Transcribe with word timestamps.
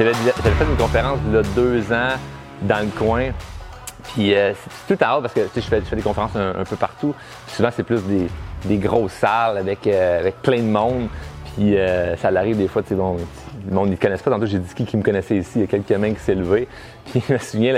J'avais 0.00 0.14
fait 0.14 0.64
une 0.64 0.76
conférence 0.78 1.18
il 1.26 1.34
y 1.34 1.36
a 1.36 1.42
deux 1.54 1.92
ans 1.92 2.16
dans 2.62 2.80
le 2.82 2.90
coin. 2.90 3.32
Puis 4.14 4.34
euh, 4.34 4.54
c'est 4.86 4.96
tout 4.96 5.04
à 5.04 5.08
l'heure 5.08 5.20
parce 5.20 5.34
que 5.34 5.42
je 5.54 5.60
fais, 5.60 5.80
je 5.80 5.84
fais 5.84 5.96
des 5.96 6.00
conférences 6.00 6.34
un, 6.36 6.64
peu 6.64 6.76
partout. 6.76 7.14
souvent, 7.48 7.68
c'est 7.70 7.82
plus 7.82 8.02
des, 8.04 8.28
des, 8.64 8.78
grosses 8.78 9.12
salles 9.12 9.58
avec, 9.58 9.86
euh, 9.86 10.20
avec 10.20 10.40
plein 10.40 10.56
de 10.56 10.68
monde. 10.70 11.08
Puis 11.54 11.76
euh, 11.76 12.16
ça 12.16 12.28
arrive 12.28 12.56
des 12.56 12.66
fois, 12.66 12.80
tu 12.80 12.88
sais, 12.88 12.94
bon, 12.94 13.18
le 13.68 13.74
monde 13.74 13.90
ne 13.90 13.96
connaissent 13.96 14.22
pas. 14.22 14.30
Tantôt, 14.30 14.46
j'ai 14.46 14.58
dit 14.58 14.72
qui, 14.74 14.86
qui 14.86 14.96
me 14.96 15.02
connaissait 15.02 15.36
ici. 15.36 15.52
Il 15.56 15.60
y 15.60 15.64
a 15.64 15.66
quelques 15.66 15.92
mains 15.92 16.14
qui 16.14 16.20
s'est 16.20 16.34
levé. 16.34 16.66
Puis 17.12 17.22
je 17.28 17.34
me 17.34 17.38
souviens, 17.38 17.74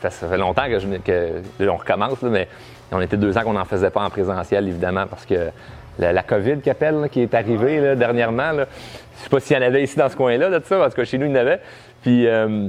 ça 0.00 0.10
fait 0.10 0.38
longtemps 0.38 0.68
que, 0.68 0.78
je, 0.78 0.86
que 0.98 1.68
on 1.68 1.76
recommence, 1.76 2.22
mais 2.22 2.46
on 2.92 3.00
était 3.00 3.16
deux 3.16 3.36
ans 3.36 3.42
qu'on 3.42 3.54
n'en 3.54 3.64
faisait 3.64 3.90
pas 3.90 4.04
en 4.04 4.10
présentiel, 4.10 4.68
évidemment, 4.68 5.08
parce 5.08 5.26
que 5.26 5.50
la, 5.98 6.22
COVID 6.22 6.58
qui 6.60 6.70
appelle, 6.70 7.08
qui 7.10 7.20
est 7.22 7.34
arrivée 7.34 7.80
là, 7.80 7.94
dernièrement. 7.96 8.52
Là. 8.52 8.66
Je 9.16 9.22
sais 9.22 9.28
pas 9.28 9.40
s'il 9.40 9.56
y 9.56 9.58
en 9.58 9.62
avait 9.62 9.82
ici 9.82 9.96
dans 9.96 10.08
ce 10.08 10.16
coin-là, 10.16 10.50
de 10.50 10.64
ça, 10.64 10.78
parce 10.78 10.94
que 10.94 11.04
chez 11.04 11.18
nous, 11.18 11.26
il 11.26 11.32
y 11.32 11.34
en 11.34 11.40
avait. 11.40 11.60
Puis 12.02 12.26
euh, 12.26 12.68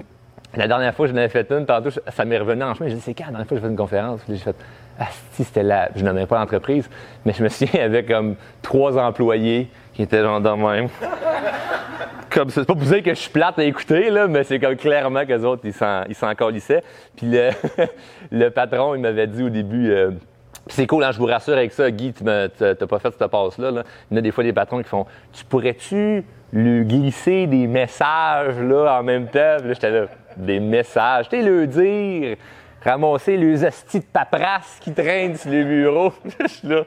la 0.55 0.67
dernière 0.67 0.93
fois, 0.93 1.07
j'en 1.07 1.15
avais 1.15 1.29
fait 1.29 1.49
une, 1.51 1.65
tantôt, 1.65 1.89
ça 1.89 2.25
m'est 2.25 2.37
revenu 2.37 2.63
en 2.63 2.73
chemin. 2.73 2.89
J'ai 2.89 2.95
dit, 2.95 3.01
c'est 3.01 3.13
quand 3.13 3.25
la 3.25 3.31
dernière 3.31 3.47
fois 3.47 3.57
que 3.57 3.61
j'ai 3.61 3.67
fait 3.67 3.71
une 3.71 3.77
conférence? 3.77 4.21
J'ai 4.29 4.37
fait, 4.37 4.55
ah, 4.99 5.07
si, 5.31 5.43
c'était 5.43 5.63
là. 5.63 5.89
Je 5.95 6.03
n'aimais 6.03 6.25
pas 6.25 6.39
l'entreprise, 6.39 6.89
mais 7.25 7.33
je 7.33 7.43
me 7.43 7.49
souviens, 7.49 7.83
avec 7.83 8.07
comme 8.07 8.35
trois 8.61 8.97
employés 8.97 9.69
qui 9.93 10.03
étaient 10.03 10.21
genre 10.21 10.39
dans 10.39 10.57
même. 10.57 10.87
comme 12.29 12.49
c'est 12.49 12.65
pas 12.65 12.73
pour 12.73 12.83
dire 12.83 13.01
que 13.01 13.11
je 13.11 13.19
suis 13.19 13.31
plate 13.31 13.59
à 13.59 13.63
écouter, 13.63 14.09
là, 14.09 14.27
mais 14.27 14.43
c'est 14.43 14.59
comme 14.59 14.75
clairement 14.75 15.25
qu'eux 15.25 15.43
autres, 15.43 15.61
ils 15.65 15.73
s'en, 15.73 16.03
ils 16.07 16.15
s'en 16.15 16.33
Puis 16.35 17.27
le, 17.27 17.49
le 18.31 18.49
patron, 18.49 18.95
il 18.95 19.01
m'avait 19.01 19.27
dit 19.27 19.43
au 19.43 19.49
début, 19.49 19.89
euh, 19.91 20.11
c'est 20.67 20.87
cool, 20.87 21.03
hein, 21.03 21.11
je 21.11 21.19
vous 21.19 21.25
rassure 21.25 21.53
avec 21.53 21.71
ça, 21.71 21.91
Guy, 21.91 22.13
tu 22.13 22.23
n'as 22.23 22.49
pas 22.49 22.99
fait 22.99 23.13
cette 23.17 23.27
passe-là. 23.27 23.71
Là. 23.71 23.83
Il 24.09 24.15
y 24.15 24.17
a 24.17 24.21
des 24.21 24.31
fois 24.31 24.43
des 24.43 24.53
patrons 24.53 24.81
qui 24.81 24.89
font 24.89 25.05
Tu 25.31 25.45
pourrais-tu 25.45 26.23
lui 26.51 26.85
glisser 26.85 27.47
des 27.47 27.67
messages 27.67 28.59
là, 28.59 28.99
en 28.99 29.03
même 29.03 29.27
temps? 29.27 29.39
là, 29.39 29.73
j'étais 29.73 29.91
là, 29.91 30.05
des 30.37 30.59
messages. 30.59 31.29
Tu 31.29 31.41
le 31.41 31.67
dire, 31.67 32.37
ramasser 32.83 33.37
les 33.37 33.63
astis 33.63 33.99
de 33.99 34.05
paperasse 34.05 34.77
qui 34.81 34.91
traînent 34.91 35.35
sur 35.35 35.51
les 35.51 35.63
bureaux. 35.63 36.13
je 36.39 36.47
suis 36.47 36.67
là. 36.67 36.81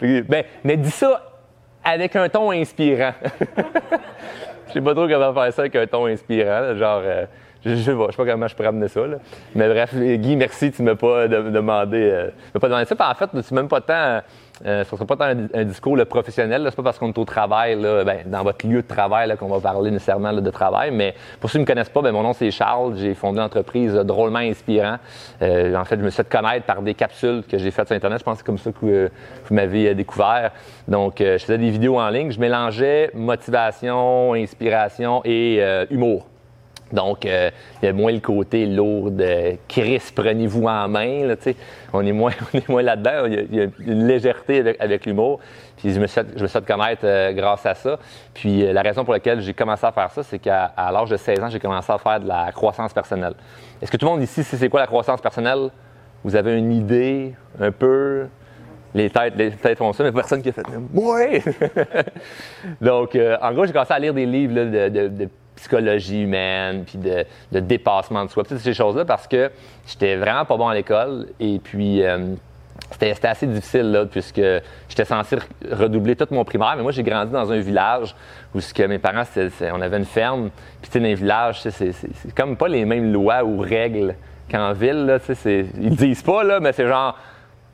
Ben, 0.00 0.44
mais 0.62 0.76
dis 0.76 0.90
ça 0.90 1.34
avec 1.82 2.16
un 2.16 2.28
ton 2.28 2.50
inspirant. 2.50 3.12
Je 4.74 4.80
sais 4.80 4.84
pas 4.84 4.92
trop 4.92 5.06
comment 5.06 5.32
faire 5.32 5.52
ça 5.52 5.62
avec 5.62 5.76
un 5.76 5.86
ton 5.86 6.06
inspirant, 6.06 6.74
genre. 6.74 7.02
Euh, 7.04 7.26
je, 7.64 7.70
ne 7.70 7.76
sais 7.76 7.94
pas 7.94 8.24
comment 8.24 8.48
je 8.48 8.56
pourrais 8.56 8.68
amener 8.68 8.88
ça. 8.88 9.06
Là. 9.06 9.18
Mais 9.54 9.68
bref, 9.68 9.94
Guy, 9.94 10.34
merci, 10.34 10.72
tu 10.72 10.82
m'as 10.82 10.96
pas 10.96 11.28
demandé, 11.28 12.10
euh, 12.10 12.30
pas 12.58 12.66
demandé 12.66 12.84
ça. 12.84 12.96
en 12.98 13.14
fait, 13.14 13.30
c'est 13.40 13.52
même 13.52 13.68
pas 13.68 13.80
tant, 13.80 14.20
euh, 14.64 14.84
ce 14.84 14.90
sera 14.90 15.04
pas 15.04 15.16
tant 15.16 15.36
un, 15.54 15.64
discours 15.64 15.96
le 15.96 16.04
professionnel. 16.04 16.64
C'est 16.68 16.76
pas 16.76 16.82
parce 16.82 16.98
qu'on 16.98 17.08
est 17.08 17.18
au 17.18 17.24
travail, 17.24 17.80
là, 17.80 18.04
ben, 18.04 18.20
dans 18.26 18.42
votre 18.42 18.66
lieu 18.66 18.82
de 18.82 18.86
travail, 18.86 19.36
qu'on 19.36 19.48
va 19.48 19.60
parler 19.60 19.90
nécessairement 19.90 20.32
de 20.32 20.50
travail. 20.50 20.90
Mais 20.92 21.14
pour 21.40 21.50
ceux 21.50 21.58
qui 21.58 21.58
ne 21.58 21.62
me 21.64 21.66
connaissent 21.66 21.88
pas, 21.88 22.02
ben, 22.02 22.12
mon 22.12 22.22
nom 22.22 22.32
c'est 22.32 22.50
Charles. 22.50 22.96
J'ai 22.96 23.14
fondé 23.14 23.38
une 23.38 23.44
entreprise 23.44 23.94
drôlement 23.94 24.38
inspirant. 24.38 24.96
Euh, 25.42 25.74
en 25.74 25.84
fait, 25.84 25.98
je 25.98 26.04
me 26.04 26.10
suis 26.10 26.22
fait 26.22 26.28
connaître 26.28 26.66
par 26.66 26.82
des 26.82 26.94
capsules 26.94 27.42
que 27.48 27.58
j'ai 27.58 27.70
faites 27.70 27.88
sur 27.88 27.96
Internet. 27.96 28.20
Je 28.20 28.24
pense 28.24 28.34
que 28.34 28.38
c'est 28.38 28.46
comme 28.46 28.58
ça 28.58 28.70
que 28.70 28.86
euh, 28.86 29.08
vous 29.46 29.54
m'avez 29.54 29.94
découvert. 29.94 30.52
Donc, 30.86 31.16
je 31.18 31.38
faisais 31.38 31.58
des 31.58 31.70
vidéos 31.70 31.98
en 31.98 32.08
ligne. 32.08 32.30
Je 32.30 32.40
mélangeais 32.40 33.10
motivation, 33.14 34.34
inspiration 34.34 35.22
et 35.24 35.62
humour. 35.90 36.26
Donc, 36.92 37.24
euh, 37.26 37.50
il 37.82 37.86
y 37.86 37.88
a 37.88 37.92
moins 37.92 38.12
le 38.12 38.20
côté 38.20 38.66
lourd 38.66 39.10
de 39.10 39.56
Chris, 39.68 40.02
prenez-vous 40.14 40.66
en 40.66 40.88
main. 40.88 41.26
Là, 41.26 41.34
on 41.92 42.04
est 42.04 42.12
moins, 42.12 42.32
on 42.54 42.58
est 42.58 42.68
moins 42.68 42.82
là-dedans. 42.82 43.26
Il, 43.26 43.54
y 43.54 43.60
a, 43.60 43.66
une 43.80 44.06
légèreté 44.06 44.76
avec, 44.78 45.06
l'humour. 45.06 45.40
Puis 45.76 45.92
je 45.92 46.00
me 46.00 46.06
suis 46.06 46.20
fait, 46.20 46.26
je 46.36 46.42
me 46.42 46.46
suis 46.46 46.62
connaître 46.62 47.02
euh, 47.04 47.32
grâce 47.32 47.64
à 47.66 47.74
ça. 47.74 47.98
Puis 48.32 48.64
euh, 48.64 48.72
la 48.72 48.82
raison 48.82 49.04
pour 49.04 49.14
laquelle 49.14 49.40
j'ai 49.40 49.54
commencé 49.54 49.84
à 49.86 49.92
faire 49.92 50.10
ça, 50.10 50.22
c'est 50.22 50.38
qu'à 50.38 50.72
l'âge 50.76 51.10
de 51.10 51.16
16 51.16 51.42
ans, 51.42 51.48
j'ai 51.48 51.60
commencé 51.60 51.90
à 51.90 51.98
faire 51.98 52.20
de 52.20 52.28
la 52.28 52.52
croissance 52.52 52.92
personnelle. 52.92 53.34
Est-ce 53.80 53.90
que 53.90 53.96
tout 53.96 54.06
le 54.06 54.12
monde 54.12 54.22
ici 54.22 54.44
sait 54.44 54.56
c'est 54.56 54.68
quoi 54.68 54.80
la 54.80 54.86
croissance 54.86 55.20
personnelle? 55.20 55.70
Vous 56.22 56.36
avez 56.36 56.56
une 56.56 56.72
idée 56.72 57.34
un 57.60 57.70
peu? 57.70 58.26
Les 58.94 59.10
têtes, 59.10 59.34
les 59.36 59.50
têtes 59.50 59.78
font 59.78 59.92
ça, 59.92 60.04
mais 60.04 60.12
personne 60.12 60.40
qui 60.40 60.50
a 60.50 60.52
fait 60.52 60.62
«Ouais!» 60.94 61.42
Donc, 62.80 63.18
en 63.42 63.52
gros, 63.52 63.66
j'ai 63.66 63.72
commencé 63.72 63.92
à 63.92 63.98
lire 63.98 64.14
des 64.14 64.24
livres 64.24 64.54
de, 64.54 64.88
de, 64.88 65.08
de 65.08 65.28
psychologie 65.64 66.22
humaine, 66.22 66.84
puis 66.84 66.98
de, 66.98 67.60
dépassement 67.60 68.24
de 68.24 68.30
soi, 68.30 68.44
toutes 68.44 68.58
ces 68.58 68.74
choses-là, 68.74 69.06
parce 69.06 69.26
que 69.26 69.50
j'étais 69.86 70.16
vraiment 70.16 70.44
pas 70.44 70.56
bon 70.58 70.68
à 70.68 70.74
l'école. 70.74 71.28
Et 71.40 71.58
puis, 71.58 72.02
euh, 72.02 72.34
c'était 72.92 73.26
assez 73.26 73.46
difficile, 73.46 73.90
là, 73.90 74.04
puisque 74.04 74.42
j'étais 74.88 75.06
censé 75.06 75.38
redoubler 75.70 76.16
tout 76.16 76.26
mon 76.30 76.44
primaire. 76.44 76.74
Mais 76.76 76.82
moi, 76.82 76.92
j'ai 76.92 77.02
grandi 77.02 77.32
dans 77.32 77.50
un 77.50 77.60
village 77.60 78.14
où 78.54 78.60
ce 78.60 78.74
que 78.74 78.82
mes 78.82 78.98
parents, 78.98 79.24
on 79.72 79.80
avait 79.80 79.96
une 79.96 80.04
ferme. 80.04 80.50
Puis, 80.82 80.90
tu 80.90 80.92
sais, 80.92 81.00
dans 81.00 81.06
les 81.06 81.14
villages, 81.14 81.62
c'est 81.62 82.34
comme 82.36 82.56
pas 82.56 82.68
les 82.68 82.84
mêmes 82.84 83.10
lois 83.10 83.42
ou 83.42 83.60
règles 83.60 84.14
qu'en 84.50 84.74
ville, 84.74 85.06
là. 85.06 85.18
Ils 85.46 85.96
disent 85.96 86.22
pas, 86.22 86.44
là, 86.44 86.60
mais 86.60 86.72
c'est 86.72 86.86
genre, 86.86 87.16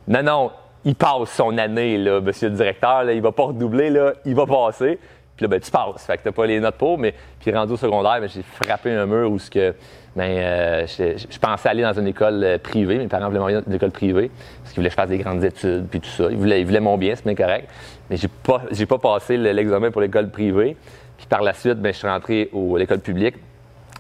non, 0.07 0.23
non, 0.23 0.51
il 0.85 0.95
passe 0.95 1.31
son 1.31 1.59
année, 1.59 1.99
là, 1.99 2.21
monsieur 2.21 2.49
le 2.49 2.55
directeur, 2.55 3.03
là, 3.03 3.13
il 3.13 3.21
va 3.21 3.33
pas 3.33 3.45
redoubler, 3.45 3.91
là, 3.91 4.13
il 4.25 4.37
va 4.37 4.47
passer. 4.47 4.99
Puis 5.41 5.47
là, 5.47 5.57
ben, 5.57 5.61
tu 5.61 5.71
passes. 5.71 6.05
Fait 6.05 6.19
que 6.19 6.25
t'as 6.25 6.33
pas 6.33 6.45
les 6.45 6.61
notes 6.61 6.75
pour, 6.75 6.99
mais 6.99 7.15
puis 7.41 7.51
rendu 7.51 7.73
au 7.73 7.77
secondaire, 7.79 8.21
ben, 8.21 8.29
j'ai 8.29 8.43
frappé 8.43 8.91
un 8.91 9.07
mur 9.07 9.31
où 9.31 9.39
ce 9.39 9.51
que, 9.51 9.75
ben, 10.15 10.31
euh, 10.31 10.87
je, 10.87 11.39
pensais 11.39 11.71
aller 11.71 11.83
dans 11.83 11.99
une 11.99 12.09
école 12.09 12.45
euh, 12.45 12.59
privée. 12.59 12.99
Mes 12.99 13.07
parents 13.07 13.29
voulaient 13.29 13.39
m'envoyer 13.39 13.59
dans 13.59 13.67
une 13.67 13.73
école 13.73 13.91
privée 13.91 14.31
parce 14.59 14.75
qu'ils 14.75 14.83
voulaient 14.83 14.91
que 14.91 14.97
je 14.97 15.01
fasse 15.01 15.09
des 15.09 15.17
grandes 15.17 15.43
études 15.43 15.87
puis 15.91 16.01
tout 16.01 16.11
ça. 16.11 16.25
Ils 16.31 16.37
voulaient, 16.37 16.81
mon 16.81 16.99
bien, 16.99 17.15
c'est 17.17 17.25
bien 17.25 17.35
correct. 17.35 17.71
Mais 18.11 18.19
j'ai 18.19 18.29
pas, 18.29 18.61
pas 18.87 18.99
passé 18.99 19.39
l'examen 19.39 19.91
pour 19.91 20.03
l'école 20.03 20.29
privée. 20.29 20.77
Puis 21.17 21.27
par 21.27 21.41
la 21.41 21.55
suite, 21.55 21.79
ben, 21.79 21.91
je 21.91 21.97
suis 21.97 22.09
rentré 22.09 22.51
à 22.53 22.79
l'école 22.79 23.01
publique. 23.01 23.37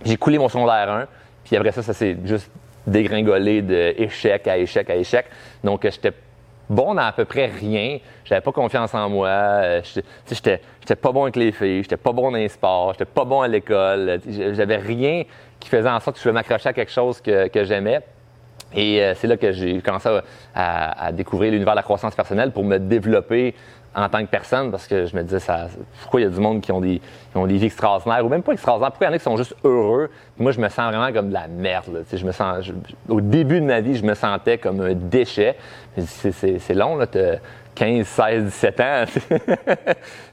J'ai 0.04 0.18
coulé 0.18 0.36
mon 0.36 0.50
secondaire 0.50 0.90
1. 0.90 1.06
Puis 1.44 1.56
après 1.56 1.72
ça, 1.72 1.82
ça 1.82 1.94
s'est 1.94 2.18
juste 2.22 2.50
dégringolé 2.86 3.62
d'échec 3.62 4.46
à 4.46 4.58
échec 4.58 4.90
à 4.90 4.96
échec. 4.96 5.24
Donc, 5.64 5.84
j'étais 5.84 6.12
bon 6.70 6.96
à 6.96 7.12
peu 7.12 7.26
près 7.26 7.46
rien. 7.46 7.98
J'avais 8.24 8.40
pas 8.40 8.52
confiance 8.52 8.94
en 8.94 9.10
moi. 9.10 9.28
Euh, 9.28 9.82
j'étais, 10.30 10.60
pas 10.96 11.12
bon 11.12 11.24
avec 11.24 11.36
les 11.36 11.52
filles. 11.52 11.82
J'étais 11.82 11.98
pas 11.98 12.12
bon 12.12 12.30
dans 12.30 12.38
les 12.38 12.48
sports. 12.48 12.92
J'étais 12.92 13.04
pas 13.04 13.24
bon 13.24 13.42
à 13.42 13.48
l'école. 13.48 14.20
J'avais 14.26 14.76
rien 14.76 15.24
qui 15.58 15.68
faisait 15.68 15.90
en 15.90 16.00
sorte 16.00 16.16
que 16.16 16.20
je 16.20 16.22
pouvais 16.22 16.32
m'accrocher 16.32 16.70
à 16.70 16.72
quelque 16.72 16.92
chose 16.92 17.20
que, 17.20 17.64
j'aimais. 17.64 18.00
Et 18.72 19.02
euh, 19.02 19.14
c'est 19.16 19.26
là 19.26 19.36
que 19.36 19.50
j'ai 19.50 19.82
commencé 19.82 20.08
à 20.54 21.12
découvrir 21.12 21.50
l'univers 21.50 21.74
de 21.74 21.78
la 21.78 21.82
croissance 21.82 22.14
personnelle 22.14 22.52
pour 22.52 22.64
me 22.64 22.78
développer 22.78 23.54
en 23.94 24.08
tant 24.08 24.20
que 24.24 24.30
personne 24.30 24.70
parce 24.70 24.86
que 24.86 25.06
je 25.06 25.16
me 25.16 25.22
disais 25.22 25.40
ça, 25.40 25.66
pourquoi 26.02 26.20
il 26.20 26.24
y 26.24 26.26
a 26.26 26.30
du 26.30 26.40
monde 26.40 26.60
qui 26.60 26.70
ont 26.70 26.80
des, 26.80 27.00
qui 27.00 27.36
ont 27.36 27.46
des 27.46 27.56
vies 27.56 27.66
extraordinaires 27.66 28.24
ou 28.24 28.28
même 28.28 28.42
pas 28.42 28.52
extraordinaires 28.52 28.92
pourquoi 28.92 29.06
il 29.06 29.10
y 29.10 29.12
en 29.12 29.16
a 29.16 29.18
qui 29.18 29.24
sont 29.24 29.36
juste 29.36 29.54
heureux? 29.64 30.10
Moi 30.38 30.52
je 30.52 30.60
me 30.60 30.68
sens 30.68 30.92
vraiment 30.92 31.12
comme 31.12 31.28
de 31.28 31.34
la 31.34 31.48
merde 31.48 31.86
là. 31.92 32.00
je 32.12 32.24
me 32.24 32.32
sens 32.32 32.70
au 33.08 33.20
début 33.20 33.60
de 33.60 33.66
ma 33.66 33.80
vie 33.80 33.96
je 33.96 34.04
me 34.04 34.14
sentais 34.14 34.58
comme 34.58 34.80
un 34.80 34.94
déchet 34.94 35.56
c'est 35.98 36.74
long 36.74 36.96
là 36.96 37.06
15, 37.80 38.06
16, 38.06 38.44
17 38.44 38.80
ans. 38.80 39.04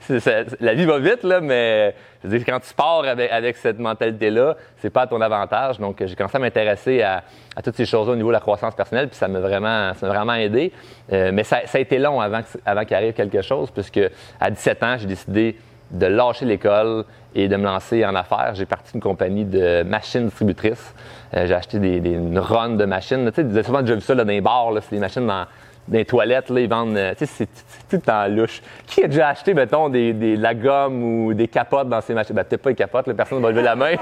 la 0.59 0.73
vie 0.73 0.83
va 0.83 0.99
vite, 0.99 1.23
là, 1.23 1.39
mais 1.39 1.95
je 2.21 2.27
veux 2.27 2.37
dire, 2.37 2.45
quand 2.45 2.59
tu 2.59 2.73
pars 2.73 3.05
avec, 3.05 3.55
cette 3.55 3.79
mentalité-là, 3.79 4.57
c'est 4.79 4.89
pas 4.89 5.03
à 5.03 5.07
ton 5.07 5.21
avantage. 5.21 5.79
Donc, 5.79 6.03
j'ai 6.05 6.13
commencé 6.13 6.35
à 6.35 6.39
m'intéresser 6.41 7.01
à, 7.01 7.23
toutes 7.63 7.77
ces 7.77 7.85
choses-là 7.85 8.11
au 8.11 8.15
niveau 8.17 8.27
de 8.27 8.33
la 8.33 8.41
croissance 8.41 8.75
personnelle, 8.75 9.07
puis 9.07 9.15
ça 9.15 9.29
m'a 9.29 9.39
vraiment, 9.39 9.93
vraiment 9.93 10.33
aidé. 10.33 10.73
Euh, 11.13 11.31
mais 11.33 11.45
ça, 11.45 11.61
a 11.73 11.79
été 11.79 11.99
long 11.99 12.19
avant, 12.19 12.41
avant 12.65 12.83
qu'il 12.83 12.97
arrive 12.97 13.13
quelque 13.13 13.41
chose, 13.41 13.71
puisque 13.71 14.01
à 14.41 14.51
17 14.51 14.83
ans, 14.83 14.97
j'ai 14.99 15.07
décidé 15.07 15.57
de 15.89 16.05
lâcher 16.05 16.43
l'école 16.43 17.05
et 17.33 17.47
de 17.47 17.55
me 17.55 17.63
lancer 17.63 18.05
en 18.05 18.13
affaires. 18.15 18.55
J'ai 18.55 18.65
parti 18.65 18.91
d'une 18.91 19.01
compagnie 19.01 19.45
de 19.45 19.83
machines 19.83 20.25
distributrices. 20.25 20.93
Euh, 21.33 21.47
j'ai 21.47 21.53
acheté 21.53 21.79
des, 21.79 21.95
une 22.09 22.39
run 22.39 22.71
de 22.71 22.83
machines. 22.83 23.31
Tu 23.31 23.41
sais, 23.41 23.63
souvent 23.63 23.83
déjà 23.83 23.95
vu 23.95 24.01
ça 24.01 24.15
dans 24.15 24.27
les 24.27 24.41
bars, 24.41 24.73
c'est 24.81 24.95
des 24.95 24.99
machines 24.99 25.25
dans 25.25 25.45
des 25.87 26.05
toilettes, 26.05 26.49
là, 26.49 26.59
ils 26.59 26.69
vendent. 26.69 26.97
Euh, 26.97 27.13
tu 27.17 27.25
sais, 27.25 27.47
c'est 27.47 27.49
tout 27.89 28.05
temps 28.05 28.27
louche. 28.27 28.61
Qui 28.85 29.03
a 29.03 29.07
déjà 29.07 29.29
acheté, 29.29 29.53
mettons, 29.53 29.89
des, 29.89 30.13
des, 30.13 30.35
de 30.35 30.41
la 30.41 30.53
gomme 30.53 31.03
ou 31.03 31.33
des 31.33 31.47
capotes 31.47 31.87
dans 31.87 32.01
ces 32.01 32.13
machines? 32.13 32.35
Ben, 32.35 32.43
peut-être 32.43 32.61
pas 32.61 32.69
les 32.69 32.75
capotes, 32.75 33.07
là, 33.07 33.13
personne 33.13 33.37
ne 33.37 33.43
va 33.43 33.51
lever 33.51 33.61
la 33.61 33.75
main. 33.75 33.95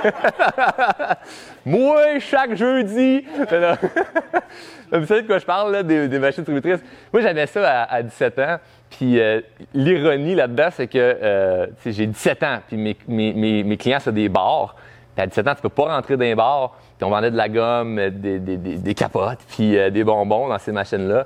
Moi, 1.66 2.20
chaque 2.20 2.56
jeudi! 2.56 3.26
Vous 4.92 5.06
savez 5.06 5.22
de 5.22 5.28
quoi 5.28 5.38
je 5.38 5.46
parle, 5.46 5.72
là, 5.72 5.84
des, 5.84 6.08
des 6.08 6.20
machines 6.20 6.44
distributrices? 6.44 6.84
Moi, 7.14 7.22
j'avais 7.22 7.46
ça 7.46 7.84
à, 7.84 8.02
17 8.02 8.40
ans. 8.40 8.58
Puis 8.90 9.20
euh, 9.20 9.42
l'ironie 9.74 10.36
là-dedans, 10.36 10.70
c'est 10.72 10.88
que 10.88 10.98
euh, 10.98 11.68
j'ai 11.86 12.08
17 12.08 12.44
ans, 12.44 12.60
puis 12.68 12.78
mes, 12.78 12.96
mes, 13.08 13.64
mes, 13.64 13.78
clients, 13.78 14.00
c'est 14.00 14.14
des 14.14 14.30
bars. 14.30 14.76
Puis 15.16 15.24
à 15.24 15.28
17 15.28 15.48
ans, 15.48 15.56
tu 15.56 15.62
peux 15.62 15.70
pas 15.70 15.96
rentrer 15.96 16.16
dans 16.16 16.24
les 16.24 16.36
bars. 16.36 16.78
Puis 16.98 17.06
on 17.06 17.10
vendait 17.10 17.32
de 17.32 17.36
la 17.36 17.50
gomme, 17.50 18.10
des, 18.10 18.40
des, 18.40 18.58
des 18.58 18.94
capotes, 18.94 19.40
puis 19.50 19.76
des 19.92 20.04
bonbons 20.04 20.48
dans 20.48 20.60
ces 20.60 20.72
machines-là. 20.72 21.26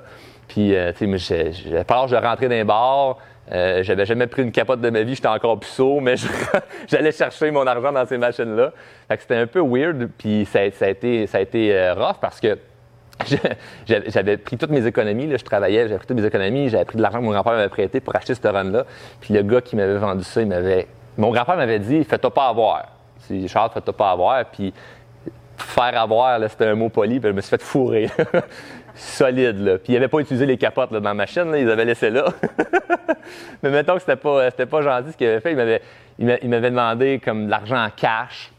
Puis, 0.50 0.74
euh, 0.74 0.92
tu 0.92 1.18
sais, 1.20 1.52
j'avais 1.52 1.84
pas 1.84 1.94
l'âge 1.94 2.10
de 2.10 2.16
rentrer 2.16 2.48
dans 2.48 2.56
les 2.56 2.64
bars. 2.64 3.18
Euh, 3.52 3.84
j'avais 3.84 4.04
jamais 4.04 4.26
pris 4.26 4.42
une 4.42 4.50
capote 4.50 4.80
de 4.80 4.90
ma 4.90 5.02
vie, 5.02 5.14
j'étais 5.14 5.28
encore 5.28 5.60
puceau, 5.60 6.00
mais 6.00 6.16
j'allais 6.88 7.12
chercher 7.12 7.52
mon 7.52 7.64
argent 7.68 7.92
dans 7.92 8.04
ces 8.04 8.18
machines-là. 8.18 8.72
Fait 9.06 9.16
que 9.16 9.22
c'était 9.22 9.36
un 9.36 9.46
peu 9.46 9.60
weird, 9.60 10.08
puis 10.18 10.44
ça, 10.46 10.58
a 10.58 10.88
été, 10.88 11.28
ça 11.28 11.38
a 11.38 11.40
été 11.40 11.72
euh, 11.72 11.94
rough 11.94 12.16
parce 12.20 12.40
que 12.40 12.58
j'avais 13.86 14.38
pris 14.38 14.56
toutes 14.56 14.70
mes 14.70 14.84
économies, 14.84 15.28
là, 15.28 15.36
je 15.36 15.44
travaillais, 15.44 15.82
j'avais 15.82 15.98
pris 15.98 16.08
toutes 16.08 16.16
mes 16.16 16.26
économies, 16.26 16.68
j'avais 16.68 16.84
pris 16.84 16.96
de 16.96 17.02
l'argent 17.02 17.18
que 17.18 17.24
mon 17.24 17.30
grand-père 17.30 17.52
m'avait 17.52 17.68
prêté 17.68 18.00
pour 18.00 18.16
acheter 18.16 18.34
ce 18.34 18.48
run-là. 18.48 18.86
Puis 19.20 19.32
le 19.34 19.42
gars 19.42 19.60
qui 19.60 19.76
m'avait 19.76 19.98
vendu 19.98 20.24
ça, 20.24 20.40
il 20.40 20.48
m'avait. 20.48 20.88
Mon 21.16 21.30
grand-père 21.30 21.56
m'avait 21.56 21.78
dit 21.78 22.02
Fais-toi 22.02 22.34
pas 22.34 22.48
avoir. 22.48 22.86
Charles, 23.46 23.70
fais-toi 23.72 23.96
pas 23.96 24.10
avoir. 24.10 24.44
Puis 24.46 24.74
faire 25.60 26.00
avoir, 26.00 26.40
c'était 26.48 26.66
un 26.66 26.74
mot 26.74 26.88
poli, 26.88 27.20
puis 27.20 27.30
je 27.30 27.34
me 27.34 27.40
suis 27.40 27.50
fait 27.50 27.62
fourrer. 27.62 28.10
Solide, 28.94 29.58
là. 29.58 29.78
Puis 29.78 29.92
il 29.92 29.96
avait 29.96 30.08
pas 30.08 30.18
utilisé 30.18 30.46
les 30.46 30.56
capotes 30.56 30.92
dans 30.92 31.00
la 31.00 31.14
machine, 31.14 31.50
là, 31.50 31.58
ils 31.58 31.70
avaient 31.70 31.84
laissé 31.84 32.10
là. 32.10 32.24
Mais 33.62 33.70
mettons 33.70 33.94
que 33.94 34.00
c'était 34.00 34.16
pas, 34.16 34.50
pas 34.50 34.82
gentil 34.82 35.12
ce 35.12 35.16
qu'il 35.16 35.26
avait 35.26 35.40
fait. 35.40 35.52
Il 36.18 36.26
m'avait, 36.26 36.70
demandé 36.70 37.20
comme 37.24 37.46
de 37.46 37.50
l'argent 37.50 37.82
en 37.82 37.90
cash, 37.90 38.52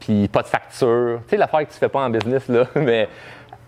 puis 0.00 0.28
pas 0.28 0.42
de 0.42 0.48
facture. 0.48 1.20
Tu 1.24 1.30
sais, 1.30 1.36
l'affaire 1.36 1.66
que 1.66 1.72
tu 1.72 1.78
fais 1.78 1.88
pas 1.88 2.00
en 2.00 2.10
business, 2.10 2.48
là. 2.48 2.66
Mais 2.74 3.08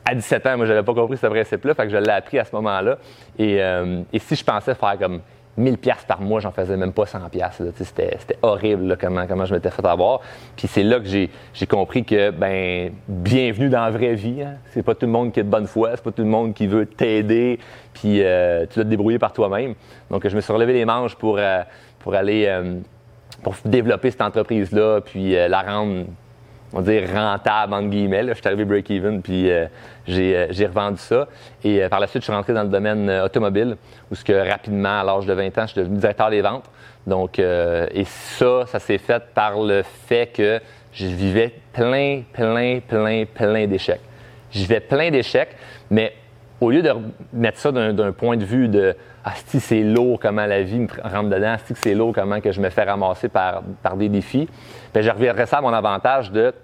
à 0.04 0.14
17 0.14 0.46
ans, 0.46 0.56
moi, 0.56 0.66
j'avais 0.66 0.82
pas 0.82 0.94
compris 0.94 1.16
ce 1.16 1.26
principe-là, 1.26 1.75
fait 1.75 1.84
que 1.84 1.90
je 1.90 1.96
l'ai 1.96 2.10
appris 2.10 2.38
à 2.38 2.44
ce 2.44 2.54
moment-là. 2.56 2.98
Et, 3.38 3.62
euh, 3.62 4.02
et 4.12 4.19
si 4.19 4.36
je 4.36 4.44
pensais 4.44 4.75
faire 4.75 4.98
comme 4.98 5.20
1000 5.56 5.79
pièces 5.79 6.05
par 6.06 6.21
mois, 6.21 6.41
j'en 6.41 6.51
faisais 6.51 6.77
même 6.77 6.93
pas 6.93 7.06
100 7.06 7.29
pièces. 7.31 7.62
C'était, 7.77 8.19
horrible 8.43 8.97
comment, 9.01 9.27
comment 9.27 9.45
je 9.45 9.55
m'étais 9.55 9.71
fait 9.71 9.85
avoir. 9.87 10.21
Puis 10.56 10.69
c'est 10.69 10.83
là 10.83 10.99
que 10.99 11.06
j'ai, 11.06 11.31
compris 11.69 12.05
que 12.05 12.31
ben 12.31 12.93
bienvenue 13.09 13.69
dans 13.69 13.83
la 13.83 13.91
vraie 13.91 14.15
vie. 14.15 14.43
Hein. 14.43 14.55
C'est 14.73 14.83
pas 14.83 14.95
tout 14.95 15.06
le 15.06 15.12
monde 15.12 15.33
qui 15.33 15.41
est 15.41 15.45
de 15.45 15.49
bonne 15.49 15.67
foi, 15.67 15.91
c'est 15.95 16.05
pas 16.05 16.12
tout 16.12 16.23
le 16.23 16.29
monde 16.29 16.55
qui 16.55 16.67
veut 16.67 16.87
t'aider, 16.87 17.59
puis 17.93 18.23
euh, 18.23 18.67
tu 18.67 18.75
dois 18.75 18.85
te 18.85 18.89
débrouiller 18.89 19.19
par 19.19 19.33
toi-même. 19.33 19.75
Donc 20.11 20.27
je 20.27 20.35
me 20.35 20.41
suis 20.41 20.53
relevé 20.53 20.73
les 20.73 20.85
manches 20.85 21.15
pour 21.17 21.39
euh, 21.39 21.62
pour 22.01 22.15
aller 22.15 22.47
euh, 22.47 22.75
pour 23.43 23.55
développer 23.65 24.11
cette 24.11 24.23
entreprise-là, 24.23 25.01
puis 25.01 25.33
la 25.33 25.62
rendre 25.62 26.06
on 26.75 26.81
va 26.81 26.93
dire, 26.93 27.09
rentable, 27.15 27.73
entre 27.73 27.88
guillemets. 27.88 28.26
Je 28.26 28.35
suis 28.35 28.47
arrivé 28.47 28.65
break-even, 28.65 29.23
puis 29.23 29.49
euh, 29.49 29.67
euh, 30.09 30.47
j'ai, 30.50 30.67
revendu 30.67 30.99
ça. 30.99 31.29
Et 31.62 31.82
euh, 31.82 31.88
par 31.88 32.00
la 32.00 32.09
suite, 32.09 32.23
je 32.23 32.25
suis 32.25 32.32
rentré 32.32 32.53
dans 32.53 32.65
le 32.65 32.69
domaine 32.69 33.09
automobile, 33.25 33.76
où 34.11 34.15
ce 34.17 34.25
que 34.25 34.32
rapidement, 34.32 35.00
à 35.00 35.05
l'âge 35.05 35.25
de 35.25 35.32
20 35.32 35.47
ans, 35.59 35.62
je 35.62 35.73
suis 35.73 35.81
devenu 35.81 35.99
directeur 35.99 36.31
des 36.31 36.43
ventes. 36.43 36.69
Donc, 37.06 37.38
et 37.38 38.05
ça, 38.06 38.65
ça 38.67 38.79
s'est 38.79 38.99
fait 38.99 39.23
par 39.35 39.61
le 39.61 39.82
fait 39.82 40.32
que 40.32 40.59
je 40.93 41.06
vivais 41.06 41.53
plein, 41.73 42.23
plein, 42.32 42.81
plein, 42.81 43.25
plein 43.27 43.67
d'échecs. 43.67 44.00
Je 44.50 44.61
vivais 44.61 44.81
plein 44.81 45.11
d'échecs, 45.11 45.55
mais 45.91 46.15
au 46.61 46.70
lieu 46.70 46.82
de 46.82 46.91
mettre 47.32 47.59
ça 47.59 47.73
d'un, 47.73 48.12
point 48.12 48.37
de 48.37 48.44
vue 48.44 48.69
de 48.69 48.97
ah, 49.25 49.32
si 49.47 49.59
c'est 49.59 49.82
lourd 49.82 50.19
comment 50.21 50.44
la 50.44 50.62
vie 50.62 50.81
me 50.81 50.88
rentre 51.03 51.31
dedans, 51.31 51.56
si 51.65 51.75
c'est 51.75 51.94
lourd 51.94 52.12
comment 52.15 52.41
que 52.41 52.53
je 52.53 52.61
me 52.61 52.69
fais 52.69 52.82
ramasser 52.82 53.29
par, 53.29 53.62
par 53.82 53.97
des 53.97 54.09
défis, 54.11 54.49
bien, 54.93 55.03
je 55.03 55.11
reviendrai 55.11 55.47
ça 55.47 55.59
à 55.59 55.61
mon 55.62 55.73
avantage 55.73 56.31
de 56.31 56.55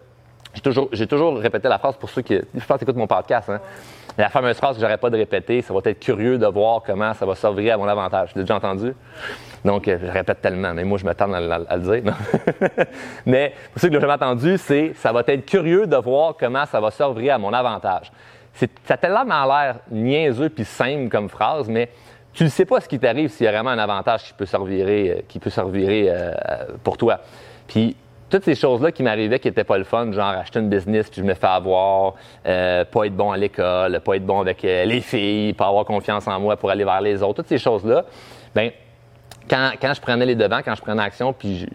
j'ai 0.53 0.63
toujours, 0.63 0.89
j'ai 0.93 1.07
toujours 1.07 1.39
répété 1.39 1.69
la 1.69 1.79
phrase 1.79 1.97
pour 1.97 2.11
ceux 2.11 2.23
qui, 2.23 2.35
je 2.35 2.65
pense, 2.67 2.83
écoutent 2.83 2.97
mon 2.97 3.07
podcast. 3.07 3.49
Hein. 3.49 3.61
La 4.19 4.29
fameuse 4.29 4.57
phrase 4.57 4.75
que 4.75 4.81
j'arrête 4.81 5.01
pas 5.01 5.11
de 5.11 5.17
répéter, 5.17 5.63
ça 5.63 5.73
va 5.73 5.81
être 5.85 6.01
curieux 6.01 6.39
de 6.39 6.47
voir 6.47 6.83
comment 6.85 7.15
ça 7.15 7.25
va 7.25 7.37
servir 7.37 7.75
à 7.75 7.77
mon 7.77 7.87
avantage. 7.87 8.31
L'as 8.35 8.43
déjà 8.43 8.57
entendu? 8.57 8.93
Donc, 9.65 9.87
euh, 9.87 9.99
je 10.03 10.11
répète 10.11 10.41
tellement, 10.41 10.75
mais 10.75 10.83
moi, 10.83 10.99
je 10.99 11.05
m'attends 11.05 11.33
à, 11.33 11.39
à, 11.39 11.77
le 11.77 12.01
dire. 12.01 12.15
mais 13.27 13.55
pour 13.73 13.81
ceux 13.81 13.89
qui 13.89 13.95
l'ont 13.95 14.01
jamais 14.01 14.15
entendu, 14.15 14.59
c'est 14.59 14.93
ça 14.97 15.13
va 15.13 15.23
être 15.27 15.47
curieux 15.47 15.87
de 15.87 15.97
voir 15.97 16.35
comment 16.39 16.67
ça 16.67 16.81
va 16.81 16.91
servir 16.91 17.37
à 17.37 17.39
mon 17.39 17.53
avantage. 17.53 18.11
C'est, 18.55 18.71
ça 18.85 18.95
a 18.95 18.97
tellement 18.97 19.45
l'air 19.45 19.77
niaiseux 19.91 20.49
puis 20.49 20.65
simple 20.65 21.09
comme 21.09 21.29
phrase, 21.29 21.69
mais 21.69 21.91
tu 22.33 22.45
ne 22.45 22.49
sais 22.49 22.65
pas 22.65 22.81
ce 22.81 22.89
qui 22.89 22.99
t'arrive 22.99 23.31
s'il 23.31 23.45
y 23.45 23.49
a 23.49 23.53
vraiment 23.53 23.71
un 23.71 23.79
avantage 23.79 24.25
qui 24.25 24.33
peut 24.35 24.47
servir, 24.47 24.87
euh, 24.89 25.21
qui 25.29 25.39
peut 25.39 25.51
servir 25.51 25.89
euh, 25.91 26.35
pour 26.83 26.97
toi. 26.97 27.21
Puis 27.67 27.97
toutes 28.31 28.45
ces 28.45 28.55
choses-là 28.55 28.93
qui 28.93 29.03
m'arrivaient 29.03 29.41
qui 29.41 29.49
n'étaient 29.49 29.65
pas 29.65 29.77
le 29.77 29.85
fun, 29.85 30.11
genre 30.13 30.29
acheter 30.29 30.61
une 30.61 30.69
business 30.69 31.11
puis 31.11 31.21
je 31.21 31.27
me 31.27 31.35
fais 31.35 31.49
avoir, 31.49 32.15
euh, 32.47 32.85
pas 32.85 33.05
être 33.05 33.17
bon 33.17 33.33
à 33.33 33.37
l'école, 33.37 34.01
pas 34.01 34.15
être 34.15 34.25
bon 34.25 34.41
avec 34.41 34.65
euh, 34.65 34.85
les 34.85 35.01
filles, 35.01 35.53
pas 35.53 35.67
avoir 35.67 35.85
confiance 35.85 36.27
en 36.29 36.39
moi 36.39 36.57
pour 36.57 36.71
aller 36.71 36.85
vers 36.85 37.01
les 37.01 37.23
autres, 37.23 37.43
toutes 37.43 37.49
ces 37.49 37.59
choses-là, 37.59 38.05
ben 38.55 38.71
quand, 39.49 39.73
quand 39.83 39.93
je 39.93 40.01
prenais 40.01 40.25
les 40.25 40.37
devants, 40.37 40.61
quand 40.65 40.77
je 40.77 40.81
prenais 40.81 41.03
action 41.03 41.33
puis 41.33 41.67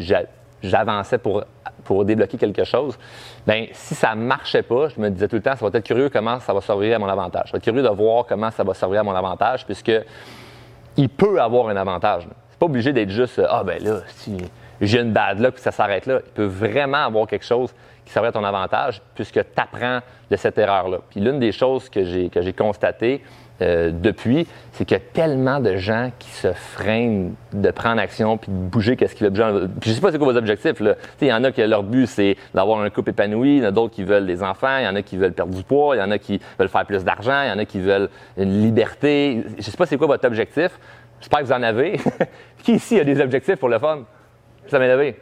j'avançais 0.63 1.18
pour 1.18 1.44
pour 1.84 2.04
débloquer 2.04 2.38
quelque 2.38 2.63
chose, 2.63 2.98
ben 3.46 3.68
si 3.74 3.94
ça 3.94 4.16
marchait 4.16 4.63
pas, 4.63 4.88
je 4.88 5.00
me 5.00 5.10
disais 5.10 5.28
tout 5.28 5.36
le 5.36 5.42
temps, 5.42 5.56
ça 5.56 5.68
va 5.68 5.78
être 5.78 5.86
curieux 5.86 6.10
comment 6.10 6.40
ça 6.40 6.52
va 6.52 6.62
servir 6.62 6.96
à 6.96 7.00
mon 7.00 7.07
avantage. 7.07 7.44
Je 7.48 7.52
vais 7.52 7.57
être 7.57 7.63
curieux 7.63 7.84
de 7.84 7.90
voir 7.90 8.25
comment 8.25 8.50
ça 8.50 8.63
va 8.63 8.74
servir 8.74 9.02
à 9.02 9.04
mon 9.04 9.13
avantage 9.13 9.66
puisque 9.66 9.92
il 10.97 11.09
peut 11.09 11.42
avoir 11.42 11.69
un 11.69 11.75
avantage. 11.75 12.27
C'est 12.50 12.59
pas 12.59 12.65
obligé 12.65 12.94
d'être 12.94 13.09
juste 13.09 13.42
ah 13.50 13.63
ben 13.63 13.83
là 13.83 14.00
si 14.07 14.38
j'ai 14.81 15.00
une 15.00 15.13
bad 15.13 15.39
luck, 15.39 15.53
puis 15.53 15.63
ça 15.63 15.71
s'arrête 15.71 16.06
là. 16.06 16.19
Il 16.25 16.31
peut 16.31 16.45
vraiment 16.45 17.06
avoir 17.06 17.27
quelque 17.27 17.45
chose 17.45 17.74
qui 18.06 18.12
serait 18.12 18.31
ton 18.31 18.44
avantage 18.44 19.01
puisque 19.15 19.39
tu 19.39 19.62
apprends 19.62 20.00
de 20.30 20.36
cette 20.36 20.57
erreur-là. 20.57 21.00
Puis 21.09 21.19
l'une 21.19 21.39
des 21.39 21.51
choses 21.51 21.89
que 21.89 22.03
j'ai, 22.03 22.30
que 22.30 22.42
j'ai 22.42 22.53
constatées 22.53 23.24
euh, 23.62 23.92
depuis, 23.94 24.48
c'est 24.74 24.86
qu'il 24.86 24.98
y 24.98 25.00
a 25.00 25.04
tellement 25.13 25.60
de 25.60 25.78
gens 25.78 26.12
qui 26.19 26.30
se 26.30 26.52
freinent 26.52 27.34
de 27.54 27.72
prendre 27.72 28.02
action 28.02 28.38
puis 28.38 28.52
de 28.52 28.57
bouger 28.57 28.96
qu'est-ce 28.96 29.16
qu'ils 29.16 29.30
veulent. 29.30 29.69
Puis 29.80 29.90
je 29.90 29.96
sais 29.96 30.02
pas 30.02 30.12
c'est 30.12 30.18
quoi 30.18 30.31
vos 30.31 30.38
objectifs. 30.38 30.80
Là. 30.80 30.96
Il 31.22 31.28
y 31.28 31.34
en 31.34 31.44
a 31.44 31.52
qui 31.52 31.66
leur 31.66 31.84
but 31.84 32.06
c'est 32.06 32.36
d'avoir 32.54 32.80
un 32.81 32.90
couple 32.90 33.12
épanoui, 33.12 33.57
il 33.57 33.63
y 33.63 33.66
en 33.66 33.69
a 33.69 33.72
d'autres 33.72 33.94
qui 33.94 34.04
veulent 34.04 34.25
des 34.25 34.44
enfants, 34.44 34.78
il 34.78 34.86
y 34.86 34.88
en 34.88 34.96
a 34.96 35.02
qui 35.02 35.18
veulent 35.18 35.34
perdre 35.34 35.56
du 35.56 35.63
poids, 35.63 35.96
il 35.96 36.00
y 36.00 36.02
en 36.02 36.12
a 36.12 36.18
qui 36.18 36.40
veulent 36.60 36.69
faire 36.69 36.86
plus 36.86 37.04
d'argent, 37.04 37.44
il 37.44 37.50
y 37.50 37.52
en 37.52 37.60
a 37.60 37.66
qui 37.66 37.80
veulent 37.80 38.10
une 38.38 38.62
liberté. 38.62 39.44
Je 39.57 39.63
sais 39.63 39.78
pas 39.78 39.86
c'est 39.86 39.98
quoi 39.98 40.07
votre 40.07 40.25
objectif. 40.28 40.78
J'espère 41.19 41.40
que 41.40 41.46
vous 41.46 41.54
en 41.54 41.63
avez. 41.63 42.00
qui 42.63 42.74
ici 42.74 43.00
a 43.00 43.04
des 43.04 43.19
objectifs 43.22 43.56
pour 43.56 43.69
le 43.69 43.80
fun? 43.80 44.00
ça 44.68 44.80
m'est 44.80 44.88
levé. 44.88 45.16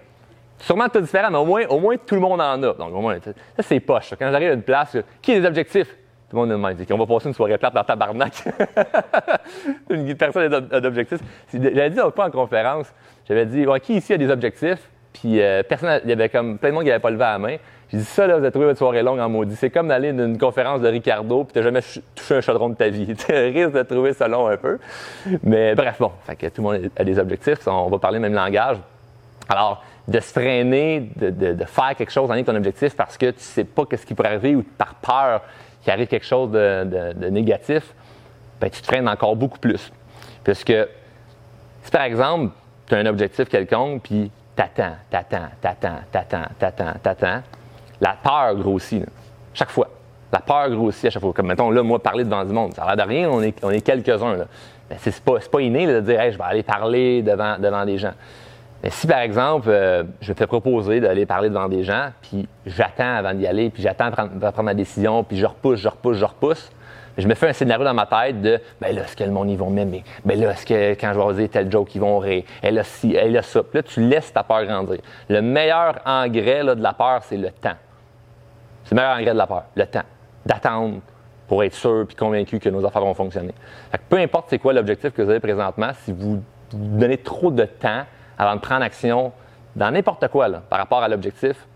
Sûrement 0.59 0.87
tout 0.87 1.01
différent, 1.01 1.29
mais 1.29 1.37
au 1.37 1.45
moins, 1.45 1.65
au 1.67 1.79
moins 1.79 1.97
tout 1.97 2.15
le 2.15 2.21
monde 2.21 2.39
en 2.39 2.63
a. 2.63 2.73
Donc, 2.73 2.93
au 2.93 3.01
moins, 3.01 3.17
ça, 3.19 3.31
c'est 3.59 3.79
poche. 3.79 4.13
Quand 4.17 4.31
j'arrive 4.31 4.51
à 4.51 4.53
une 4.53 4.61
place, 4.61 4.97
qui 5.21 5.33
a 5.33 5.39
des 5.39 5.45
objectifs? 5.45 5.93
Tout 6.33 6.39
le 6.39 6.57
monde 6.57 6.85
qu'on 6.89 6.97
va 6.97 7.05
passer 7.05 7.27
une 7.27 7.35
soirée 7.35 7.59
plate 7.59 7.75
dans 7.75 7.83
tabarnak. 7.83 8.43
une 9.91 10.15
personne 10.15 10.47
n'a 10.47 10.81
d'objectifs. 10.81 11.19
J'avais 11.53 11.91
dit 11.91 11.97
l'autre 11.97 12.15
fois 12.15 12.25
en 12.25 12.31
conférence, 12.31 12.91
j'avais 13.27 13.45
dit, 13.45 13.67
qui 13.83 13.97
ici 13.97 14.13
a 14.13 14.17
des 14.17 14.31
objectifs? 14.31 14.89
Puis 15.13 15.39
euh, 15.39 15.61
personne, 15.61 16.01
il 16.03 16.09
y 16.09 16.13
avait 16.13 16.29
comme 16.29 16.57
plein 16.57 16.69
de 16.69 16.73
monde 16.73 16.85
qui 16.85 16.89
n'avait 16.89 16.99
pas 16.99 17.11
levé 17.11 17.23
la 17.23 17.37
main. 17.37 17.57
J'ai 17.91 17.99
dit, 17.99 18.03
ça, 18.03 18.25
là, 18.25 18.33
vous 18.37 18.41
avez 18.41 18.49
trouvé 18.49 18.65
votre 18.65 18.79
soirée 18.79 19.03
longue 19.03 19.19
en 19.19 19.29
maudit. 19.29 19.55
C'est 19.55 19.69
comme 19.69 19.89
d'aller 19.89 20.11
d'une 20.11 20.39
conférence 20.39 20.81
de 20.81 20.87
Ricardo, 20.87 21.43
puis 21.43 21.53
t'as 21.53 21.61
jamais 21.61 21.81
touché 22.15 22.33
un 22.33 22.41
chaudron 22.41 22.69
de 22.69 22.75
ta 22.75 22.89
vie. 22.89 23.05
tu 23.15 23.31
risques 23.31 23.73
de 23.73 23.83
trouver 23.83 24.13
ça 24.13 24.27
long 24.27 24.47
un 24.47 24.57
peu. 24.57 24.79
Mais 25.43 25.75
bref, 25.75 25.97
bon, 25.99 26.13
fait 26.25 26.35
que 26.35 26.47
tout 26.47 26.63
le 26.63 26.63
monde 26.63 26.89
a 26.97 27.03
des 27.03 27.19
objectifs. 27.19 27.59
On 27.67 27.89
va 27.89 27.99
parler 27.99 28.17
le 28.17 28.23
même 28.23 28.33
langage. 28.33 28.77
Alors, 29.47 29.83
de 30.07 30.19
se 30.19 30.31
freiner, 30.31 31.11
de, 31.15 31.63
faire 31.65 31.95
quelque 31.95 32.11
chose 32.11 32.29
en 32.29 32.33
ligne 32.33 32.43
ton 32.43 32.55
objectif 32.55 32.95
parce 32.95 33.17
que 33.17 33.27
tu 33.27 33.39
sais 33.39 33.63
pas 33.63 33.83
ce 33.91 34.05
qui 34.05 34.13
pourrait 34.13 34.29
arriver 34.29 34.55
ou 34.55 34.63
par 34.77 34.95
peur 34.95 35.41
qu'il 35.83 35.91
arrive 35.91 36.07
quelque 36.07 36.25
chose 36.25 36.51
de, 36.51 37.29
négatif, 37.29 37.93
ben, 38.59 38.69
tu 38.69 38.81
te 38.81 38.85
freines 38.85 39.07
encore 39.07 39.35
beaucoup 39.35 39.59
plus. 39.59 39.91
Puisque 40.43 40.73
si 41.83 41.91
par 41.91 42.03
exemple, 42.03 42.53
tu 42.87 42.95
as 42.95 42.99
un 42.99 43.05
objectif 43.05 43.49
quelconque, 43.49 44.03
puis 44.03 44.31
t'attends, 44.55 44.95
t'attends, 45.09 45.49
t'attends, 45.61 45.99
t'attends, 46.11 46.45
t'attends, 46.57 46.93
t'attends, 47.01 47.41
la 47.99 48.15
peur 48.21 48.55
grossit. 48.55 49.05
Chaque 49.53 49.69
fois. 49.69 49.89
La 50.31 50.39
peur 50.39 50.69
grossit 50.71 51.05
à 51.05 51.09
chaque 51.11 51.21
fois. 51.21 51.33
Comme 51.33 51.47
mettons, 51.47 51.69
là, 51.69 51.83
moi, 51.83 52.01
parler 52.01 52.23
devant 52.23 52.43
du 52.43 52.53
monde. 52.53 52.73
Ça 52.73 52.83
a 52.83 52.95
l'air 52.95 53.05
de 53.05 53.09
rien, 53.09 53.29
on 53.29 53.41
est, 53.41 53.81
quelques-uns. 53.81 54.37
Mais 54.89 54.97
c'est 54.99 55.21
pas, 55.21 55.39
pas 55.39 55.61
inné 55.61 55.85
de 55.85 55.99
dire 55.99 56.19
je 56.31 56.37
vais 56.37 56.43
aller 56.43 56.63
parler 56.63 57.21
devant, 57.21 57.57
devant 57.59 57.85
des 57.85 57.97
gens. 57.97 58.13
Mais 58.83 58.89
si, 58.89 59.07
par 59.07 59.19
exemple, 59.19 59.69
euh, 59.69 60.03
je 60.19 60.31
me 60.31 60.35
fais 60.35 60.45
proposer 60.45 60.99
d'aller 60.99 61.25
parler 61.25 61.47
devant 61.47 61.69
des 61.69 61.83
gens, 61.83 62.09
puis 62.21 62.49
j'attends 62.65 63.15
avant 63.15 63.33
d'y 63.33 63.47
aller, 63.47 63.69
puis 63.69 63.81
j'attends 63.81 64.09
de 64.09 64.11
prendre, 64.13 64.63
ma 64.63 64.73
décision, 64.73 65.23
puis 65.23 65.37
je 65.37 65.45
repousse, 65.45 65.79
je 65.79 65.87
repousse, 65.87 66.17
je 66.17 66.25
repousse, 66.25 66.69
je 67.17 67.25
me 67.25 67.33
fais 67.33 67.47
un 67.47 67.53
scénario 67.53 67.85
dans 67.85 67.93
ma 67.93 68.05
tête 68.05 68.41
de 68.41 68.59
ben 68.81 68.93
là, 68.93 69.03
est-ce 69.03 69.15
que 69.15 69.23
le 69.23 69.31
monde, 69.31 69.49
ils 69.49 69.57
vont 69.57 69.69
m'aimer? 69.69 70.03
Ben 70.25 70.37
là, 70.37 70.51
est-ce 70.51 70.65
que 70.65 70.99
quand 70.99 71.13
je 71.13 71.19
vais 71.19 71.25
oser 71.25 71.47
tel 71.47 71.71
joke, 71.71 71.95
ils 71.95 72.01
vont 72.01 72.17
rire? 72.19 72.43
Elle 72.61 72.77
a 72.77 72.83
ci, 72.83 73.15
elle 73.15 73.37
a 73.37 73.41
ça. 73.41 73.63
Puis 73.63 73.77
là, 73.77 73.83
tu 73.83 74.01
laisses 74.01 74.33
ta 74.33 74.43
peur 74.43 74.65
grandir. 74.65 74.97
Le 75.29 75.41
meilleur 75.41 75.99
engrais 76.05 76.63
de 76.63 76.81
la 76.81 76.93
peur, 76.93 77.21
c'est 77.23 77.37
le 77.37 77.51
temps. 77.51 77.77
C'est 78.83 78.95
le 78.95 79.01
meilleur 79.01 79.17
engrais 79.17 79.33
de 79.33 79.37
la 79.37 79.47
peur, 79.47 79.63
le 79.75 79.85
temps. 79.85 80.03
D'attendre 80.45 80.99
pour 81.47 81.63
être 81.63 81.75
sûr 81.75 82.05
puis 82.05 82.17
convaincu 82.17 82.59
que 82.59 82.69
nos 82.69 82.83
affaires 82.85 83.03
vont 83.03 83.13
fonctionner. 83.13 83.53
peu 84.09 84.17
importe 84.17 84.47
c'est 84.49 84.59
quoi 84.59 84.73
l'objectif 84.73 85.11
que 85.11 85.21
vous 85.21 85.29
avez 85.29 85.39
présentement, 85.39 85.91
si 86.03 86.11
vous 86.11 86.43
donnez 86.73 87.17
trop 87.17 87.51
de 87.51 87.63
temps 87.63 88.03
avant 88.43 88.55
de 88.55 88.61
prendre 88.61 88.83
action 88.83 89.31
dans 89.75 89.91
n'importe 89.91 90.27
quoi 90.27 90.49
par 90.69 90.79
rapport 90.79 91.01
à 91.01 91.07
l'objectif, 91.07 91.67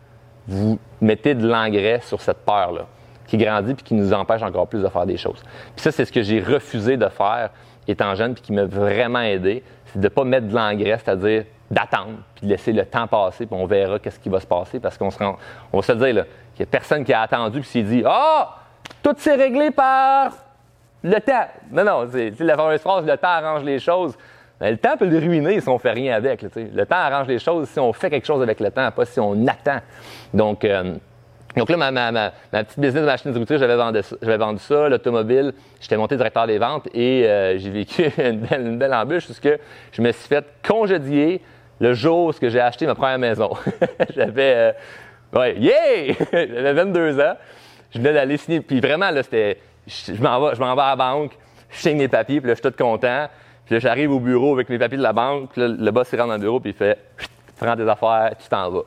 vous 0.48 0.80
mettez 1.02 1.34
de 1.34 1.48
l'engrais 1.48 2.00
sur 2.02 2.22
cette 2.22 2.46
peur-là 2.46 2.86
qui 3.26 3.38
grandit 3.38 3.74
puis 3.74 3.84
qui 3.84 3.94
nous 3.94 4.14
empêche 4.14 4.42
encore 4.42 4.68
plus 4.68 4.82
de 4.82 4.88
faire 4.88 5.06
des 5.06 5.18
choses. 5.18 5.44
Puis 5.76 5.84
ça, 5.84 5.92
c'est 5.92 6.06
ce 6.06 6.12
que 6.12 6.22
j'ai 6.22 6.40
refusé 6.40 6.96
de 6.96 7.08
faire 7.10 7.50
étant 7.88 8.16
jeune 8.16 8.34
puis 8.34 8.42
qui 8.42 8.54
m'a 8.54 8.66
vraiment 8.66 9.22
aidé, 9.22 9.64
c'est 9.86 10.00
de 10.00 10.04
ne 10.04 10.10
pas 10.10 10.24
mettre 10.24 10.48
de 10.48 10.56
l'engrais, 10.56 10.98
c'est-à-dire 11.04 11.46
d'attendre 11.70 12.20
puis 12.36 12.48
de 12.48 12.52
laisser 12.52 12.72
le 12.72 12.86
temps 12.86 13.08
passer 13.08 13.46
puis 13.46 13.56
on 13.58 13.66
verra 13.66 14.00
qu'est-ce 14.00 14.20
qui 14.20 14.30
va 14.30 14.40
se 14.40 14.48
passer 14.48 14.80
parce 14.80 14.98
qu'on 14.98 15.12
se 15.12 15.20
rend, 15.20 15.38
on 15.74 15.80
va 15.80 15.84
se 15.84 15.92
dire 15.92 16.26
qu'il 16.56 16.64
n'y 16.64 16.64
a 16.64 16.66
personne 16.66 17.04
qui 17.04 17.12
a 17.12 17.22
attendu 17.22 17.60
puis 17.60 17.70
s'est 17.70 17.82
dit 17.82 18.04
ah 18.06 18.56
tout 19.04 19.14
s'est 19.18 19.36
réglé 19.36 19.72
par 19.72 20.32
le 21.04 21.20
temps. 21.20 21.48
Non 21.72 21.84
non, 21.84 22.08
c'est 22.10 22.40
la 22.40 22.56
fameuse 22.56 22.80
phrase 22.80 23.06
le 23.06 23.18
temps 23.18 23.28
arrange 23.28 23.64
les 23.64 23.80
choses. 23.80 24.18
Ben, 24.60 24.72
le 24.72 24.78
temps 24.78 24.98
peut 24.98 25.06
le 25.06 25.20
ruiner 25.20 25.62
si 25.62 25.70
on 25.70 25.78
fait 25.78 25.92
rien 25.92 26.16
avec. 26.16 26.42
le 26.42 26.86
temps 26.86 26.96
arrange 26.96 27.28
les 27.28 27.40
choses 27.40 27.70
si 27.70 27.80
on 27.80 27.94
fait 27.94 28.10
quelque 28.10 28.26
chose 28.26 28.42
avec 28.42 28.60
le 28.60 28.72
temps, 28.72 28.90
pas 28.92 29.06
si 29.06 29.20
on 29.20 29.46
attend. 29.48 29.80
Donc, 30.34 30.66
euh, 30.66 30.96
donc 31.56 31.70
là, 31.70 31.78
ma, 31.78 31.92
ma, 31.92 32.12
ma, 32.12 32.32
petite 32.64 32.80
business 32.80 33.02
de 33.02 33.06
machine 33.06 33.32
de 33.32 33.58
j'avais 33.58 33.76
vendu, 33.76 34.00
j'avais 34.22 34.38
vendu 34.38 34.60
ça, 34.60 34.90
l'automobile. 34.90 35.54
J'étais 35.80 35.98
monté 35.98 36.16
directeur 36.16 36.46
des 36.46 36.60
ventes 36.60 36.88
et 36.94 37.26
euh, 37.26 37.58
j'ai 37.58 37.70
vécu 37.70 38.04
une 38.18 38.40
belle, 38.40 38.62
une 38.62 38.78
belle 38.78 38.94
embûche 38.94 39.28
parce 39.28 39.40
que 39.40 39.60
je 39.92 40.02
me 40.02 40.12
suis 40.12 40.28
fait 40.28 40.46
congédier 40.66 41.42
le 41.80 41.94
jour 41.94 42.28
où 42.28 42.34
j'ai 42.42 42.60
acheté 42.60 42.86
ma 42.86 42.96
première 42.96 43.20
maison. 43.20 43.52
j'avais, 44.16 44.54
euh, 44.56 44.72
ouais, 45.40 45.56
yeah! 45.58 46.14
j'avais 46.32 46.74
22 46.74 47.20
ans. 47.20 47.34
Je 47.92 48.00
venais 48.00 48.14
d'aller 48.14 48.38
signer. 48.38 48.62
Puis 48.62 48.80
vraiment, 48.80 49.10
là, 49.10 49.24
c'était, 49.24 49.60
je, 49.88 50.22
m'en 50.22 50.40
vais, 50.40 50.56
je 50.56 50.60
m'en 50.60 50.76
vais 50.76 50.82
à 50.82 50.90
la 50.90 50.96
banque, 50.96 51.32
je 51.70 51.78
signe 51.78 51.98
mes 51.98 52.08
papiers, 52.08 52.40
puis 52.42 52.50
là, 52.50 52.56
je 52.56 52.62
suis 52.62 52.72
tout 52.72 52.84
content. 52.84 53.28
Puis 53.68 53.76
là, 53.76 53.80
j'arrive 53.80 54.12
au 54.12 54.20
bureau 54.20 54.54
avec 54.54 54.70
mes 54.70 54.80
papiers 54.80 54.98
de 54.98 55.04
la 55.04 55.14
banque, 55.14 55.56
là, 55.58 55.68
le 55.68 55.92
boss, 55.92 56.10
il 56.12 56.16
rentre 56.16 56.30
dans 56.30 56.36
le 56.36 56.42
bureau, 56.42 56.60
puis 56.60 56.72
il 56.72 56.76
fait, 56.76 56.98
prends 57.60 57.76
tes 57.76 57.88
affaires, 57.88 58.32
tu 58.42 58.48
t'en 58.50 58.72
vas. 58.72 58.84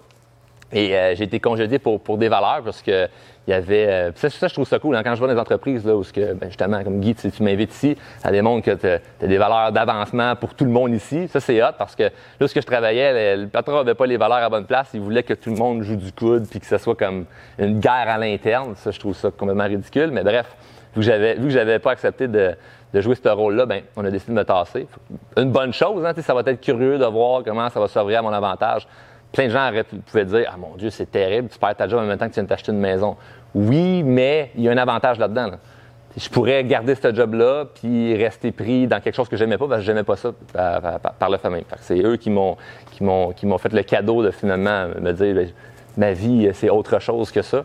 Et 0.73 0.97
euh, 0.97 1.15
j'ai 1.15 1.25
été 1.25 1.41
congédié 1.41 1.79
pour, 1.79 2.01
pour 2.01 2.17
des 2.17 2.29
valeurs 2.29 2.63
parce 2.65 2.81
que 2.81 3.09
il 3.47 3.51
y 3.51 3.55
avait. 3.55 3.87
Euh, 3.89 4.13
ça, 4.15 4.31
ça, 4.31 4.49
je 4.49 4.55
trouve 4.55 4.69
ça 4.69 4.79
cool. 4.79 4.95
Hein, 4.95 5.03
quand 5.03 5.15
je 5.15 5.19
vois 5.19 5.29
dans 5.29 5.35
les 5.35 5.41
entreprises 5.41 5.85
là, 5.85 5.97
où 5.97 6.03
que, 6.03 6.35
ben, 6.35 6.47
justement, 6.49 6.85
comme 6.85 7.01
Guy, 7.01 7.15
tu, 7.15 7.43
m'invites 7.43 7.73
ici, 7.73 7.97
ça 8.19 8.31
démontre 8.31 8.65
que 8.65 8.71
tu 8.73 8.87
as, 8.87 9.27
des 9.27 9.39
valeurs 9.39 9.73
d'avancement 9.73 10.37
pour 10.37 10.55
tout 10.55 10.65
le 10.65 10.71
monde 10.71 10.95
ici. 10.95 11.27
Ça, 11.29 11.41
c'est 11.41 11.61
hot 11.63 11.73
parce 11.77 11.97
que 11.97 12.05
là, 12.05 12.49
ce 12.49 12.55
que 12.55 12.61
je 12.61 12.67
travaillais, 12.67 13.37
le, 13.37 13.47
patron 13.49 13.79
n'avait 13.79 13.95
pas 13.95 14.07
les 14.07 14.17
valeurs 14.17 14.39
à 14.39 14.49
bonne 14.49 14.67
place. 14.67 14.91
Il 14.95 15.01
voulait 15.01 15.23
que 15.23 15.35
tout 15.35 15.51
le 15.51 15.57
monde 15.57 15.83
joue 15.83 15.97
du 15.97 16.13
coude 16.13 16.47
puis 16.49 16.61
que 16.61 16.67
ce 16.67 16.79
soit 16.79 16.95
comme 16.95 17.25
une 17.59 17.81
guerre 17.81 18.07
à 18.09 18.19
l'interne. 18.19 18.75
Ça, 18.77 18.91
je 18.91 19.01
trouve 19.01 19.17
ça 19.17 19.31
complètement 19.31 19.67
ridicule. 19.67 20.11
Mais 20.13 20.23
bref, 20.23 20.47
vu 20.95 21.05
que 21.05 21.51
j'avais 21.51 21.79
pas 21.79 21.91
accepté 21.91 22.29
de, 22.29 22.55
de 22.93 23.01
jouer 23.01 23.15
ce 23.15 23.29
rôle-là, 23.29 23.67
ben, 23.67 23.83
on 23.97 24.05
a 24.05 24.11
décidé 24.11 24.33
de 24.33 24.39
me 24.39 24.45
tasser. 24.45 24.87
Une 25.37 25.51
bonne 25.51 25.73
chose, 25.73 26.05
hein, 26.05 26.13
ça 26.21 26.35
va 26.35 26.43
être 26.47 26.61
curieux 26.61 26.99
de 26.99 27.07
voir 27.07 27.43
comment 27.45 27.69
ça 27.69 27.81
va 27.81 27.89
s'ouvrir 27.89 28.21
à 28.21 28.23
mon 28.23 28.33
avantage 28.33 28.87
plein 29.33 29.47
de 29.47 29.51
gens 29.51 29.71
pouvaient 30.07 30.25
dire 30.25 30.51
Ah 30.53 30.57
mon 30.57 30.77
Dieu, 30.77 30.91
c'est 30.91 31.11
terrible, 31.11 31.49
tu 31.49 31.59
perds 31.59 31.77
ta 31.77 31.89
job 31.89 32.01
en 32.01 32.05
même 32.05 32.19
temps 32.19 32.27
que 32.27 32.33
tu 32.33 32.37
viens 32.37 32.45
de 32.45 32.49
t'acheter 32.49 32.73
une 32.73 32.79
maison. 32.79 33.17
Oui, 33.55 34.03
mais 34.03 34.51
il 34.57 34.63
y 34.63 34.69
a 34.69 34.73
un 34.73 34.79
avantage 34.79 35.19
là-dedans. 35.19 35.51
Je 36.17 36.29
pourrais 36.29 36.65
garder 36.65 36.97
ce 36.97 37.15
job-là 37.15 37.67
puis 37.73 38.17
rester 38.17 38.51
pris 38.51 38.89
dans 38.89 39.01
quelque 39.01 39.15
chose 39.15 39.29
que 39.29 39.37
j'aimais 39.37 39.59
pas 39.59 39.69
parce 39.69 39.81
que 39.81 39.87
j'aimais 39.87 40.03
pas 40.03 40.17
ça 40.17 40.33
par, 40.53 41.31
le 41.31 41.37
fait. 41.37 41.65
C'est 41.81 42.01
eux 42.01 42.17
qui 42.17 42.31
m'ont 42.31 42.57
qui 42.91 43.05
m'ont 43.05 43.33
qui 43.33 43.47
m'ont 43.47 43.59
fait 43.59 43.73
le 43.73 43.83
cadeau 43.83 44.23
de 44.23 44.33
finalement 44.33 44.89
me 45.01 45.13
dire 45.13 45.35
ben, 45.35 45.49
ma 45.97 46.13
vie 46.13 46.51
c'est 46.53 46.69
autre 46.69 46.99
chose 47.01 47.31
que 47.31 47.43
ça. 47.43 47.65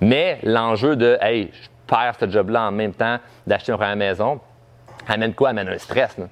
Mais 0.00 0.40
l'enjeu 0.42 0.96
de 0.96 1.16
hey, 1.20 1.50
je 1.52 1.68
perds 1.86 2.14
ce 2.18 2.28
job-là 2.28 2.66
en 2.66 2.72
même 2.72 2.94
temps 2.94 3.18
d'acheter 3.46 3.70
une 3.70 3.78
première 3.78 3.96
maison 3.96 4.40
amène 5.12 5.34
quoi? 5.34 5.50
Amène 5.50 5.68
un 5.68 5.78
stress. 5.78 6.16
Là 6.18 6.26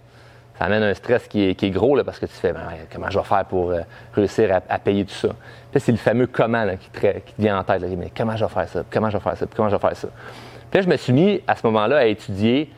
ça 0.59 0.67
amène 0.67 0.83
un 0.83 0.95
stress 0.95 1.26
qui 1.29 1.43
est, 1.49 1.71
gros 1.71 1.97
là, 1.97 2.05
parce 2.05 2.19
que 2.19 2.26
tu 2.26 2.35
fais 2.35 2.52
ben, 2.52 2.62
comment 2.93 3.11
je 3.11 3.19
vais 3.19 3.25
faire 3.25 3.45
pour 3.47 3.71
euh, 3.71 3.81
réussir 4.14 4.61
à, 4.69 4.79
payer 4.79 5.05
tout 5.05 5.14
ça? 5.14 5.29
Puis 5.71 5.81
c'est 5.81 5.93
le 5.93 5.99
fameux 5.99 6.26
comment 6.26 6.67
qui, 6.76 6.91
te, 6.91 7.07
vient 7.38 7.59
en 7.59 7.64
tête. 7.64 7.83
mais 7.97 8.12
comment 8.17 8.37
je 8.37 8.45
vais 8.45 8.50
faire 8.50 8.69
ça? 8.69 8.85
Comment 8.91 9.11
je 9.11 9.17
vais 9.17 9.23
faire 9.23 9.37
ça? 9.37 9.47
Comment 9.57 9.69
je 9.69 9.76
vais 9.76 9.81
faire 9.81 9.97
ça? 9.97 10.09
Puis 10.71 10.79
là, 10.79 10.85
je 10.85 10.88
me 10.88 10.97
suis 10.97 11.12
mis 11.12 11.43
à 11.47 11.57
ce 11.57 11.67
moment-là 11.67 11.99
à 11.99 12.05
étudier 12.05 12.71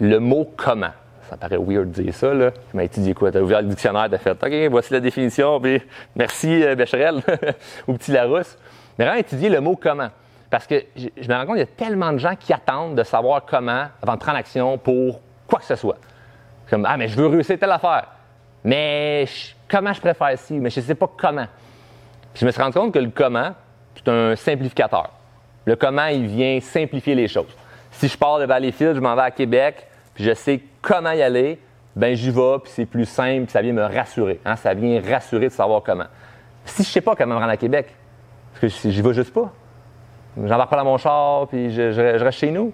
le 0.00 0.18
mot 0.20 0.50
comment. 0.56 0.92
Ça 1.28 1.36
paraît 1.36 1.58
weird 1.58 1.90
de 1.90 2.02
dire 2.02 2.14
ça, 2.14 2.32
là. 2.32 2.50
Tu 2.52 2.76
m'as 2.76 2.84
étudié 2.84 3.12
quoi? 3.12 3.30
Tu 3.30 3.38
as 3.38 3.42
ouvert 3.42 3.60
le 3.60 3.68
dictionnaire, 3.68 4.08
tu 4.08 4.14
as 4.14 4.18
fait 4.18 4.30
OK, 4.30 4.70
voici 4.70 4.92
la 4.92 5.00
définition, 5.00 5.60
puis 5.60 5.82
merci 6.16 6.62
euh, 6.62 6.74
ou 7.86 7.92
Petit 7.94 8.12
Larousse. 8.12 8.56
Mais 8.98 9.04
vraiment 9.04 9.20
étudier 9.20 9.50
le 9.50 9.60
mot 9.60 9.76
comment. 9.76 10.08
Parce 10.48 10.66
que 10.66 10.76
je 10.96 11.28
me 11.28 11.34
rends 11.34 11.44
compte 11.44 11.56
qu'il 11.56 11.58
y 11.58 11.62
a 11.62 11.86
tellement 11.86 12.12
de 12.12 12.18
gens 12.18 12.34
qui 12.36 12.54
attendent 12.54 12.94
de 12.94 13.02
savoir 13.02 13.44
comment 13.44 13.88
avant 14.02 14.14
de 14.14 14.20
prendre 14.20 14.38
action 14.38 14.78
pour 14.78 15.20
quoi 15.48 15.58
que 15.58 15.64
ce 15.64 15.76
soit. 15.76 15.96
Comme, 16.70 16.86
ah, 16.86 16.96
mais 16.96 17.08
je 17.08 17.16
veux 17.16 17.26
réussir 17.26 17.58
telle 17.58 17.72
affaire. 17.72 18.06
Mais 18.62 19.26
comment 19.68 19.92
je 19.92 20.00
préfère 20.00 20.32
ici? 20.32 20.54
Mais 20.54 20.70
je 20.70 20.80
ne 20.80 20.84
sais 20.84 20.94
pas 20.94 21.10
comment. 21.16 21.46
je 22.34 22.44
me 22.44 22.50
suis 22.50 22.62
rendu 22.62 22.78
compte 22.78 22.92
que 22.92 22.98
le 22.98 23.10
comment, 23.10 23.52
c'est 23.96 24.08
un 24.08 24.36
simplificateur. 24.36 25.10
Le 25.64 25.76
comment, 25.76 26.06
il 26.06 26.26
vient 26.26 26.60
simplifier 26.60 27.14
les 27.14 27.28
choses. 27.28 27.56
Si 27.90 28.08
je 28.08 28.16
pars 28.16 28.38
de 28.38 28.44
Valleyfield, 28.44 28.94
je 28.94 29.00
m'en 29.00 29.14
vais 29.14 29.22
à 29.22 29.30
Québec, 29.30 29.86
puis 30.14 30.24
je 30.24 30.34
sais 30.34 30.60
comment 30.82 31.12
y 31.12 31.22
aller, 31.22 31.58
ben 31.96 32.14
j'y 32.14 32.30
vais, 32.30 32.58
puis 32.62 32.72
c'est 32.74 32.86
plus 32.86 33.06
simple, 33.06 33.44
puis 33.44 33.52
ça 33.52 33.62
vient 33.62 33.72
me 33.72 33.82
rassurer. 33.82 34.40
Hein? 34.44 34.56
Ça 34.56 34.74
vient 34.74 35.00
rassurer 35.00 35.48
de 35.48 35.52
savoir 35.52 35.82
comment. 35.82 36.06
Si 36.64 36.82
je 36.82 36.88
ne 36.88 36.92
sais 36.92 37.00
pas 37.00 37.16
comment 37.16 37.34
me 37.34 37.40
rendre 37.40 37.52
à 37.52 37.56
Québec, 37.56 37.94
parce 38.52 38.80
que 38.82 38.90
j'y 38.90 39.02
vais 39.02 39.14
juste 39.14 39.32
pas, 39.32 39.52
j'embarque 40.36 40.70
pas 40.70 40.76
dans 40.76 40.84
mon 40.84 40.98
char, 40.98 41.48
puis 41.48 41.70
je, 41.70 42.22
reste 42.22 42.38
chez 42.38 42.50
nous, 42.50 42.72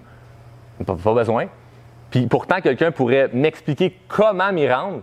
pas 0.85 1.13
besoin. 1.13 1.47
Pourtant, 2.29 2.61
quelqu'un 2.61 2.91
pourrait 2.91 3.29
m'expliquer 3.33 3.99
comment 4.07 4.51
m'y 4.51 4.71
rendre, 4.71 5.01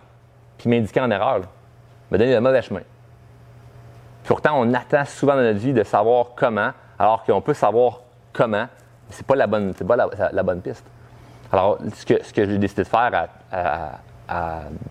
puis 0.59 0.71
m'indiquer 0.71 1.00
en 1.00 1.11
erreur, 1.11 1.42
me 2.11 2.19
donner 2.19 2.35
le 2.35 2.40
mauvais 2.40 2.62
chemin. 2.62 2.83
Pourtant, 4.25 4.52
on 4.57 4.73
attend 4.73 5.04
souvent 5.04 5.35
dans 5.35 5.42
notre 5.42 5.59
vie 5.59 5.73
de 5.73 5.83
savoir 5.83 6.28
comment, 6.37 6.71
alors 6.99 7.25
qu'on 7.25 7.40
peut 7.40 7.54
savoir 7.54 8.00
comment, 8.33 8.66
mais 9.09 9.11
c'est 9.11 9.26
pas 9.26 9.37
la 9.37 9.47
bonne, 9.47 9.73
c'est 9.76 9.87
pas 9.87 9.97
la, 9.97 10.42
bonne 10.42 10.61
piste. 10.61 10.85
Alors, 11.52 11.78
ce 11.95 12.07
que, 12.07 12.23
ce 12.25 12.33
que 12.33 12.47
j'ai 12.47 12.59
décidé 12.59 12.85
de 12.85 12.88
faire 12.88 13.28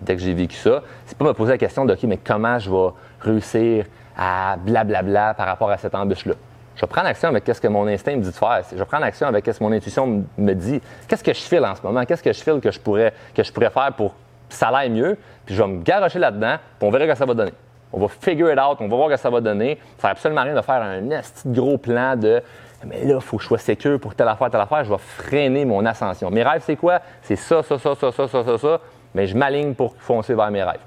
dès 0.01 0.16
que 0.16 0.22
j'ai 0.22 0.34
vécu 0.34 0.58
ça, 0.58 0.84
c'est 1.06 1.18
pas 1.18 1.25
me 1.25 1.34
poser 1.34 1.54
la 1.54 1.58
question 1.58 1.86
de 1.86 1.94
OK, 1.94 2.04
mais 2.04 2.18
comment 2.18 2.60
je 2.60 2.70
vais 2.70 2.90
réussir 3.22 3.86
à 4.18 4.58
blablabla 4.58 5.34
par 5.34 5.48
rapport 5.48 5.72
à 5.72 5.78
cette 5.78 5.96
embûche-là? 5.96 6.36
Je 6.75 6.82
vais 6.82 6.88
prendre 6.88 7.08
action 7.08 7.30
avec 7.30 7.44
ce 7.46 7.60
que 7.60 7.68
mon 7.68 7.88
instinct 7.88 8.16
me 8.16 8.22
dit 8.22 8.30
de 8.30 8.36
faire. 8.36 8.62
Je 8.72 8.78
vais 8.78 8.86
prendre 8.86 9.04
action 9.04 9.28
avec 9.28 9.46
ce 9.46 9.60
que 9.60 9.63
mon 9.63 9.72
intuition 9.72 10.24
me 10.38 10.54
dit. 10.54 10.82
Qu'est-ce 11.08 11.24
que 11.24 11.34
je 11.34 11.42
file 11.42 11.66
en 11.66 11.75
ce 11.75 11.82
moment? 11.82 12.06
Qu'est-ce 12.06 12.24
que 12.24 12.34
je 12.34 12.42
file 12.42 12.60
que 12.62 12.72
je 12.72 12.80
pourrais, 12.80 13.13
que 13.36 13.44
je 13.44 13.51
pourrais 13.51 13.70
faire 13.70 13.92
pour 13.94 14.13
que 14.13 14.56
ça 14.56 14.70
aille 14.70 14.90
mieux? 14.90 15.18
Puis 15.46 15.56
je 15.56 15.62
vais 15.62 15.68
me 15.68 15.82
garocher 15.84 16.20
là-dedans, 16.20 16.56
puis 16.80 16.88
on 16.88 16.92
verra 16.92 17.08
que 17.08 17.16
ça 17.16 17.25
va 17.25 17.34
donner. 17.34 17.54
On 17.94 18.00
va 18.00 18.08
figure 18.08 18.51
it 18.51 18.60
out, 18.60 18.78
on 18.80 18.88
va 18.88 18.96
voir 18.96 19.10
que 19.10 19.18
ça 19.18 19.30
va 19.30 19.42
donner. 19.42 19.78
Ça 19.98 20.04
sert 20.04 20.10
absolument 20.12 20.44
rien 20.44 20.56
de 20.56 20.62
faire 20.62 20.82
un 20.82 21.01
petit 21.01 21.51
gros 21.51 21.78
plan 21.78 22.16
de 22.16 22.42
mais 22.86 23.06
là, 23.06 23.16
il 23.16 23.22
faut 23.22 23.38
que 23.38 23.44
je 23.44 23.48
sois 23.48 23.58
sécure 23.58 24.00
pour 24.00 24.16
telle 24.16 24.28
affaire, 24.28 24.50
telle 24.50 24.62
affaire. 24.62 24.84
Je 24.84 24.90
vais 24.90 24.98
freiner 24.98 25.66
mon 25.66 25.86
ascension. 25.86 26.32
Mes 26.32 26.44
rêves, 26.44 26.63
c'est 26.66 26.75
quoi? 26.75 27.00
C'est 27.22 27.36
ça, 27.36 27.62
ça, 27.62 27.78
ça, 27.78 27.96
ça, 27.96 28.12
ça, 28.12 28.28
ça, 28.28 28.44
ça, 28.44 28.58
ça. 28.58 28.80
Mais 29.13 29.28
je 29.28 29.38
m'aligne 29.38 29.74
pour 29.74 29.96
foncer 29.98 30.34
vers 30.34 30.50
mes 30.50 30.63
rêves. 30.63 30.80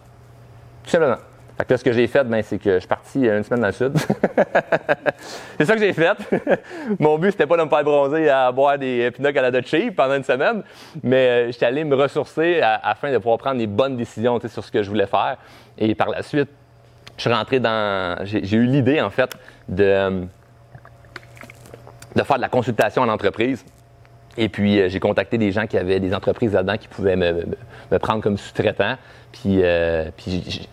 Tout 0.83 0.91
simplement. 0.91 1.19
Fait 1.57 1.65
que 1.65 1.73
là, 1.73 1.79
ce 1.79 1.85
que 1.85 1.93
j'ai 1.93 2.09
fait, 2.09 2.25
ben, 2.25 2.43
c'est 2.43 2.59
que 2.59 2.75
je 2.75 2.79
suis 2.81 2.89
parti 2.89 3.27
une 3.27 3.45
semaine 3.45 3.61
dans 3.61 3.69
le 3.69 3.73
sud. 3.73 3.93
c'est 5.59 5.65
ça 5.65 5.75
que 5.75 5.81
j'ai 5.81 5.93
fait. 5.93 6.17
Mon 6.99 7.17
but, 7.17 7.31
c'était 7.31 7.47
pas 7.47 7.57
de 7.57 7.63
me 7.63 7.69
faire 7.69 7.85
bronzer 7.85 8.29
à 8.29 8.51
boire 8.51 8.77
des 8.77 9.11
pinocs 9.13 9.37
à 9.37 9.43
la 9.43 9.51
Dutch 9.53 9.73
pendant 9.97 10.17
une 10.17 10.25
semaine, 10.25 10.65
mais 11.03 11.29
euh, 11.29 11.53
j'étais 11.53 11.67
allé 11.67 11.85
me 11.85 11.95
ressourcer 11.95 12.61
afin 12.61 13.13
de 13.13 13.19
pouvoir 13.19 13.39
prendre 13.39 13.59
des 13.59 13.69
bonnes 13.69 13.97
décisions 13.97 14.41
sur 14.41 14.65
ce 14.65 14.73
que 14.73 14.83
je 14.83 14.89
voulais 14.89 15.07
faire. 15.07 15.37
Et 15.79 15.95
par 15.95 16.09
la 16.09 16.23
suite, 16.23 16.49
je 17.17 17.23
suis 17.23 17.33
rentré 17.33 17.61
dans. 17.61 18.19
J'ai 18.25 18.57
eu 18.57 18.67
l'idée, 18.67 19.01
en 19.01 19.11
fait, 19.11 19.31
de, 19.69 20.27
de 22.17 22.23
faire 22.23 22.37
de 22.37 22.43
la 22.43 22.49
consultation 22.49 23.03
en 23.03 23.09
entreprise. 23.09 23.65
Et 24.37 24.49
puis, 24.49 24.81
euh, 24.81 24.89
j'ai 24.89 24.99
contacté 24.99 25.39
des 25.39 25.53
gens 25.53 25.67
qui 25.67 25.79
avaient 25.79 26.01
des 26.01 26.13
entreprises 26.15 26.53
là-dedans 26.53 26.77
qui 26.77 26.89
pouvaient 26.89 27.15
me, 27.15 27.45
me, 27.93 27.99
prendre 27.99 28.21
comme 28.21 28.37
sous-traitant. 28.37 28.97
Puis, 29.31 29.61
euh, 29.63 30.11
puis 30.17 30.69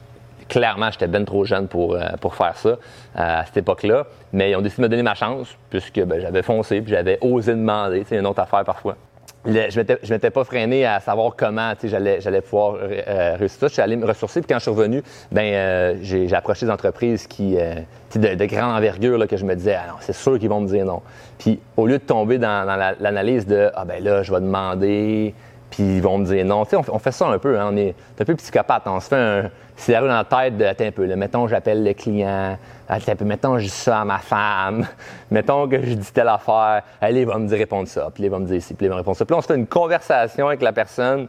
clairement, 0.51 0.91
j'étais 0.91 1.07
bien 1.07 1.23
trop 1.23 1.45
jeune 1.45 1.69
pour, 1.69 1.95
euh, 1.95 2.01
pour 2.19 2.35
faire 2.35 2.57
ça 2.57 2.69
euh, 2.69 2.75
à 3.15 3.45
cette 3.45 3.57
époque-là. 3.57 4.05
Mais 4.33 4.51
ils 4.51 4.55
ont 4.57 4.61
décidé 4.61 4.81
de 4.81 4.87
me 4.87 4.89
donner 4.89 5.03
ma 5.03 5.15
chance, 5.15 5.47
puisque 5.69 6.01
ben, 6.01 6.19
j'avais 6.19 6.43
foncé, 6.43 6.81
puis 6.81 6.91
j'avais 6.91 7.17
osé 7.21 7.53
demander. 7.53 8.03
C'est 8.07 8.17
une 8.17 8.27
autre 8.27 8.41
affaire 8.41 8.65
parfois. 8.65 8.97
je 9.45 10.11
m'étais 10.11 10.29
pas 10.29 10.43
freiné 10.43 10.85
à 10.85 10.99
savoir 10.99 11.35
comment 11.37 11.71
j'allais, 11.81 12.19
j'allais 12.19 12.41
pouvoir 12.41 12.75
euh, 12.81 13.35
réussir 13.39 13.61
ça. 13.61 13.67
Je 13.67 13.73
suis 13.73 13.81
allé 13.81 13.95
me 13.95 14.05
ressourcer, 14.05 14.41
puis 14.41 14.49
quand 14.49 14.59
je 14.59 14.63
suis 14.63 14.71
revenu, 14.71 15.01
ben, 15.31 15.97
j'ai, 16.01 16.33
approché 16.33 16.65
des 16.65 16.71
entreprises 16.71 17.27
qui, 17.27 17.55
de, 17.55 18.35
de, 18.35 18.45
grande 18.45 18.75
envergure 18.75 19.17
là, 19.17 19.27
que 19.27 19.37
je 19.37 19.45
me 19.45 19.55
disais, 19.55 19.75
ah 19.75 19.95
c'est 20.01 20.13
sûr 20.13 20.37
qu'ils 20.37 20.49
vont 20.49 20.59
me 20.59 20.67
dire 20.67 20.85
non. 20.85 21.01
Puis 21.39 21.59
au 21.77 21.87
lieu 21.87 21.97
de 21.97 22.03
tomber 22.03 22.37
dans, 22.39 22.65
l'analyse 22.99 23.47
de, 23.47 23.71
ah 23.73 23.85
ben 23.85 24.03
là, 24.03 24.21
je 24.21 24.33
vais 24.33 24.41
demander, 24.41 25.33
puis 25.71 25.83
ils 25.97 26.01
vont 26.01 26.19
me 26.19 26.25
dire 26.25 26.45
non. 26.45 26.65
Tu 26.65 26.71
sais, 26.71 26.89
on, 26.91 26.99
fait 26.99 27.11
ça 27.11 27.27
un 27.27 27.39
peu, 27.39 27.59
hein, 27.59 27.69
on 27.71 27.77
est 27.77 27.95
un 28.19 28.25
peu 28.25 28.35
psychopathe. 28.35 28.83
On 28.85 28.99
se 28.99 29.07
fait 29.07 29.15
un 29.15 29.49
scénario 29.75 30.07
dans 30.07 30.17
la 30.17 30.25
tête 30.25 30.57
de, 30.57 30.65
attends 30.65 30.85
un 30.85 30.91
peu, 30.91 31.05
là, 31.05 31.15
mettons, 31.15 31.47
j'appelle 31.47 31.83
le 31.83 31.93
client, 31.93 32.57
attends 32.87 33.11
un 33.13 33.15
peu, 33.15 33.25
mettons, 33.25 33.57
je 33.57 33.63
dis 33.63 33.69
ça 33.69 34.01
à 34.01 34.05
ma 34.05 34.19
femme, 34.19 34.85
mettons 35.31 35.67
que 35.67 35.81
je 35.81 35.93
dis 35.93 36.11
telle 36.11 36.27
affaire, 36.27 36.83
elle, 36.99 37.17
il 37.17 37.25
va 37.25 37.39
me 37.39 37.47
dire 37.47 37.57
répondre 37.57 37.87
ça, 37.87 38.09
puis 38.13 38.25
il 38.25 38.29
va 38.29 38.37
me 38.37 38.45
dire 38.45 38.61
ci, 38.61 38.73
puis 38.73 38.85
il 38.85 38.89
va 38.89 38.95
me 38.95 38.99
répondre 38.99 39.17
ça. 39.17 39.25
Puis 39.25 39.33
là, 39.33 39.39
on 39.39 39.41
se 39.41 39.47
fait 39.47 39.55
une 39.55 39.67
conversation 39.67 40.47
avec 40.47 40.61
la 40.61 40.73
personne 40.73 41.27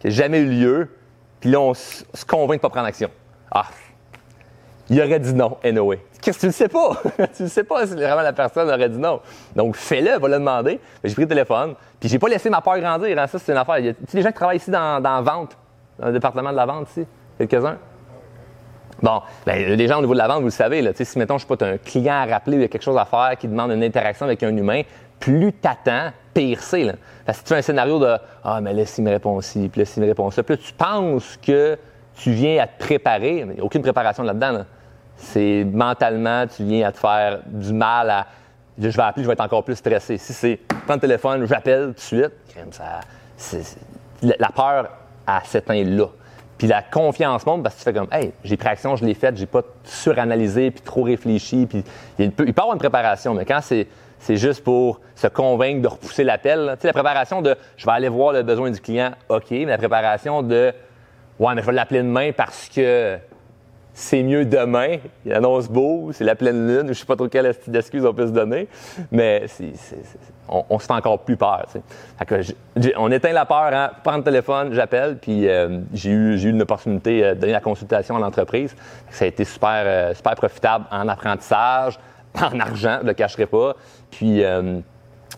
qui 0.00 0.08
n'a 0.08 0.12
jamais 0.12 0.40
eu 0.40 0.50
lieu, 0.50 0.90
puis 1.40 1.50
là, 1.50 1.60
on 1.60 1.72
se 1.72 2.04
convainc 2.26 2.58
de 2.58 2.62
pas 2.62 2.70
prendre 2.70 2.88
action. 2.88 3.08
Ah, 3.50 3.66
il 4.90 5.00
aurait 5.00 5.20
dit 5.20 5.32
non, 5.32 5.56
anyway. 5.64 6.00
Qu'est-ce 6.26 6.38
que 6.38 6.40
tu 6.40 6.46
ne 6.46 6.52
sais 6.52 6.68
pas? 6.68 7.02
tu 7.36 7.44
ne 7.44 7.48
sais 7.48 7.62
pas 7.62 7.86
si 7.86 7.94
vraiment 7.94 8.20
la 8.20 8.32
personne 8.32 8.68
aurait 8.68 8.88
dit 8.88 8.98
non. 8.98 9.20
Donc, 9.54 9.76
fais-le, 9.76 10.18
va 10.18 10.26
le 10.26 10.34
demander. 10.34 10.80
J'ai 11.04 11.12
pris 11.14 11.22
le 11.22 11.28
téléphone, 11.28 11.76
puis 12.00 12.08
j'ai 12.08 12.18
pas 12.18 12.28
laissé 12.28 12.50
ma 12.50 12.60
peur 12.60 12.80
grandir. 12.80 13.16
Hein. 13.16 13.28
Ça, 13.28 13.38
c'est 13.38 13.52
une 13.52 13.58
affaire. 13.58 13.78
Il 13.78 13.86
y 13.86 13.88
a 13.90 13.92
des 13.92 14.22
gens 14.22 14.30
qui 14.30 14.34
travaillent 14.34 14.56
ici 14.56 14.72
dans, 14.72 15.00
dans 15.00 15.14
la 15.14 15.20
vente, 15.20 15.56
dans 16.00 16.08
le 16.08 16.12
département 16.12 16.50
de 16.50 16.56
la 16.56 16.66
vente 16.66 16.90
ici. 16.90 17.06
Quelques-uns? 17.38 17.78
Bon, 19.00 19.22
ben, 19.44 19.76
les 19.76 19.86
gens 19.86 19.98
au 19.98 20.00
niveau 20.00 20.14
de 20.14 20.18
la 20.18 20.26
vente, 20.26 20.40
vous 20.40 20.46
le 20.46 20.50
savez, 20.50 20.82
là, 20.82 20.90
si 20.92 21.16
mettons, 21.16 21.38
je 21.38 21.46
suis 21.46 21.56
pas 21.56 21.64
un 21.64 21.78
client 21.78 22.14
à 22.14 22.26
rappeler, 22.26 22.56
il 22.56 22.62
y 22.62 22.64
a 22.64 22.68
quelque 22.68 22.82
chose 22.82 22.98
à 22.98 23.04
faire 23.04 23.36
qui 23.38 23.46
demande 23.46 23.70
une 23.70 23.84
interaction 23.84 24.26
avec 24.26 24.42
un 24.42 24.56
humain, 24.56 24.82
plus 25.20 25.52
t'attends, 25.52 26.10
pire 26.34 26.60
c'est. 26.60 26.92
Parce 27.24 27.38
que 27.38 27.44
tu 27.44 27.48
fais 27.50 27.58
un 27.60 27.62
scénario 27.62 28.00
de 28.00 28.16
Ah, 28.42 28.60
mais 28.60 28.72
là, 28.72 28.84
s'il 28.84 29.04
me 29.04 29.10
répond 29.10 29.40
ci, 29.42 29.68
puis 29.68 29.82
là, 29.82 29.84
s'il 29.84 30.02
me 30.02 30.08
répond 30.08 30.28
ça, 30.32 30.42
puis 30.42 30.56
là, 30.56 30.60
tu 30.60 30.72
penses 30.72 31.36
que 31.36 31.78
tu 32.16 32.32
viens 32.32 32.64
à 32.64 32.66
te 32.66 32.82
préparer, 32.82 33.38
il 33.38 33.46
n'y 33.46 33.60
a 33.60 33.62
aucune 33.62 33.82
préparation 33.82 34.24
là-dedans. 34.24 34.50
Là 34.50 34.66
c'est 35.16 35.64
mentalement, 35.64 36.46
tu 36.46 36.64
viens 36.64 36.88
à 36.88 36.92
te 36.92 36.98
faire 36.98 37.40
du 37.46 37.72
mal 37.72 38.10
à. 38.10 38.26
Je 38.78 38.88
vais 38.88 39.02
appeler, 39.02 39.22
je 39.22 39.28
vais 39.28 39.32
être 39.32 39.40
encore 39.40 39.64
plus 39.64 39.76
stressé. 39.76 40.18
Si 40.18 40.34
c'est 40.34 40.60
prends 40.84 40.94
le 40.94 41.00
téléphone, 41.00 41.46
j'appelle 41.46 41.88
tout 41.88 41.92
de 41.94 42.00
suite, 42.00 42.32
ça, 42.72 43.00
la 44.22 44.48
peur, 44.48 44.90
à 45.26 45.42
s'éteint 45.44 45.82
là. 45.82 46.06
Puis 46.58 46.66
la 46.66 46.82
confiance 46.82 47.44
monte 47.46 47.62
parce 47.62 47.74
que 47.74 47.80
tu 47.80 47.84
fais 47.84 47.92
comme, 47.92 48.08
hey, 48.12 48.32
j'ai 48.44 48.56
pris 48.56 48.68
action, 48.68 48.96
je 48.96 49.04
l'ai 49.04 49.14
faite, 49.14 49.36
j'ai 49.36 49.46
pas 49.46 49.62
suranalysé 49.84 50.70
puis 50.70 50.80
trop 50.80 51.02
réfléchi. 51.02 51.66
Puis 51.66 51.84
il, 52.18 52.32
peut, 52.32 52.46
y 52.46 52.50
avoir 52.50 52.72
une 52.72 52.78
préparation, 52.78 53.34
mais 53.34 53.44
quand 53.44 53.60
c'est 53.62 53.86
c'est 54.18 54.36
juste 54.36 54.64
pour 54.64 55.00
se 55.14 55.26
convaincre 55.26 55.82
de 55.82 55.88
repousser 55.88 56.24
l'appel. 56.24 56.72
Tu 56.76 56.82
sais, 56.82 56.86
la 56.88 56.92
préparation 56.94 57.42
de 57.42 57.54
je 57.76 57.84
vais 57.84 57.92
aller 57.92 58.08
voir 58.08 58.32
le 58.32 58.42
besoin 58.42 58.70
du 58.70 58.80
client, 58.80 59.12
OK, 59.28 59.50
mais 59.50 59.66
la 59.66 59.78
préparation 59.78 60.42
de 60.42 60.72
ouais, 61.38 61.54
mais 61.54 61.60
je 61.60 61.66
vais 61.66 61.72
l'appeler 61.72 62.00
demain 62.00 62.32
parce 62.32 62.68
que 62.68 63.18
c'est 63.98 64.22
mieux 64.22 64.44
demain. 64.44 64.98
Il 65.24 65.32
annonce 65.32 65.68
beau, 65.68 66.10
c'est 66.12 66.22
la 66.22 66.34
pleine 66.34 66.68
lune. 66.68 66.88
Je 66.88 66.92
sais 66.92 67.06
pas 67.06 67.16
trop 67.16 67.28
quelle 67.28 67.46
excuse 67.74 68.04
on 68.04 68.12
peut 68.12 68.26
se 68.26 68.32
donner, 68.32 68.68
mais 69.10 69.46
on, 70.48 70.78
se 70.78 70.84
fait 70.84 70.92
encore 70.92 71.20
plus 71.20 71.38
peur. 71.38 71.64
on 72.98 73.10
éteint 73.10 73.32
la 73.32 73.46
peur, 73.46 73.70
hein, 73.72 73.90
prendre 74.04 74.18
le 74.18 74.24
téléphone, 74.24 74.74
j'appelle, 74.74 75.16
puis 75.16 75.48
euh, 75.48 75.80
j'ai 75.94 76.10
eu, 76.10 76.38
une 76.42 76.60
opportunité 76.60 77.24
euh, 77.24 77.34
de 77.34 77.40
donner 77.40 77.54
la 77.54 77.60
consultation 77.60 78.16
à 78.16 78.20
l'entreprise. 78.20 78.76
Ça 79.10 79.24
a 79.24 79.28
été 79.28 79.44
super, 79.44 79.82
euh, 79.86 80.12
super 80.12 80.34
profitable 80.34 80.84
en 80.90 81.08
apprentissage, 81.08 81.98
en 82.34 82.60
argent, 82.60 82.98
je 82.98 83.02
ne 83.04 83.08
le 83.08 83.14
cacherai 83.14 83.46
pas. 83.46 83.76
Puis, 84.10 84.42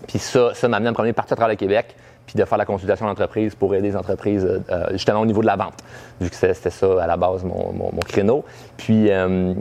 puis 0.09 0.19
ça, 0.19 0.53
ça 0.55 0.67
m'a 0.67 0.79
amené 0.79 0.89
à 0.89 0.91
me 0.91 0.95
promener 0.95 1.13
partout 1.13 1.35
à 1.35 1.37
travers 1.37 1.53
le 1.53 1.57
Québec 1.57 1.95
puis 2.29 2.39
de 2.39 2.45
faire 2.45 2.59
la 2.59 2.67
consultation 2.67 3.07
d'entreprise 3.07 3.55
pour 3.55 3.75
aider 3.75 3.89
les 3.89 3.97
entreprises 3.97 4.45
euh, 4.45 4.61
euh, 4.71 4.87
justement 4.93 5.21
au 5.21 5.27
niveau 5.27 5.41
de 5.41 5.47
la 5.47 5.57
vente, 5.57 5.83
vu 6.21 6.29
que 6.29 6.37
c'était 6.37 6.71
ça 6.71 7.03
à 7.03 7.07
la 7.07 7.17
base 7.17 7.43
mon, 7.43 7.73
mon, 7.73 8.01
créneau. 8.07 8.45
Puis, 8.77 9.11
euh, 9.11 9.55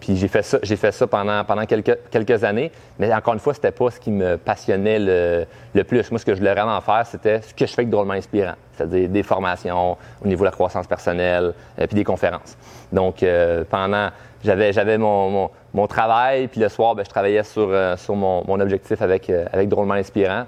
puis 0.00 0.16
j'ai 0.16 0.28
fait 0.28 0.42
ça, 0.42 0.58
j'ai 0.62 0.76
fait 0.76 0.90
ça 0.90 1.06
pendant, 1.06 1.44
pendant 1.44 1.66
quelques, 1.66 1.98
quelques 2.10 2.44
années, 2.44 2.72
mais 2.98 3.12
encore 3.12 3.34
une 3.34 3.40
fois, 3.40 3.52
c'était 3.52 3.72
pas 3.72 3.90
ce 3.90 4.00
qui 4.00 4.10
me 4.10 4.38
passionnait 4.38 4.98
le, 4.98 5.44
le 5.74 5.84
plus. 5.84 6.10
Moi, 6.10 6.18
ce 6.18 6.24
que 6.24 6.32
je 6.32 6.38
voulais 6.38 6.54
vraiment 6.54 6.80
faire, 6.80 7.04
c'était 7.04 7.42
ce 7.42 7.52
que 7.52 7.66
je 7.66 7.74
fais 7.74 7.84
de 7.84 7.90
drôlement 7.90 8.14
inspirant, 8.14 8.54
c'est-à-dire 8.72 9.10
des 9.10 9.22
formations 9.22 9.98
au 10.24 10.26
niveau 10.26 10.44
de 10.44 10.46
la 10.46 10.52
croissance 10.52 10.86
personnelle, 10.86 11.52
puis 11.76 11.94
des 11.94 12.04
conférences. 12.04 12.56
Donc, 12.90 13.22
pendant, 13.68 14.08
j'avais, 14.42 14.72
j'avais 14.72 14.96
mon, 14.96 15.28
mon, 15.28 15.50
mon, 15.74 15.86
travail, 15.86 16.48
puis 16.48 16.58
le 16.58 16.70
soir, 16.70 16.94
ben, 16.94 17.04
je 17.04 17.10
travaillais 17.10 17.42
sur, 17.42 17.70
sur 17.98 18.16
mon, 18.16 18.44
mon 18.46 18.60
objectif 18.60 19.02
avec, 19.02 19.28
avec 19.28 19.68
drôlement 19.68 19.94
inspirant 19.94 20.46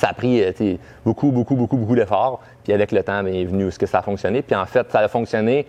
ça 0.00 0.08
a 0.08 0.14
pris 0.14 0.42
euh, 0.42 0.76
beaucoup, 1.04 1.30
beaucoup, 1.30 1.54
beaucoup, 1.54 1.76
beaucoup 1.76 1.94
d'efforts. 1.94 2.40
Puis 2.62 2.72
avec 2.72 2.92
le 2.92 3.02
temps, 3.02 3.22
bien, 3.22 3.32
est 3.32 3.44
venu 3.44 3.70
ce 3.70 3.78
que 3.78 3.86
ça 3.86 3.98
a 3.98 4.02
fonctionné. 4.02 4.42
Puis 4.42 4.54
en 4.54 4.66
fait, 4.66 4.90
ça 4.90 5.00
a 5.00 5.08
fonctionné 5.08 5.66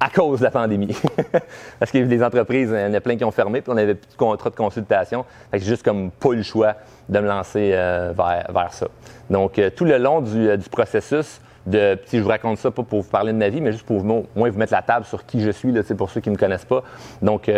à 0.00 0.10
cause 0.10 0.40
de 0.40 0.44
la 0.44 0.50
pandémie. 0.50 0.96
Parce 1.78 1.92
que 1.92 1.98
les 1.98 2.22
entreprises, 2.24 2.70
il 2.72 2.80
y 2.80 2.84
en 2.84 2.94
a 2.94 3.00
plein 3.00 3.16
qui 3.16 3.24
ont 3.24 3.30
fermé, 3.30 3.60
puis 3.60 3.70
on 3.70 3.76
n'avait 3.76 3.94
plus 3.94 4.10
de 4.10 4.16
contrat 4.16 4.50
de 4.50 4.56
consultation. 4.56 5.24
Fait 5.50 5.60
que 5.60 5.64
juste 5.64 5.84
comme 5.84 6.10
pas 6.10 6.32
le 6.32 6.42
choix 6.42 6.74
de 7.08 7.20
me 7.20 7.28
lancer 7.28 7.70
euh, 7.72 8.12
vers, 8.16 8.72
ça. 8.72 8.88
Donc, 9.30 9.58
euh, 9.58 9.70
tout 9.70 9.84
le 9.84 9.98
long 9.98 10.20
du, 10.20 10.68
processus, 10.70 11.40
de, 11.66 11.96
je 12.12 12.18
vous 12.18 12.28
raconte 12.28 12.58
ça 12.58 12.72
pas 12.72 12.82
pour 12.82 13.02
vous 13.02 13.10
parler 13.10 13.32
de 13.32 13.38
ma 13.38 13.48
vie, 13.48 13.60
mais 13.60 13.70
juste 13.70 13.86
pour 13.86 14.02
moins 14.02 14.24
vous 14.34 14.58
mettre 14.58 14.72
la 14.72 14.82
table 14.82 15.04
sur 15.04 15.24
qui 15.24 15.40
je 15.40 15.50
suis, 15.50 15.70
là, 15.70 15.82
pour 15.96 16.10
ceux 16.10 16.20
qui 16.20 16.30
ne 16.30 16.34
me 16.34 16.38
connaissent 16.38 16.64
pas. 16.64 16.82
Donc, 17.20 17.48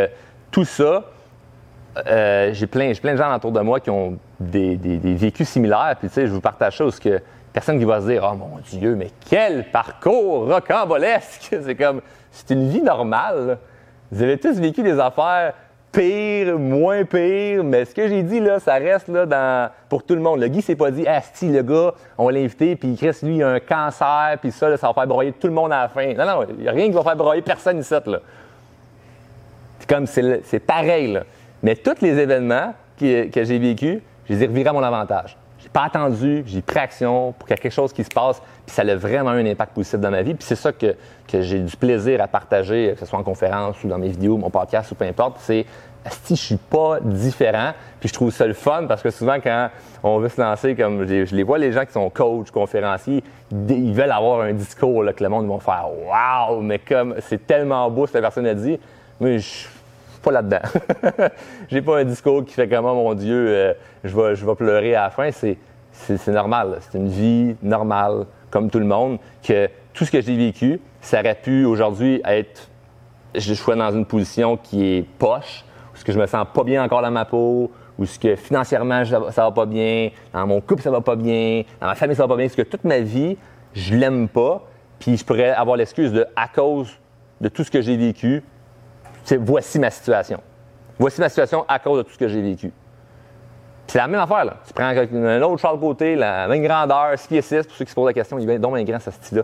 tout 0.51 0.67
ça, 0.67 1.05
euh, 2.07 2.51
j'ai 2.53 2.67
plein, 2.67 2.93
plein 2.95 3.13
de 3.13 3.19
gens 3.19 3.35
autour 3.35 3.53
de 3.53 3.61
moi 3.61 3.81
qui 3.81 3.91
ont 3.91 4.19
des, 4.41 4.77
vécus 4.77 5.49
similaires. 5.49 5.97
Puis, 5.99 6.09
tu 6.09 6.15
sais, 6.15 6.27
je 6.27 6.33
vous 6.33 6.41
partage 6.41 6.77
ça 6.79 6.85
parce 6.85 6.99
que 6.99 7.21
personne 7.53 7.79
qui 7.79 7.85
va 7.85 8.01
se 8.01 8.07
dire 8.07 8.29
Oh 8.31 8.37
mon 8.37 8.59
Dieu, 8.71 8.95
mais 8.97 9.11
quel 9.29 9.71
parcours 9.71 10.53
rocambolesque! 10.53 11.51
C'est 11.65 11.75
comme, 11.75 12.01
c'est 12.33 12.51
une 12.51 12.69
vie 12.69 12.83
normale. 12.83 13.59
Vous 14.11 14.23
avez 14.23 14.39
tous 14.39 14.59
vécu 14.59 14.83
des 14.83 14.99
affaires 14.99 15.55
pires, 15.93 16.59
moins 16.59 17.05
pires, 17.05 17.63
mais 17.63 17.85
ce 17.85 17.95
que 17.95 18.09
j'ai 18.09 18.23
dit, 18.23 18.41
là, 18.41 18.59
ça 18.59 18.75
reste 18.75 19.09
là, 19.09 19.25
dans, 19.25 19.71
pour 19.89 20.03
tout 20.03 20.15
le 20.15 20.21
monde. 20.21 20.41
Le 20.41 20.49
Guy 20.49 20.61
s'est 20.61 20.75
pas 20.75 20.91
dit, 20.91 21.05
ah, 21.07 21.21
si, 21.33 21.49
le 21.49 21.63
gars, 21.63 21.95
on 22.19 22.29
l'a 22.29 22.41
invité, 22.41 22.75
puis 22.75 22.97
Chris, 22.97 23.17
lui, 23.23 23.37
il 23.37 23.43
a 23.45 23.51
un 23.51 23.61
cancer, 23.61 24.37
puis 24.41 24.51
ça, 24.51 24.77
ça 24.77 24.89
va 24.89 24.95
faire 24.95 25.07
broyer 25.07 25.33
tout 25.33 25.47
le 25.47 25.53
monde 25.53 25.73
à 25.73 25.83
la 25.83 25.89
fin. 25.89 26.13
Non, 26.15 26.27
non, 26.27 26.47
il 26.49 26.63
n'y 26.63 26.69
a 26.69 26.73
rien 26.73 26.87
qui 26.87 26.93
va 26.93 27.03
faire 27.03 27.17
broyer 27.17 27.43
personne 27.43 27.79
ici, 27.79 27.95
là. 28.07 28.19
C'est 29.79 29.89
comme, 29.89 30.07
c'est 30.07 30.59
pareil, 30.61 31.13
là. 31.13 31.23
Mais 31.65 31.77
tous 31.77 32.03
les 32.03 32.19
événements 32.19 32.75
que 33.01 33.31
j'ai 33.35 33.59
vécus, 33.59 34.03
je 34.29 34.35
les 34.35 34.45
ai 34.45 34.47
revirés 34.47 34.69
à 34.69 34.73
mon 34.75 34.83
avantage. 34.83 35.35
J'ai 35.59 35.71
pas 35.71 35.85
attendu, 35.85 36.43
j'ai 36.45 36.61
pris 36.61 36.79
action 36.79 37.33
pour 37.33 37.49
qu'il 37.49 37.57
y 37.57 37.59
ait 37.59 37.63
quelque 37.63 37.73
chose 37.73 37.91
qui 37.91 38.05
se 38.05 38.11
passe, 38.11 38.43
puis 38.67 38.77
ça 38.77 38.83
a 38.83 38.95
vraiment 38.95 39.33
eu 39.33 39.41
un 39.41 39.51
impact 39.51 39.73
positif 39.73 39.99
dans 39.99 40.11
ma 40.11 40.21
vie. 40.21 40.35
Puis 40.35 40.45
c'est 40.47 40.57
ça 40.57 40.73
que, 40.73 40.95
j'ai 41.33 41.61
du 41.61 41.75
plaisir 41.75 42.21
à 42.21 42.29
partager, 42.29 42.93
que 42.93 43.01
ce 43.01 43.07
soit 43.07 43.19
en 43.19 43.23
conférence 43.23 43.83
ou 43.83 43.89
dans 43.89 43.97
mes 43.97 44.09
vidéos, 44.09 44.37
mon 44.37 44.51
podcast 44.51 44.93
ou 44.93 44.95
peu 44.95 45.07
importe. 45.07 45.39
C'est 45.41 45.65
si 46.11 46.37
je 46.37 46.43
suis 46.43 46.57
pas 46.57 46.99
différent, 47.01 47.73
puis 47.99 48.11
je 48.11 48.15
trouve 48.15 48.31
ça 48.31 48.47
le 48.47 48.53
fun 48.53 48.85
parce 48.87 49.01
que 49.01 49.09
souvent 49.09 49.37
quand 49.43 49.71
on 50.03 50.19
veut 50.19 50.29
se 50.29 50.39
lancer, 50.39 50.75
comme 50.77 51.07
je 51.07 51.35
les 51.35 51.43
vois 51.45 51.57
les 51.57 51.73
gens 51.73 51.87
qui 51.87 51.93
sont 51.93 52.11
coachs, 52.11 52.51
conférenciers, 52.51 53.25
ils 53.51 53.95
veulent 53.95 54.13
avoir 54.13 54.43
un 54.43 54.53
discours 54.53 55.03
là, 55.03 55.15
que 55.15 55.25
le 55.25 55.31
monde 55.31 55.49
va 55.49 55.59
faire 55.61 55.87
waouh, 56.07 56.61
mais 56.61 56.79
comme 56.79 57.15
c'est 57.21 57.47
tellement 57.47 57.91
beau 57.91 58.07
ce 58.07 58.13
que 58.13 58.19
la 58.19 58.23
personne 58.23 58.47
a 58.47 58.53
dit, 58.53 58.79
mais 59.19 59.39
je 59.39 59.67
pas 60.25 60.33
là-dedans. 60.33 60.61
j'ai 61.69 61.83
pas 61.83 62.01
un 62.01 62.05
discours 62.05 62.45
qui 62.45 62.55
fait 62.55 62.69
comment, 62.69 62.93
oh 62.93 62.97
mon 62.97 63.15
Dieu, 63.15 63.47
euh, 63.49 63.75
je, 64.03 64.17
vais, 64.17 64.35
je 64.35 64.45
vais 64.45 64.55
pleurer 64.55 64.95
à 64.95 65.05
la 65.05 65.11
fin. 65.11 65.31
C'est, 65.31 65.59
c'est, 65.93 66.33
normal. 66.33 66.79
C'est 66.81 66.99
une 66.99 67.09
vie 67.09 67.57
normale, 67.63 68.27
comme 68.51 68.71
tout 68.71 68.79
le 68.79 68.87
monde, 68.87 69.19
que 69.43 69.69
tout 69.93 70.05
ce 70.05 70.11
que 70.11 70.21
j'ai 70.21 70.37
vécu, 70.37 70.81
ça 71.01 71.21
aurait 71.21 71.37
pu 71.37 71.65
aujourd'hui 71.65 72.21
être. 72.25 72.69
Je 73.35 73.53
suis 73.53 73.77
dans 73.77 73.91
une 73.91 74.07
position 74.07 74.57
qui 74.57 74.85
est 74.85 75.03
poche, 75.19 75.65
où 75.93 75.97
ce 75.97 76.05
que 76.05 76.13
je 76.13 76.19
me 76.19 76.27
sens 76.27 76.47
pas 76.53 76.65
bien 76.65 76.83
encore 76.83 77.03
dans 77.03 77.11
ma 77.11 77.25
peau, 77.25 77.71
ou 77.99 78.07
ce 78.07 78.19
que 78.19 78.37
financièrement 78.37 79.05
ça 79.05 79.19
va, 79.19 79.31
va 79.31 79.51
pas 79.51 79.67
bien, 79.67 80.11
dans 80.33 80.47
mon 80.47 80.61
couple 80.61 80.83
ça 80.83 80.91
va 80.91 81.01
pas 81.01 81.17
bien, 81.17 81.63
dans 81.81 81.87
ma 81.87 81.95
famille 81.95 82.17
ça 82.17 82.25
va 82.25 82.29
pas 82.29 82.37
bien, 82.37 82.47
parce 82.47 82.57
que 82.57 82.63
toute 82.63 82.85
ma 82.85 83.01
vie, 83.01 83.37
je 83.73 83.95
l'aime 83.95 84.29
pas, 84.29 84.67
puis 84.99 85.17
je 85.17 85.25
pourrais 85.25 85.51
avoir 85.51 85.77
l'excuse 85.77 86.13
de 86.13 86.27
à 86.37 86.49
cause 86.49 86.97
de 87.41 87.49
tout 87.49 87.65
ce 87.65 87.71
que 87.71 87.81
j'ai 87.81 87.97
vécu, 87.97 88.43
c'est 89.25 89.37
voici 89.37 89.79
ma 89.79 89.91
situation. 89.91 90.41
Voici 90.99 91.21
ma 91.21 91.29
situation 91.29 91.65
à 91.67 91.79
cause 91.79 91.99
de 91.99 92.03
tout 92.03 92.13
ce 92.13 92.19
que 92.19 92.29
j'ai 92.29 92.41
vécu. 92.41 92.73
C'est 93.87 93.99
la 93.99 94.07
même 94.07 94.21
affaire, 94.21 94.45
là. 94.45 94.57
Tu 94.67 94.73
prends 94.73 94.85
un 94.85 95.43
autre 95.43 95.61
char 95.61 95.75
de 95.75 95.81
côté, 95.81 96.17
la 96.17 96.49
même 96.49 96.63
grandeur, 96.63 97.19
6 97.19 97.29
pieds 97.29 97.43
6, 97.43 97.67
pour 97.67 97.77
ceux 97.77 97.85
qui 97.85 97.91
se 97.91 97.95
posent 97.95 98.07
la 98.07 98.13
question, 98.15 98.39
il 98.39 98.49
est 98.49 98.59
donc 98.59 98.77
un 98.77 98.85
grand, 98.85 99.01
ce 99.01 99.11
style-là. 99.11 99.43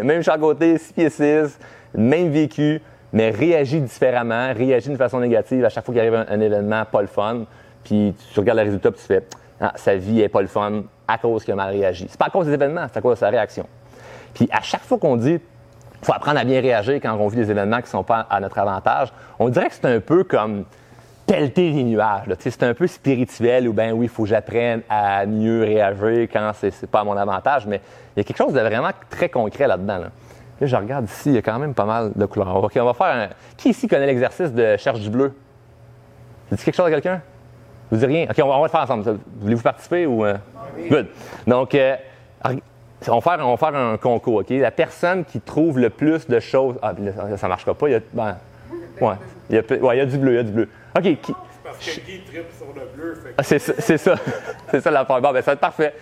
même 0.02 0.22
char 0.22 0.36
de 0.36 0.42
côté, 0.42 0.76
6 0.76 0.92
pieds 0.92 1.10
6, 1.10 1.58
même 1.94 2.30
vécu, 2.30 2.82
mais 3.12 3.30
réagit 3.30 3.80
différemment, 3.80 4.52
réagit 4.52 4.88
d'une 4.88 4.98
façon 4.98 5.20
négative 5.20 5.64
à 5.64 5.68
chaque 5.68 5.84
fois 5.84 5.94
qu'il 5.94 6.00
arrive 6.00 6.26
un, 6.28 6.40
événement 6.40 6.84
pas 6.84 7.00
le 7.00 7.06
fun. 7.06 7.44
Puis 7.84 8.14
tu 8.32 8.40
regardes 8.40 8.58
le 8.58 8.64
résultat, 8.64 8.90
puis 8.90 9.00
tu 9.00 9.06
fais, 9.06 9.24
ah, 9.60 9.72
sa 9.76 9.96
vie 9.96 10.20
est 10.20 10.28
pas 10.28 10.42
le 10.42 10.48
fun 10.48 10.82
à 11.08 11.18
cause 11.18 11.44
qu'il 11.44 11.52
a 11.52 11.56
mal 11.56 11.70
réagi. 11.70 12.06
C'est 12.10 12.18
pas 12.18 12.26
à 12.26 12.30
cause 12.30 12.46
des 12.46 12.52
événements, 12.52 12.86
c'est 12.92 12.98
à 12.98 13.00
cause 13.00 13.14
de 13.14 13.18
sa 13.18 13.30
réaction. 13.30 13.66
Puis 14.34 14.48
à 14.52 14.60
chaque 14.60 14.82
fois 14.82 14.98
qu'on 14.98 15.16
dit, 15.16 15.40
faut 16.02 16.12
apprendre 16.12 16.38
à 16.38 16.44
bien 16.44 16.60
réagir 16.60 16.94
quand 16.94 17.14
on 17.14 17.28
vit 17.28 17.36
des 17.36 17.50
événements 17.50 17.78
qui 17.78 17.84
ne 17.84 17.88
sont 17.88 18.04
pas 18.04 18.26
à 18.30 18.40
notre 18.40 18.58
avantage. 18.58 19.12
On 19.38 19.48
dirait 19.48 19.68
que 19.68 19.74
c'est 19.74 19.86
un 19.86 20.00
peu 20.00 20.24
comme 20.24 20.64
pelleter 21.26 21.70
les 21.70 21.82
nuages. 21.82 22.26
C'est 22.38 22.62
un 22.62 22.74
peu 22.74 22.86
spirituel 22.86 23.68
ou 23.68 23.72
bien 23.72 23.92
oui, 23.92 24.06
il 24.06 24.08
faut 24.08 24.22
que 24.22 24.28
j'apprenne 24.28 24.82
à 24.88 25.26
mieux 25.26 25.62
réagir 25.62 26.28
quand 26.32 26.52
c'est 26.54 26.82
n'est 26.82 26.88
pas 26.88 27.00
à 27.00 27.04
mon 27.04 27.16
avantage, 27.16 27.66
mais 27.66 27.80
il 28.14 28.20
y 28.20 28.20
a 28.20 28.24
quelque 28.24 28.36
chose 28.36 28.52
de 28.52 28.60
vraiment 28.60 28.90
très 29.10 29.28
concret 29.28 29.66
là-dedans. 29.66 29.98
Là. 29.98 30.10
je 30.60 30.76
regarde 30.76 31.06
ici, 31.06 31.30
il 31.30 31.34
y 31.34 31.38
a 31.38 31.42
quand 31.42 31.58
même 31.58 31.74
pas 31.74 31.84
mal 31.84 32.12
de 32.14 32.26
couleurs. 32.26 32.62
OK, 32.62 32.72
on 32.80 32.84
va 32.84 32.94
faire 32.94 33.06
un... 33.06 33.28
Qui 33.56 33.70
ici 33.70 33.88
connaît 33.88 34.06
l'exercice 34.06 34.52
de 34.52 34.76
cherche 34.76 35.00
du 35.00 35.10
bleu? 35.10 35.34
Ça 36.50 36.56
dit 36.56 36.64
quelque 36.64 36.76
chose 36.76 36.86
à 36.86 36.90
quelqu'un? 36.90 37.20
Vous 37.90 37.98
dites 37.98 38.06
rien? 38.06 38.26
OK, 38.30 38.40
on 38.44 38.48
va, 38.48 38.62
le 38.62 38.68
faire 38.68 38.82
ensemble. 38.82 39.18
Voulez-vous 39.40 39.62
participer 39.62 40.06
ou... 40.06 40.24
Euh? 40.24 40.36
Good. 40.88 41.08
Donc, 41.46 41.74
euh, 41.74 41.96
on 43.08 43.18
va, 43.18 43.20
faire, 43.20 43.58
faire 43.58 43.74
un 43.76 43.96
concours, 43.96 44.36
OK? 44.36 44.50
La 44.50 44.70
personne 44.70 45.24
qui 45.24 45.40
trouve 45.40 45.78
le 45.78 45.90
plus 45.90 46.26
de 46.26 46.40
choses. 46.40 46.76
Ah, 46.82 46.94
ça 47.36 47.46
ne 47.46 47.48
marchera 47.48 47.74
pas. 47.74 47.88
Il 47.88 47.92
y 47.92 47.94
a, 47.96 48.00
ben, 48.12 48.36
ouais, 49.00 49.14
il 49.50 49.56
y 49.56 49.58
a, 49.58 49.82
ouais, 49.82 49.96
il 49.96 49.98
y 49.98 50.00
a 50.00 50.06
du 50.06 50.18
bleu, 50.18 50.32
il 50.32 50.36
y 50.36 50.38
a 50.38 50.42
du 50.42 50.52
bleu. 50.52 50.68
OK. 50.96 51.02
Qui, 51.20 51.34
parce 51.62 51.78
que 51.78 52.00
Guy 52.00 52.20
tripe 52.20 52.52
sur 52.56 52.66
le 52.68 52.86
bleu. 52.94 53.14
Ah, 53.36 53.42
c'est 53.42 53.58
ça. 53.58 53.72
C'est 53.78 53.98
ça, 53.98 54.16
ça 54.80 54.90
l'affaire. 54.90 55.20
Bon, 55.20 55.32
ben, 55.32 55.42
ça 55.42 55.50
va 55.50 55.52
être 55.54 55.60
parfait. 55.60 55.94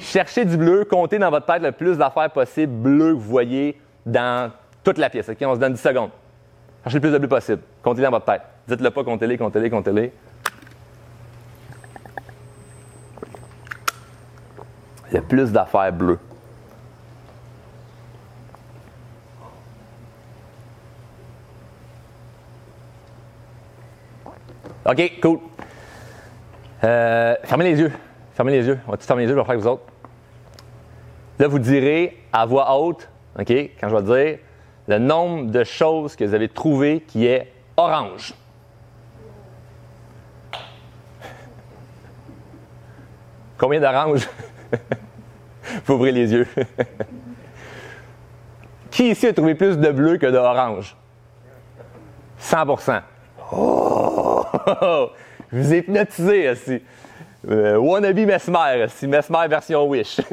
Cherchez 0.00 0.44
du 0.44 0.56
bleu, 0.56 0.84
comptez 0.84 1.18
dans 1.18 1.30
votre 1.30 1.46
tête 1.46 1.62
le 1.62 1.72
plus 1.72 1.98
d'affaires 1.98 2.30
possible 2.30 2.72
bleu 2.72 3.14
que 3.14 3.18
vous 3.18 3.30
voyez 3.30 3.80
dans 4.06 4.50
toute 4.82 4.98
la 4.98 5.10
pièce. 5.10 5.28
OK? 5.28 5.36
On 5.42 5.54
se 5.54 5.60
donne 5.60 5.74
10 5.74 5.80
secondes. 5.80 6.10
Cherchez 6.84 6.96
le 6.96 7.00
plus 7.00 7.12
de 7.12 7.18
bleu 7.18 7.28
possible. 7.28 7.62
Comptez 7.82 8.02
dans 8.02 8.10
votre 8.10 8.26
tête. 8.26 8.42
Dites-le 8.66 8.90
pas, 8.90 9.04
comptez-les, 9.04 9.36
comptez-les, 9.36 9.70
comptez-les. 9.70 10.12
A 15.14 15.20
plus 15.22 15.50
d'affaires 15.50 15.92
bleues. 15.92 16.18
OK, 24.86 25.20
cool. 25.20 25.40
Euh, 26.84 27.34
fermez 27.44 27.64
les 27.64 27.80
yeux. 27.80 27.92
Fermez 28.34 28.52
les 28.52 28.66
yeux. 28.66 28.78
On 28.86 28.92
va 28.92 28.96
tous 28.96 29.06
fermer 29.06 29.22
les 29.22 29.28
yeux, 29.28 29.34
je 29.34 29.38
vais 29.38 29.44
faire 29.44 29.50
avec 29.50 29.62
vous 29.62 29.68
autres. 29.68 29.84
Là, 31.38 31.48
vous 31.48 31.58
direz 31.58 32.18
à 32.32 32.46
voix 32.46 32.74
haute, 32.76 33.08
OK, 33.38 33.50
quand 33.50 33.88
je 33.88 33.96
vais 33.96 34.02
dire 34.02 34.38
le 34.86 34.98
nombre 34.98 35.50
de 35.50 35.64
choses 35.64 36.16
que 36.16 36.24
vous 36.24 36.34
avez 36.34 36.48
trouvées 36.48 37.00
qui 37.00 37.26
est 37.26 37.52
orange. 37.76 38.34
Combien 43.58 43.80
d'oranges? 43.80 44.28
Vous 45.84 45.94
ouvrez 45.94 46.12
les 46.12 46.32
yeux. 46.32 46.46
Qui 48.90 49.10
ici 49.10 49.26
a 49.26 49.32
trouvé 49.32 49.54
plus 49.54 49.76
de 49.76 49.90
bleu 49.90 50.16
que 50.16 50.26
d'orange? 50.26 50.96
100 52.38 52.66
Oh! 53.52 53.97
Je 55.52 55.58
vous 55.58 55.74
ai 55.74 55.78
hypnotisé 55.78 56.50
aussi. 56.50 56.82
Euh, 57.48 57.76
wannabe 57.76 58.18
Mesmer, 58.18 58.86
si 58.88 59.06
Mesmer 59.06 59.46
version 59.48 59.86
Wish. 59.86 60.20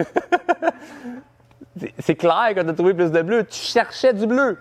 c'est 1.99 2.15
clair 2.15 2.51
tu 2.53 2.59
as 2.59 2.73
trouvé 2.73 2.93
plus 2.93 3.11
de 3.11 3.21
bleu. 3.21 3.45
Tu 3.45 3.59
cherchais 3.59 4.13
du 4.13 4.25
bleu. 4.25 4.57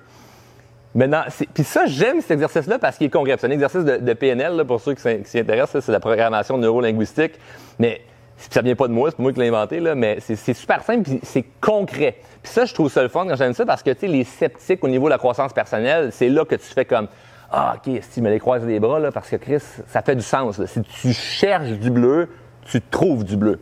Maintenant, 0.95 1.23
puis 1.53 1.65
ça, 1.65 1.87
j'aime 1.87 2.21
cet 2.21 2.33
exercice-là 2.33 2.79
parce 2.79 2.97
qu'il 2.97 3.09
est 3.09 3.11
concret. 3.11 3.37
C'est 3.39 3.49
un 3.49 3.51
exercice 3.51 3.85
de, 3.85 4.13
PNL, 4.13 4.65
pour 4.65 4.81
ceux 4.81 4.95
qui 4.95 5.03
s'y 5.25 5.39
intéressent, 5.39 5.85
c'est 5.85 5.91
la 5.91 5.99
programmation 5.99 6.57
neurolinguistique. 6.57 7.33
Mais 7.81 8.03
ça 8.37 8.63
vient 8.63 8.77
pas 8.77 8.87
de 8.87 8.93
moi, 8.93 9.11
c'est 9.11 9.19
moi 9.19 9.33
qui 9.33 9.41
l'ai 9.41 9.49
inventé, 9.49 9.81
mais 9.81 10.19
c'est 10.21 10.55
super 10.55 10.83
simple 10.83 11.03
puis 11.03 11.21
c'est 11.25 11.45
concret. 11.61 12.19
Puis 12.43 12.53
ça, 12.53 12.65
je 12.65 12.75
trouve 12.75 12.91
ça 12.91 13.03
le 13.03 13.09
fun 13.09 13.27
quand 13.27 13.37
j'aime 13.37 13.55
ça 13.55 13.67
parce 13.67 13.83
que, 13.83 13.91
tu 13.91 14.01
sais, 14.01 14.07
les 14.07 14.25
sceptiques 14.25 14.85
au 14.85 14.89
niveau 14.89 15.07
de 15.07 15.11
la 15.11 15.19
croissance 15.19 15.53
personnelle, 15.53 16.11
c'est 16.13 16.29
là 16.29 16.45
que 16.45 16.55
tu 16.55 16.67
fais 16.67 16.85
comme, 16.85 17.09
ah, 17.57 17.77
OK, 17.77 18.01
si 18.11 18.21
me 18.21 18.31
les 18.31 18.41
croises 18.41 18.67
les 18.67 18.81
bras, 18.81 19.01
parce 19.13 19.31
que 19.31 19.37
Chris, 19.37 19.63
ça 19.87 20.03
fait 20.03 20.17
du 20.17 20.23
sens. 20.23 20.61
Si 20.67 20.83
tu 20.83 21.13
cherches 21.13 21.71
du 21.71 21.89
bleu, 21.89 22.29
tu 22.65 22.81
trouves 22.81 23.23
du 23.23 23.37
bleu. 23.37 23.61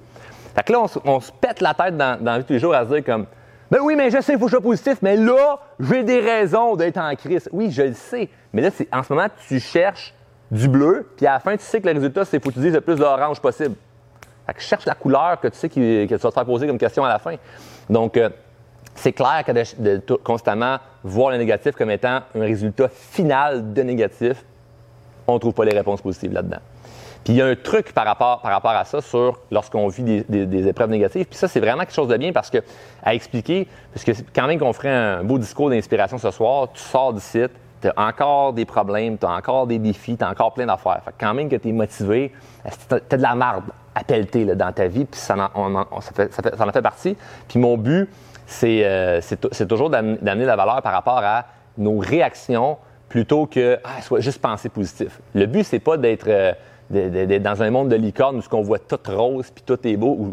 Fait 0.54 0.62
que 0.62 0.72
là, 0.72 0.86
on, 1.04 1.20
se 1.20 1.30
pète 1.30 1.60
la 1.60 1.74
tête 1.74 1.98
dans, 1.98 2.42
tous 2.42 2.54
les 2.54 2.58
jours 2.58 2.74
à 2.74 2.84
se 2.84 2.94
dire 2.94 3.04
comme, 3.04 3.26
ben 3.70 3.80
oui, 3.82 3.94
mais 3.94 4.10
je 4.10 4.20
sais, 4.22 4.32
il 4.32 4.38
faut 4.38 4.46
que 4.46 4.50
je 4.50 4.56
sois 4.56 4.62
positif, 4.62 4.96
mais 5.02 5.16
là, 5.16 5.58
j'ai 5.78 6.02
des 6.04 6.20
raisons 6.20 6.74
d'être 6.74 6.96
en 6.96 7.14
crise. 7.14 7.50
Oui, 7.52 7.70
je 7.70 7.82
le 7.82 7.92
sais. 7.92 8.30
Mais 8.54 8.62
là, 8.62 8.70
en 8.92 9.02
ce 9.02 9.12
moment, 9.12 9.28
tu 9.46 9.60
cherches 9.60 10.14
du 10.50 10.68
bleu, 10.68 11.10
puis 11.16 11.26
à 11.26 11.32
la 11.34 11.40
fin, 11.40 11.54
tu 11.54 11.62
sais 11.62 11.80
que 11.80 11.86
le 11.86 11.92
résultat, 11.92 12.24
c'est 12.24 12.38
qu'il 12.38 12.44
faut 12.44 12.48
que 12.48 12.54
tu 12.54 12.60
dises 12.60 12.74
le 12.74 12.80
plus 12.80 12.96
d'orange 12.96 13.40
possible. 13.40 13.74
Fait 14.46 14.54
que 14.54 14.60
cherche 14.62 14.86
la 14.86 14.94
couleur 14.94 15.38
que 15.38 15.48
tu 15.48 15.58
sais 15.58 15.68
que 15.68 16.06
tu 16.06 16.18
te 16.18 16.30
faire 16.30 16.44
poser 16.46 16.66
comme 16.66 16.78
question 16.78 17.04
à 17.04 17.10
la 17.10 17.18
fin. 17.18 17.34
Donc, 17.90 18.16
euh, 18.16 18.30
c'est 18.94 19.12
clair 19.12 19.42
que 19.46 19.52
de, 19.52 20.00
constamment 20.16 20.78
voir 21.02 21.30
le 21.30 21.38
négatif 21.38 21.74
comme 21.74 21.90
étant 21.90 22.20
un 22.34 22.40
résultat 22.40 22.88
final 22.88 23.72
de 23.72 23.82
négatif, 23.82 24.44
on 25.26 25.34
ne 25.34 25.38
trouve 25.38 25.54
pas 25.54 25.64
les 25.64 25.76
réponses 25.76 26.02
positives 26.02 26.32
là-dedans. 26.32 26.60
Puis 27.24 27.34
il 27.34 27.36
y 27.36 27.42
a 27.42 27.46
un 27.46 27.54
truc 27.54 27.92
par 27.92 28.04
rapport, 28.04 28.40
par 28.40 28.50
rapport 28.50 28.72
à 28.72 28.84
ça 28.84 29.00
sur 29.00 29.38
lorsqu'on 29.50 29.86
vit 29.88 30.24
des, 30.28 30.68
épreuves 30.68 30.90
négatives. 30.90 31.26
Puis 31.26 31.38
ça, 31.38 31.46
c'est 31.46 31.60
vraiment 31.60 31.80
quelque 31.80 31.94
chose 31.94 32.08
de 32.08 32.16
bien 32.16 32.32
parce 32.32 32.50
que 32.50 32.58
à 33.02 33.14
expliquer, 33.14 33.68
parce 33.94 34.04
que 34.04 34.12
quand 34.34 34.46
même 34.46 34.58
qu'on 34.58 34.72
ferait 34.72 34.88
un 34.88 35.22
beau 35.22 35.38
discours 35.38 35.70
d'inspiration 35.70 36.18
ce 36.18 36.30
soir, 36.32 36.68
tu 36.72 36.82
sors 36.82 37.12
du 37.12 37.20
site, 37.20 37.52
tu 37.80 37.88
as 37.88 37.94
encore 37.96 38.52
des 38.52 38.64
problèmes, 38.64 39.18
tu 39.18 39.26
as 39.26 39.30
encore 39.30 39.66
des 39.66 39.78
défis, 39.78 40.16
tu 40.16 40.24
as 40.24 40.30
encore 40.30 40.52
plein 40.52 40.66
d'affaires. 40.66 41.00
Fait 41.04 41.14
quand 41.18 41.34
même 41.34 41.48
que 41.48 41.56
tu 41.56 41.68
es 41.68 41.72
motivé, 41.72 42.32
tu 42.88 42.94
as 42.94 43.16
de 43.16 43.22
la 43.22 43.34
marde 43.36 43.64
à 43.94 44.02
pelleter 44.02 44.44
dans 44.44 44.72
ta 44.72 44.86
vie, 44.88 45.04
puis 45.04 45.20
ça 45.20 45.50
en, 45.54 46.00
ça, 46.00 46.12
fait, 46.12 46.34
ça, 46.34 46.42
en 46.58 46.72
fait 46.72 46.82
partie. 46.82 47.16
Puis 47.48 47.58
mon 47.58 47.76
but, 47.76 48.08
c'est 48.46 48.84
euh, 48.84 49.20
toujours 49.68 49.90
d'amener 49.90 50.44
la 50.44 50.56
valeur 50.56 50.82
par 50.82 50.92
rapport 50.92 51.20
à 51.22 51.46
nos 51.78 51.98
réactions 51.98 52.76
plutôt 53.08 53.46
que 53.46 53.78
ah, 53.84 54.00
soit 54.00 54.20
juste 54.20 54.40
penser 54.40 54.68
positif. 54.68 55.20
Le 55.34 55.46
but, 55.46 55.64
c'est 55.64 55.78
pas 55.78 55.96
d'être 55.96 56.28
euh, 56.28 56.52
dans 57.38 57.62
un 57.62 57.70
monde 57.70 57.88
de 57.88 57.96
licorne 57.96 58.36
où 58.36 58.42
ce 58.42 58.48
qu'on 58.48 58.62
voit 58.62 58.78
tout 58.78 58.98
rose 59.06 59.50
puis 59.50 59.62
tout 59.64 59.78
est 59.86 59.96
beau 59.96 60.30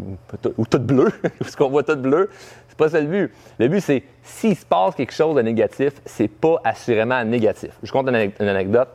ou, 0.56 0.66
tout 0.66 0.78
bleu, 0.78 1.10
où 1.40 1.44
ce 1.44 1.56
qu'on 1.56 1.68
voit 1.68 1.82
tout 1.82 1.96
bleu, 1.96 2.30
c'est 2.68 2.76
pas 2.76 2.88
ça 2.88 3.00
le 3.00 3.06
but. 3.06 3.32
Le 3.58 3.68
but 3.68 3.80
c'est 3.80 4.02
s'il 4.22 4.56
se 4.56 4.64
passe 4.64 4.94
quelque 4.94 5.12
chose 5.12 5.36
de 5.36 5.42
négatif, 5.42 5.94
c'est 6.04 6.28
pas 6.28 6.56
assurément 6.64 7.22
négatif. 7.24 7.70
Je 7.82 7.90
compte 7.92 8.08
une, 8.08 8.48
anecdote. 8.48 8.88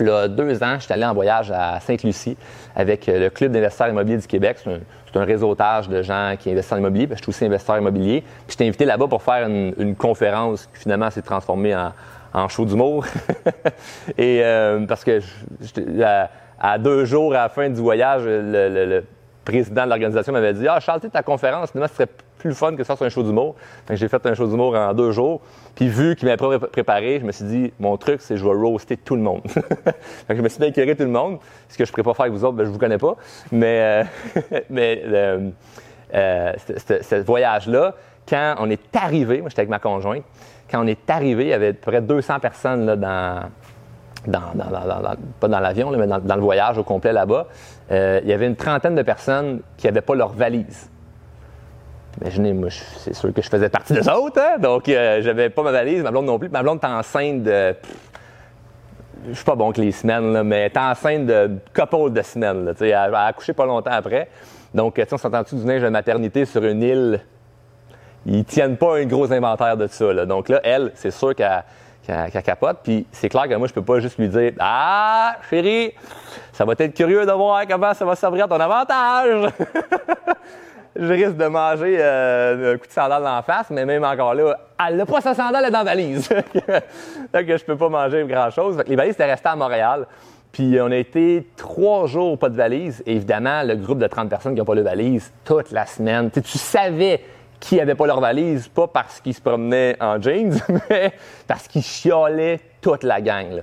Y 0.00 0.10
a 0.10 0.28
deux 0.28 0.62
ans, 0.62 0.76
j'étais 0.78 0.94
allé 0.94 1.04
en 1.04 1.14
voyage 1.14 1.50
à 1.50 1.78
Sainte-Lucie 1.80 2.36
avec 2.74 3.08
euh, 3.08 3.20
le 3.20 3.30
Club 3.30 3.52
d'investisseurs 3.52 3.88
immobiliers 3.88 4.18
du 4.18 4.26
Québec. 4.26 4.58
C'est 4.64 5.18
un, 5.18 5.24
réseautage 5.24 5.88
de 5.88 6.02
gens 6.02 6.34
qui 6.38 6.50
investissent 6.50 6.72
en 6.72 6.78
immobilier. 6.78 7.08
je 7.10 7.16
suis 7.16 7.28
aussi 7.28 7.44
investisseur 7.44 7.78
immobilier. 7.78 8.22
Puis 8.22 8.50
j'étais 8.50 8.66
invité 8.66 8.84
là-bas 8.84 9.06
pour 9.06 9.22
faire 9.22 9.46
une, 9.46 9.94
conférence 9.94 10.66
qui 10.66 10.80
finalement 10.80 11.10
s'est 11.10 11.22
transformée 11.22 11.74
en, 12.32 12.48
show 12.48 12.64
d'humour. 12.64 13.04
Et 14.18 14.40
euh, 14.42 14.84
parce 14.86 15.04
que 15.04 15.20
je, 15.20 16.26
à 16.58 16.78
deux 16.78 17.04
jours 17.04 17.32
à 17.34 17.42
la 17.42 17.48
fin 17.48 17.68
du 17.68 17.80
voyage, 17.80 18.22
le, 18.24 19.04
président 19.44 19.84
de 19.84 19.90
l'organisation 19.90 20.32
m'avait 20.32 20.54
dit 20.54 20.66
Ah, 20.66 20.80
Charles, 20.80 21.00
ta 21.00 21.22
conférence, 21.22 21.70
finalement, 21.70 21.88
ce 21.88 21.94
serait 21.94 22.08
plus 22.44 22.54
fun 22.54 22.76
que 22.76 22.84
ça 22.84 22.94
sur 22.94 23.06
un 23.06 23.08
show 23.08 23.22
d'humour. 23.22 23.54
j'ai 23.90 24.06
fait 24.06 24.26
un 24.26 24.34
show 24.34 24.46
d'humour 24.46 24.76
en 24.76 24.92
deux 24.92 25.12
jours. 25.12 25.40
Puis 25.74 25.88
vu 25.88 26.14
qu'il 26.14 26.28
m'avait 26.28 26.58
préparé, 26.58 27.18
je 27.18 27.24
me 27.24 27.32
suis 27.32 27.46
dit 27.46 27.72
Mon 27.80 27.96
truc, 27.96 28.20
c'est 28.20 28.36
je 28.36 28.44
vais 28.44 28.52
roaster 28.52 28.98
tout 28.98 29.16
le 29.16 29.22
monde. 29.22 29.40
je 30.28 30.34
me 30.34 30.48
suis 30.50 30.58
bien 30.58 30.68
écœuré 30.68 30.94
tout 30.94 31.04
le 31.04 31.08
monde. 31.08 31.38
Ce 31.70 31.78
que 31.78 31.86
je 31.86 31.90
pourrais 31.90 32.02
pas 32.02 32.12
faire 32.12 32.26
avec 32.26 32.34
vous 32.34 32.44
autres, 32.44 32.54
ben, 32.54 32.64
je 32.64 32.68
ne 32.68 32.74
vous 32.74 32.78
connais 32.78 32.98
pas. 32.98 33.16
Mais, 33.50 34.04
euh, 34.44 34.60
mais 34.70 35.02
euh, 35.06 35.50
euh, 36.12 36.52
ce 36.58 37.14
voyage-là, 37.22 37.94
quand 38.28 38.56
on 38.58 38.68
est 38.68 38.94
arrivé, 38.94 39.40
moi 39.40 39.48
j'étais 39.48 39.60
avec 39.60 39.70
ma 39.70 39.78
conjointe, 39.78 40.24
quand 40.70 40.84
on 40.84 40.86
est 40.86 41.08
arrivé, 41.08 41.44
il 41.44 41.50
y 41.50 41.54
avait 41.54 41.68
à 41.68 41.72
peu 41.72 41.90
près 41.92 42.02
200 42.02 42.40
personnes 42.40 42.84
là, 42.84 42.96
dans, 42.96 43.48
dans, 44.26 45.16
pas 45.40 45.48
dans 45.48 45.60
l'avion, 45.60 45.90
mais 45.92 46.06
dans, 46.06 46.36
le 46.36 46.42
voyage 46.42 46.76
au 46.76 46.84
complet 46.84 47.12
là-bas, 47.14 47.46
il 47.90 48.28
y 48.28 48.32
avait 48.34 48.46
une 48.46 48.56
trentaine 48.56 48.94
de 48.94 49.02
personnes 49.02 49.60
qui 49.78 49.86
n'avaient 49.86 50.02
pas 50.02 50.14
leur 50.14 50.30
valise. 50.30 50.90
Imaginez, 52.20 52.52
moi, 52.52 52.68
c'est 52.70 53.14
sûr 53.14 53.32
que 53.32 53.42
je 53.42 53.48
faisais 53.48 53.68
partie 53.68 53.92
des 53.92 54.08
autres, 54.08 54.40
hein? 54.40 54.58
donc 54.58 54.88
euh, 54.88 55.20
j'avais 55.22 55.50
pas 55.50 55.62
ma 55.62 55.72
valise, 55.72 56.02
ma 56.02 56.10
blonde 56.10 56.26
non 56.26 56.38
plus. 56.38 56.48
Ma 56.48 56.62
blonde 56.62 56.78
est 56.82 56.86
enceinte 56.86 57.42
de. 57.42 57.74
je 59.28 59.34
suis 59.34 59.44
pas 59.44 59.56
bon 59.56 59.72
que 59.72 59.80
les 59.80 59.90
semaines, 59.92 60.32
là, 60.32 60.44
mais 60.44 60.60
elle 60.60 60.72
est 60.72 60.78
enceinte 60.78 61.26
de 61.26 61.58
couple 61.74 62.12
de 62.12 62.22
semaines. 62.22 62.64
Là, 62.64 62.72
elle, 62.80 62.86
elle 62.86 63.14
a 63.14 63.26
accouché 63.26 63.52
pas 63.52 63.66
longtemps 63.66 63.90
après. 63.90 64.28
Donc, 64.72 65.00
on 65.10 65.16
s'entend-tu 65.16 65.56
du 65.56 65.64
neige 65.64 65.82
de 65.82 65.88
maternité 65.88 66.44
sur 66.44 66.64
une 66.64 66.82
île? 66.82 67.20
Ils 68.26 68.44
tiennent 68.44 68.76
pas 68.76 68.96
un 68.98 69.04
gros 69.04 69.30
inventaire 69.32 69.76
de 69.76 69.86
ça. 69.86 70.12
Là. 70.12 70.26
Donc 70.26 70.48
là, 70.48 70.60
elle, 70.64 70.92
c'est 70.94 71.10
sûr 71.10 71.34
qu'elle 71.34 71.64
qu'elle 72.06 72.42
capote. 72.42 72.78
Puis 72.82 73.06
c'est 73.12 73.28
clair 73.28 73.48
que 73.48 73.54
moi, 73.54 73.68
je 73.68 73.72
peux 73.72 73.82
pas 73.82 74.00
juste 74.00 74.18
lui 74.18 74.28
dire 74.28 74.52
Ah, 74.58 75.36
chérie, 75.48 75.92
ça 76.52 76.64
va 76.64 76.74
être 76.78 76.94
curieux 76.94 77.26
de 77.26 77.32
voir 77.32 77.66
comment 77.68 77.94
ça 77.94 78.04
va 78.04 78.14
servir 78.14 78.44
à 78.44 78.48
ton 78.48 78.60
avantage. 78.60 79.52
je 80.96 81.12
risque 81.12 81.36
de 81.36 81.46
manger 81.46 81.96
euh, 81.98 82.74
un 82.74 82.78
coup 82.78 82.86
de 82.86 82.92
sandale 82.92 83.26
en 83.26 83.42
face, 83.42 83.70
mais 83.70 83.84
même 83.84 84.04
encore 84.04 84.34
là, 84.34 84.56
elle 84.86 84.96
n'a 84.96 85.06
pas 85.06 85.20
sa 85.20 85.34
sandale 85.34 85.70
dans 85.70 85.78
la 85.78 85.84
valise. 85.84 86.28
Donc, 87.32 87.46
je 87.46 87.64
peux 87.64 87.76
pas 87.76 87.88
manger 87.88 88.24
grand-chose. 88.24 88.82
Les 88.86 88.96
valises 88.96 89.14
étaient 89.14 89.30
restées 89.30 89.48
à 89.48 89.56
Montréal. 89.56 90.06
Puis 90.52 90.78
on 90.80 90.86
a 90.92 90.96
été 90.96 91.48
trois 91.56 92.06
jours 92.06 92.38
pas 92.38 92.48
de 92.48 92.54
valise. 92.54 93.02
Évidemment, 93.06 93.64
le 93.64 93.74
groupe 93.74 93.98
de 93.98 94.06
30 94.06 94.28
personnes 94.28 94.54
qui 94.54 94.60
n'ont 94.60 94.64
pas 94.64 94.76
de 94.76 94.82
valise 94.82 95.32
toute 95.44 95.72
la 95.72 95.84
semaine. 95.84 96.30
tu 96.30 96.58
savais 96.58 97.20
qui 97.58 97.76
n'avaient 97.76 97.94
pas 97.94 98.06
leur 98.06 98.20
valise, 98.20 98.68
pas 98.68 98.86
parce 98.86 99.20
qu'ils 99.20 99.34
se 99.34 99.40
promenaient 99.40 99.96
en 99.98 100.20
jeans, 100.20 100.60
mais 100.90 101.12
parce 101.46 101.66
qu'ils 101.66 101.82
chiolaient 101.82 102.60
toute 102.80 103.02
la 103.02 103.20
gang. 103.20 103.62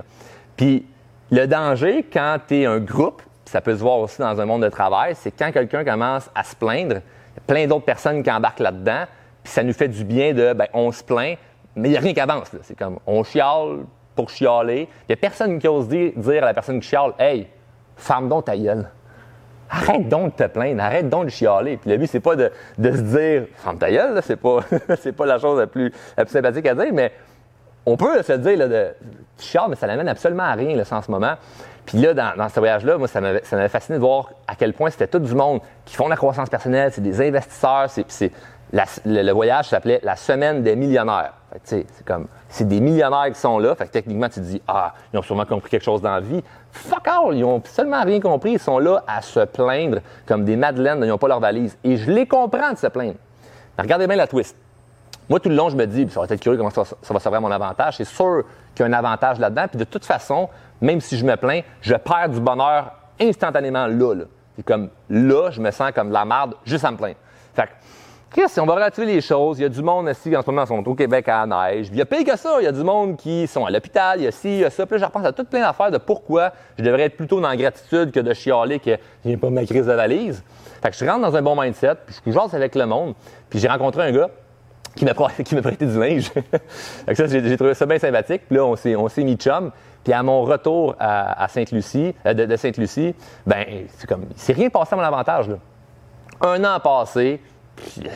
Puis 0.58 0.86
le 1.30 1.46
danger, 1.46 2.06
quand 2.12 2.38
tu 2.48 2.62
es 2.62 2.66
un 2.66 2.80
groupe, 2.80 3.22
ça 3.46 3.62
peut 3.62 3.76
se 3.76 3.82
voir 3.82 4.00
aussi 4.00 4.20
dans 4.20 4.42
un 4.42 4.46
monde 4.46 4.64
de 4.64 4.70
travail, 4.70 5.14
c'est 5.16 5.32
quand 5.32 5.52
quelqu'un 5.52 5.86
commence 5.86 6.30
à 6.34 6.44
se 6.44 6.56
plaindre, 6.56 7.02
plein 7.48 7.68
d'autres 7.68 7.86
personnes 7.86 8.24
qui 8.24 8.32
embarquent 8.32 8.60
là-dedans, 8.60 9.06
puis 9.44 9.54
ça 9.54 9.64
nous 9.64 9.74
fait 9.74 9.88
du 9.88 10.04
bien 10.04 10.34
de, 10.34 10.54
ben, 10.54 10.68
on 10.74 10.92
se 10.92 11.04
plaint, 11.04 11.38
mais 11.76 11.90
il 11.90 11.92
n'y 11.92 11.98
a 11.98 12.02
rien 12.02 12.14
qui 12.14 12.20
avance. 12.20 12.52
C'est 12.64 12.78
comme, 12.78 13.00
on 13.08 13.24
chiale 13.24 13.80
pour 14.16 14.30
chialer. 14.30 14.88
Il 15.04 15.12
n'y 15.12 15.14
a 15.14 15.18
personne 15.18 15.60
qui 15.60 15.68
ose 15.68 15.88
dire, 15.88 16.44
à 16.44 16.46
la 16.48 16.54
personne 16.54 16.80
qui 16.80 16.90
chiale, 16.90 17.14
hey, 17.18 17.48
ferme 17.96 18.30
donc 18.30 18.46
ta 18.46 18.58
gueule. 18.58 18.90
Arrête 19.70 20.10
donc 20.10 20.38
de 20.38 20.44
te 20.44 20.50
plaindre, 20.50 20.84
arrête 20.84 21.08
donc 21.08 21.26
de 21.26 21.30
chialer. 21.30 21.78
Puis 21.78 21.90
le 21.90 21.98
but, 21.98 22.08
c'est 22.08 22.20
pas 22.20 22.36
de, 22.36 22.52
de, 22.78 22.92
se 22.92 23.02
dire, 23.02 23.44
ferme 23.56 23.78
ta 23.78 23.90
gueule, 23.90 24.20
c'est 24.22 24.36
pas, 24.36 24.60
c'est 25.00 25.14
pas 25.14 25.26
la 25.26 25.40
chose 25.40 25.60
la 25.60 25.68
plus, 25.68 25.94
sympathique 26.28 26.68
à 26.68 26.76
dire, 26.76 26.94
mais 26.94 27.12
on 27.86 27.96
peut 27.96 28.22
se 28.22 28.34
dire, 28.34 28.58
là, 28.58 28.68
de, 28.68 28.94
tu 29.38 29.58
mais 29.70 29.76
ça 29.76 29.88
n'amène 29.88 30.10
absolument 30.10 30.44
à 30.44 30.54
rien, 30.54 30.76
là, 30.76 30.84
en 30.92 31.02
ce 31.02 31.10
moment. 31.10 31.36
Puis 31.86 31.98
là, 31.98 32.14
dans, 32.14 32.50
ce 32.50 32.60
voyage-là, 32.60 32.98
moi, 32.98 33.08
ça 33.08 33.22
m'avait, 33.22 33.70
fasciné 33.70 33.98
de 33.98 34.04
voir 34.04 34.30
à 34.48 34.56
quel 34.56 34.74
point 34.74 34.90
c'était 34.90 35.08
tout 35.08 35.20
du 35.20 35.34
monde 35.34 35.62
qui 35.86 35.96
font 35.96 36.08
la 36.08 36.16
croissance 36.16 36.50
personnelle, 36.50 36.92
c'est 36.94 37.02
des 37.02 37.22
investisseurs, 37.28 37.90
c'est, 37.90 38.06
c'est 38.08 38.32
le, 39.06 39.32
voyage 39.32 39.70
s'appelait 39.70 40.00
la 40.04 40.16
semaine 40.16 40.64
des 40.64 40.76
millionnaires. 40.76 41.34
c'est 41.64 41.86
comme, 42.06 42.28
c'est 42.50 42.68
des 42.68 42.80
millionnaires 42.80 43.28
qui 43.28 43.40
sont 43.40 43.60
là. 43.60 43.76
Fait 43.76 43.88
que 43.88 43.92
techniquement, 43.92 44.30
tu 44.30 44.36
te 44.36 44.46
dis, 44.46 44.62
ah, 44.68 44.94
ils 45.14 45.20
ont 45.20 45.22
sûrement 45.22 45.46
compris 45.46 45.70
quelque 45.70 45.84
chose 45.84 46.02
dans 46.02 46.14
la 46.14 46.20
vie. 46.20 46.44
Fuck 46.72 47.08
all! 47.08 47.36
Ils 47.36 47.44
ont 47.44 47.62
seulement 47.66 48.04
rien 48.04 48.20
compris. 48.20 48.54
Ils 48.54 48.60
sont 48.60 48.80
là 48.80 49.04
à 49.08 49.22
se 49.22 49.42
plaindre 49.42 50.00
comme 50.26 50.46
des 50.46 50.56
madeleines, 50.56 51.00
ils 51.02 51.10
n'ont 51.10 51.18
pas 51.18 51.28
leur 51.28 51.40
valise. 51.40 51.78
Et 51.84 51.98
je 51.98 52.10
les 52.12 52.28
comprends 52.28 52.72
de 52.72 52.78
se 52.78 52.88
plaindre. 52.88 53.18
regardez 53.78 54.08
bien 54.08 54.16
la 54.16 54.28
twist. 54.28 54.56
Moi, 55.32 55.40
tout 55.40 55.48
le 55.48 55.56
long, 55.56 55.70
je 55.70 55.78
me 55.78 55.88
dis, 55.88 56.06
ça 56.10 56.20
va 56.20 56.26
être 56.30 56.42
curieux 56.42 56.58
comment 56.58 56.72
ça, 56.72 56.84
va 56.84 57.20
servir 57.22 57.38
à 57.38 57.40
mon 57.40 57.52
avantage. 57.52 57.96
C'est 57.96 58.04
sûr 58.04 58.44
qu'il 58.76 58.86
y 58.86 58.90
a 58.90 58.92
un 58.92 58.98
avantage 59.00 59.40
là-dedans. 59.40 59.64
Puis 59.70 59.78
de 59.78 59.86
toute 59.86 60.04
façon, 60.04 60.50
même 60.82 61.00
si 61.00 61.18
je 61.18 61.24
me 61.24 61.38
plains, 61.38 61.62
je 61.80 61.96
perds 61.96 62.28
du 62.28 62.42
bonheur 62.42 62.92
instantanément 63.18 63.88
là. 63.88 64.14
là. 64.14 64.26
Comme 64.66 64.90
là, 65.10 65.50
je 65.50 65.62
me 65.62 65.72
sens 65.72 65.94
comme 65.96 66.10
de 66.10 66.14
la 66.14 66.26
merde 66.26 66.56
juste 66.66 66.84
à 66.84 66.92
me 66.92 66.98
plaindre. 66.98 67.16
Fait 67.54 67.70
que 68.30 68.46
si 68.50 68.60
on 68.60 68.66
va 68.66 68.74
relativiser 68.74 69.14
les 69.14 69.22
choses, 69.22 69.58
il 69.60 69.62
y 69.62 69.66
a 69.66 69.70
du 69.70 69.82
monde 69.82 70.10
ici 70.10 70.36
en 70.36 70.42
ce 70.42 70.52
moment 70.52 70.66
sont 70.66 70.86
au 70.86 70.96
Québec 70.96 71.30
à 71.30 71.46
la 71.46 71.72
neige. 71.72 71.88
Il 71.94 71.98
y 71.98 72.02
a 72.02 72.06
pire 72.06 72.26
que 72.26 72.38
ça, 72.38 72.58
il 72.60 72.66
y 72.66 72.68
a 72.68 72.74
du 72.74 72.84
monde 72.84 73.16
qui 73.16 73.48
sont 73.48 73.66
à 73.66 73.72
l'hôpital, 73.72 74.20
il 74.20 74.26
y 74.26 74.28
a 74.28 74.32
ci, 74.32 74.50
il 74.50 74.60
y 74.60 74.66
a 74.66 74.70
ça. 74.70 74.86
Puis 74.86 75.00
je 75.00 75.06
repense 75.06 75.26
à 75.26 75.32
toutes 75.32 75.48
plein 75.48 75.62
d'affaires 75.62 75.92
de 75.92 75.98
pourquoi 75.98 76.52
je 76.78 76.84
devrais 76.84 77.04
être 77.04 77.16
plutôt 77.16 77.40
dans 77.40 77.48
la 77.48 77.56
gratitude 77.56 78.12
que 78.12 78.20
de 78.20 78.34
chialer 78.34 78.80
que 78.80 78.98
j'ai 79.24 79.38
pas 79.38 79.50
ma 79.50 79.64
crise 79.64 79.86
de 79.86 79.94
valise. 79.94 80.44
Fait 80.84 80.92
que 80.92 80.98
je 80.98 81.06
rentre 81.06 81.22
dans 81.22 81.38
un 81.38 81.42
bon 81.42 81.56
mindset, 81.60 81.96
puis 82.06 82.16
je 82.28 82.32
jase 82.34 82.54
avec 82.54 82.76
le 82.76 82.86
monde. 82.86 83.14
Puis 83.50 83.60
j'ai 83.60 83.70
rencontré 83.70 84.02
un 84.02 84.12
gars 84.12 84.30
qui 84.96 85.06
m'a 85.06 85.14
prêté, 85.62 85.86
du 85.86 86.00
linge. 86.00 86.32
Ça, 87.14 87.28
j'ai, 87.28 87.58
trouvé 87.58 87.74
ça 87.74 87.86
bien 87.86 87.98
sympathique. 87.98 88.44
Puis 88.48 88.58
là, 88.58 88.66
on 88.66 88.76
s'est, 88.76 88.96
on 88.96 89.08
s'est 89.08 89.24
mis 89.24 89.36
chum. 89.36 89.72
Puis 90.04 90.14
à 90.14 90.24
mon 90.24 90.42
retour 90.42 90.96
à, 91.00 91.48
Sainte-Lucie, 91.48 92.16
euh, 92.26 92.34
de, 92.34 92.56
Sainte-Lucie, 92.56 93.16
ben, 93.46 93.66
c'est 93.96 94.08
comme, 94.08 94.26
il 94.32 94.40
s'est 94.40 94.54
rien 94.54 94.70
passé 94.70 94.94
à 94.94 94.98
mon 94.98 95.04
avantage, 95.04 95.50
là. 95.50 95.58
Un 96.44 96.64
an 96.64 96.80
passé, 96.80 97.40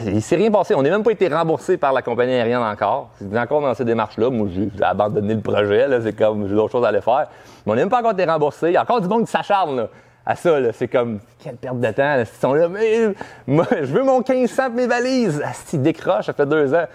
il 0.05 0.21
s'est 0.21 0.35
rien 0.35 0.49
passé. 0.49 0.73
On 0.73 0.81
n'a 0.81 0.89
même 0.89 1.03
pas 1.03 1.11
été 1.11 1.27
remboursé 1.27 1.77
par 1.77 1.93
la 1.93 2.01
compagnie 2.01 2.33
aérienne 2.33 2.61
encore. 2.61 3.09
C'est 3.19 3.38
encore 3.38 3.61
dans 3.61 3.73
ces 3.75 3.85
démarches-là. 3.85 4.31
Moi, 4.31 4.47
j'ai, 4.51 4.69
abandonné 4.83 5.35
le 5.35 5.41
projet. 5.41 5.88
C'est 6.01 6.15
comme, 6.15 6.47
j'ai 6.47 6.55
d'autres 6.55 6.71
choses 6.71 6.85
à 6.85 6.89
aller 6.89 7.01
faire. 7.01 7.27
Mais 7.65 7.71
on 7.71 7.75
n'a 7.75 7.81
même 7.81 7.89
pas 7.89 7.99
encore 7.99 8.13
été 8.13 8.25
remboursé. 8.25 8.69
Il 8.69 8.73
y 8.73 8.77
a 8.77 8.81
encore 8.81 8.99
du 8.99 9.07
monde 9.07 9.25
qui 9.25 9.31
s'acharne, 9.31 9.88
à 10.25 10.35
ça. 10.35 10.59
là. 10.59 10.71
C'est 10.73 10.88
comme, 10.88 11.19
quelle 11.39 11.55
perte 11.55 11.79
de 11.79 11.91
temps. 11.91 12.15
là. 12.15 12.21
Ils 12.21 12.25
sont 12.25 12.53
là, 12.53 12.67
mais 12.67 13.13
moi, 13.47 13.65
je 13.71 13.85
veux 13.93 14.03
mon 14.03 14.19
1500 14.19 14.65
pour 14.67 14.75
mes 14.75 14.88
valises. 14.88 15.41
Asti, 15.43 15.77
décroche, 15.77 16.25
ça 16.25 16.33
fait 16.33 16.45
deux 16.45 16.73
ans. 16.73 16.85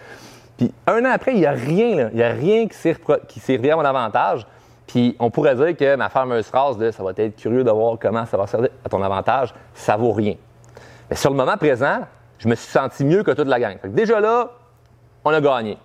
Puis 0.57 0.73
un 0.87 1.05
an 1.05 1.11
après, 1.13 1.33
il 1.33 1.41
n'y 1.41 1.47
a 1.47 1.53
rien. 1.53 1.97
là. 1.97 2.09
Il 2.13 2.17
n'y 2.17 2.23
a 2.23 2.33
rien 2.33 2.67
qui 2.69 2.77
s'est, 2.77 3.71
à 3.71 3.77
mon 3.77 3.85
avantage. 3.85 4.47
Puis 4.87 5.17
on 5.21 5.31
pourrait 5.31 5.55
dire 5.55 5.77
que 5.77 5.95
ma 5.97 6.09
fameuse 6.09 6.47
phrase 6.47 6.77
de 6.77 6.91
ça 6.91 7.03
va 7.05 7.13
être 7.17 7.37
curieux 7.37 7.63
de 7.63 7.71
voir 7.71 7.97
comment 8.01 8.27
ça 8.27 8.37
va 8.37 8.47
servir 8.49 8.71
à 8.85 8.89
ton 8.89 9.01
avantage, 9.03 9.55
ça 9.73 9.97
vaut 9.97 10.13
rien. 10.13 10.35
Mais 11.09 11.15
sur 11.15 11.31
le 11.31 11.37
moment 11.37 11.57
présent, 11.57 12.01
je 12.39 12.49
me 12.49 12.57
suis 12.57 12.71
senti 12.71 13.05
mieux 13.05 13.23
que 13.23 13.31
toute 13.31 13.47
la 13.47 13.61
gang. 13.61 13.79
Fait 13.81 13.89
que 13.89 13.95
déjà 13.95 14.19
là, 14.19 14.51
on 15.25 15.31
a 15.31 15.41
gagné. 15.41 15.79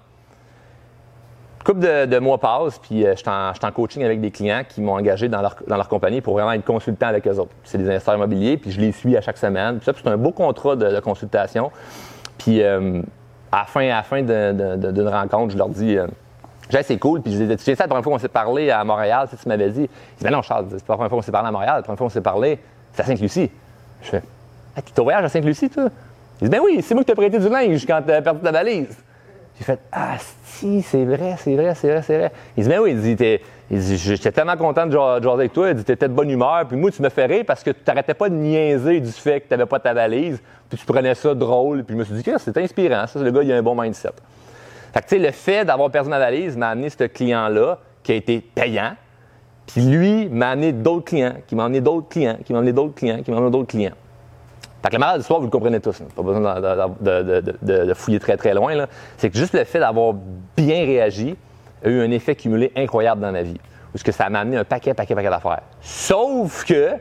Couple 1.66 1.80
de, 1.80 2.20
mois 2.20 2.38
passent, 2.38 2.78
puis 2.78 3.04
euh, 3.04 3.16
je 3.16 3.22
suis 3.22 3.66
en, 3.66 3.72
coaching 3.72 4.04
avec 4.04 4.22
des 4.22 4.30
clients 4.30 4.62
qui 4.70 4.82
m'ont 4.82 4.94
engagé 4.94 5.30
dans 5.30 5.42
leur, 5.42 5.56
dans 5.66 5.78
leur 5.78 5.90
compagnie 5.90 6.22
pour 6.22 6.36
vraiment 6.36 6.52
être 6.52 6.64
consultant 6.64 7.08
avec 7.08 7.28
eux 7.28 7.40
autres. 7.40 7.56
C'est 7.64 7.80
des 7.80 7.86
investisseurs 7.90 8.14
immobiliers, 8.14 8.58
puis 8.58 8.70
je 8.70 8.80
les 8.80 8.92
suis 8.92 9.18
à 9.18 9.22
chaque 9.22 9.40
semaine. 9.40 9.78
Puis 9.78 9.86
ça, 9.86 9.94
c'est 9.96 10.08
un 10.08 10.16
beau 10.16 10.30
contrat 10.30 10.76
de, 10.76 11.00
consultation. 11.00 11.72
Puis 12.38 12.62
euh, 12.62 13.02
à 13.52 13.62
la 13.62 13.66
fin, 13.66 13.90
à 13.90 14.04
fin 14.04 14.22
d'une 14.22 15.08
rencontre, 15.08 15.54
je 15.54 15.58
leur 15.58 15.70
dis 15.70 15.98
euh, 15.98 16.06
c'est 16.70 17.00
cool. 17.00 17.24
Puis 17.24 17.34
je 17.34 17.40
disais, 17.40 17.58
tu 17.58 17.64
sais, 17.64 17.74
ça, 17.74 17.86
la 17.86 17.88
première 17.88 18.04
fois 18.04 18.14
qu'on 18.14 18.20
s'est 18.20 18.28
parlé 18.28 18.70
à 18.70 18.84
Montréal, 18.84 19.28
tu 19.28 19.36
tu 19.36 19.48
m'avais 19.50 19.72
dit. 19.72 19.82
Ils 19.82 20.18
disent, 20.18 20.24
ben 20.24 20.32
non, 20.32 20.44
Charles, 20.44 20.68
c'est 20.70 20.86
pas 20.86 20.94
la 20.94 20.98
première 20.98 21.10
fois 21.10 21.18
qu'on 21.18 21.24
s'est 21.24 21.32
parlé 21.32 21.48
à 21.48 21.52
Montréal. 21.52 21.78
La 21.78 21.82
première 21.82 21.98
fois 21.98 22.06
qu'on 22.06 22.14
s'est 22.14 22.22
parlé, 22.22 22.60
c'est 22.94 23.02
à 23.02 23.06
Sainte-Lucie. 23.06 23.50
Je 24.04 24.10
fais, 24.10 24.22
ah, 24.78 24.82
tu 24.84 25.02
voyage 25.02 25.26
à 25.26 25.30
Sainte-Lucie, 25.30 25.72
toi? 25.72 25.86
Ils 25.86 26.42
disent, 26.42 26.52
ben 26.52 26.62
oui, 26.64 26.84
c'est 26.84 26.94
moi 26.94 27.04
qui 27.04 27.08
t'ai 27.08 27.16
prêté 27.16 27.40
du 27.40 27.50
linge 27.50 27.88
quand 27.88 28.04
t'as 28.06 28.22
perdu 28.22 28.42
ta 28.42 28.52
valise. 28.52 28.96
J'ai 29.58 29.64
fait, 29.64 29.80
ah, 29.92 30.18
si, 30.44 30.82
c'est 30.82 31.06
vrai, 31.06 31.36
c'est 31.38 31.56
vrai, 31.56 31.74
c'est 31.76 31.90
vrai, 31.90 32.02
c'est 32.02 32.18
vrai. 32.18 32.32
Ils 32.58 32.64
disent, 32.64 32.70
ben 32.70 32.80
oui, 32.82 32.92
il 32.92 33.16
dit, 33.16 33.40
il 33.72 33.80
dit, 33.80 33.98
j'étais 33.98 34.32
tellement 34.32 34.58
content 34.58 34.86
de 34.86 34.92
jouer 34.92 35.32
avec 35.32 35.54
toi. 35.54 35.70
Il 35.70 35.76
dit, 35.76 35.84
t'étais 35.84 36.10
de 36.10 36.14
bonne 36.14 36.30
humeur. 36.30 36.66
Puis 36.68 36.78
moi, 36.78 36.92
tu 36.92 37.02
me 37.02 37.10
fais 37.10 37.26
rire 37.26 37.44
parce 37.48 37.64
que 37.64 37.72
tu 37.72 37.80
t'arrêtais 37.80 38.14
pas 38.14 38.30
de 38.30 38.36
niaiser 38.36 39.00
du 39.00 39.12
fait 39.12 39.42
que 39.42 39.48
t'avais 39.48 39.66
pas 39.66 39.80
ta 39.80 39.94
valise. 39.94 40.42
Puis 40.70 40.78
tu 40.78 40.86
prenais 40.86 41.16
ça 41.16 41.34
drôle. 41.34 41.84
Puis 41.84 41.96
je 41.96 42.00
me 42.00 42.04
suis 42.04 42.16
dit, 42.16 42.32
c'est 42.38 42.58
inspirant. 42.58 43.08
Ça, 43.08 43.20
le 43.20 43.32
gars, 43.32 43.44
il 43.44 43.52
a 43.54 43.56
un 43.56 43.64
bon 43.64 43.80
mindset. 43.80 44.10
Fait 44.94 45.02
que, 45.02 45.08
tu 45.08 45.16
sais, 45.16 45.20
le 45.20 45.32
fait 45.32 45.66
d'avoir 45.66 45.90
perdu 45.90 46.10
ma 46.10 46.20
valise 46.20 46.58
m'a 46.58 46.70
amené 46.70 46.90
ce 46.90 47.06
client-là 47.06 47.80
qui 48.04 48.12
a 48.12 48.16
été 48.16 48.42
payant. 48.42 48.96
Puis 49.68 49.82
lui 49.82 50.30
m'a 50.30 50.50
amené 50.52 50.74
d'autres 50.74 51.06
clients, 51.06 51.36
qui 51.48 51.56
m'a 51.56 51.66
amené 51.66 51.82
d'autres 51.82 52.08
clients, 52.08 52.38
qui 52.46 52.54
m'a 52.54 52.60
amené 52.60 52.74
d'autres 52.74 52.94
clients, 52.94 53.22
qui 53.24 53.32
m'a 53.32 53.38
amené 53.38 53.52
d'autres 53.52 53.68
clients. 53.68 53.96
Fait 54.86 54.90
que 54.92 54.96
la 54.98 55.00
morale 55.00 55.16
de 55.16 55.20
l'histoire, 55.22 55.40
vous 55.40 55.46
le 55.48 55.52
comprenez 55.52 55.80
tous. 55.80 56.00
là. 56.00 56.06
Pas 56.16 56.22
besoin 56.22 56.42
de, 56.62 56.62
de- 57.02 57.24
de- 57.24 57.42
de- 57.42 57.58
de- 57.64 57.86
de 57.86 57.94
fouiller 57.96 58.20
très, 58.20 58.38
très 58.38 58.54
loin. 58.54 58.86
C'est 59.18 59.32
que 59.32 59.38
juste 59.38 59.56
le 59.56 59.64
fait 59.64 59.80
d'avoir 59.80 60.14
bien 60.56 60.86
réagi 60.86 61.36
a 61.84 61.90
eu 61.90 62.02
un 62.02 62.12
effet 62.12 62.36
cumulé 62.36 62.72
incroyable 62.76 63.20
dans 63.22 63.32
ma 63.32 63.42
vie. 63.42 63.60
Parce 63.92 64.04
que 64.04 64.12
ça 64.12 64.30
m'a 64.30 64.42
amené 64.42 64.58
un 64.58 64.64
paquet, 64.64 64.94
paquet, 64.94 65.16
paquet 65.16 65.30
d'affaires. 65.32 65.62
Sauf 65.82 66.66
que, 66.66 66.92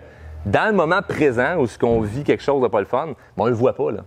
dans 0.46 0.70
le 0.70 0.72
moment 0.72 1.02
présent, 1.06 1.56
où 1.58 1.66
ce 1.66 1.78
qu'on 1.78 2.00
vit 2.00 2.24
quelque 2.24 2.42
chose 2.42 2.62
de 2.62 2.68
pas 2.68 2.80
le 2.80 2.86
fun, 2.86 3.08
ben, 3.08 3.14
on 3.36 3.46
le 3.48 3.52
voit 3.52 3.74
pas, 3.74 3.90
là. 3.92 4.00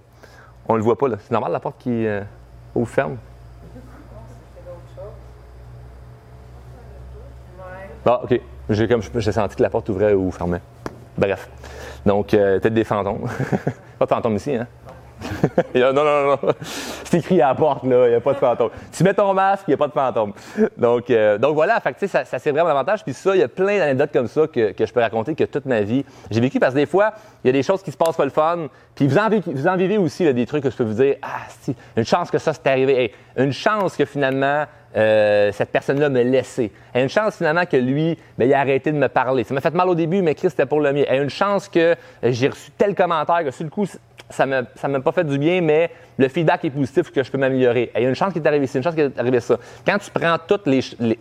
On 0.67 0.75
le 0.75 0.81
voit 0.81 0.97
pas, 0.97 1.07
là. 1.09 1.17
C'est 1.19 1.31
normal, 1.31 1.51
la 1.51 1.59
porte 1.59 1.77
qui 1.77 2.07
euh, 2.07 2.21
ouvre 2.73 2.89
ferme. 2.89 3.17
Ah, 8.07 8.21
OK. 8.23 8.41
J'ai 8.69 8.87
comme 8.87 9.01
j'ai 9.15 9.31
senti 9.31 9.55
que 9.55 9.61
la 9.61 9.69
porte 9.69 9.87
ouvrait 9.89 10.13
ou 10.13 10.31
fermait. 10.31 10.61
Bref. 11.17 11.49
Donc, 12.05 12.33
euh, 12.33 12.59
peut-être 12.59 12.73
des 12.73 12.83
fantômes. 12.83 13.27
pas 13.99 14.05
de 14.05 14.09
fantômes 14.09 14.35
ici, 14.35 14.55
hein? 14.55 14.67
Non, 15.75 15.93
non, 15.93 16.03
non, 16.03 16.37
non. 16.41 16.53
C'est 17.03 17.19
écrit 17.19 17.41
à 17.41 17.49
la 17.49 17.55
porte, 17.55 17.83
là. 17.85 18.05
Il 18.07 18.09
n'y 18.09 18.15
a 18.15 18.21
pas 18.21 18.33
de 18.33 18.37
fantôme. 18.37 18.69
Tu 18.91 19.03
mets 19.03 19.13
ton 19.13 19.33
masque, 19.33 19.63
il 19.67 19.71
n'y 19.71 19.75
a 19.75 19.77
pas 19.77 19.87
de 19.87 19.93
fantôme. 19.93 20.33
Donc, 20.77 21.09
euh, 21.09 21.37
donc 21.37 21.55
voilà. 21.55 21.79
Fait 21.79 21.93
que, 21.93 22.07
ça, 22.07 22.25
ça 22.25 22.39
c'est 22.39 22.51
vraiment 22.51 22.67
l'avantage. 22.67 23.03
Puis 23.03 23.13
ça, 23.13 23.35
il 23.35 23.39
y 23.39 23.43
a 23.43 23.47
plein 23.47 23.77
d'anecdotes 23.77 24.11
comme 24.13 24.27
ça 24.27 24.47
que, 24.47 24.71
que 24.71 24.85
je 24.85 24.93
peux 24.93 24.99
raconter 24.99 25.35
que 25.35 25.43
toute 25.43 25.65
ma 25.65 25.81
vie, 25.81 26.05
j'ai 26.29 26.39
vécu 26.39 26.59
parce 26.59 26.73
que 26.73 26.79
des 26.79 26.85
fois, 26.85 27.13
il 27.43 27.47
y 27.47 27.49
a 27.49 27.53
des 27.53 27.63
choses 27.63 27.81
qui 27.81 27.91
se 27.91 27.97
passent 27.97 28.17
pas 28.17 28.25
le 28.25 28.31
fun. 28.31 28.67
Puis 28.95 29.07
vous 29.07 29.17
en, 29.17 29.29
vous 29.29 29.67
en 29.67 29.75
vivez 29.75 29.97
aussi, 29.97 30.23
là, 30.23 30.33
des 30.33 30.45
trucs 30.45 30.63
que 30.63 30.69
je 30.69 30.77
peux 30.77 30.83
vous 30.83 31.01
dire, 31.01 31.15
ah, 31.21 31.47
si, 31.61 31.75
une 31.95 32.05
chance 32.05 32.31
que 32.31 32.37
ça 32.37 32.53
s'est 32.53 32.67
arrivé. 32.67 33.13
Une 33.37 33.53
chance 33.53 33.95
que 33.95 34.05
finalement, 34.05 34.65
euh, 34.97 35.51
cette 35.51 35.71
personne-là 35.71 36.09
me 36.09 36.21
laissé. 36.23 36.71
Et 36.93 37.01
une 37.01 37.09
chance 37.09 37.37
finalement 37.37 37.65
que 37.65 37.77
lui, 37.77 38.17
ben, 38.37 38.45
il 38.45 38.53
a 38.53 38.59
arrêté 38.59 38.91
de 38.91 38.97
me 38.97 39.07
parler. 39.07 39.43
Ça 39.43 39.53
m'a 39.53 39.61
fait 39.61 39.73
mal 39.73 39.87
au 39.89 39.95
début, 39.95 40.21
mais 40.21 40.35
Chris, 40.35 40.49
c'était 40.49 40.65
pour 40.65 40.81
le 40.81 40.91
mieux. 40.91 41.11
Et 41.11 41.17
une 41.17 41.29
chance 41.29 41.69
que 41.69 41.79
euh, 41.79 41.95
j'ai 42.23 42.49
reçu 42.49 42.71
tel 42.77 42.95
commentaire 42.95 43.43
que 43.43 43.51
sur 43.51 43.63
le 43.63 43.69
coup, 43.69 43.85
ça 44.29 44.45
ne 44.45 44.87
m'a 44.87 44.99
pas 44.99 45.11
fait 45.11 45.23
du 45.23 45.37
bien, 45.37 45.61
mais 45.61 45.89
le 46.17 46.27
feedback 46.27 46.65
est 46.65 46.69
positif 46.69 47.11
que 47.11 47.23
je 47.23 47.31
peux 47.31 47.37
m'améliorer. 47.37 47.91
Il 47.95 48.03
y 48.03 48.05
a 48.05 48.09
une 48.09 48.15
chance 48.15 48.33
qui 48.33 48.39
est 48.39 48.47
arrivée 48.47 48.67
c'est 48.67 48.79
une 48.79 48.83
chance 48.83 48.95
qui 48.95 49.01
est 49.01 49.19
arrivée 49.19 49.39
ça. 49.39 49.57
Quand 49.85 49.97
tu 49.99 50.11
prends 50.11 50.37
toute 50.45 50.67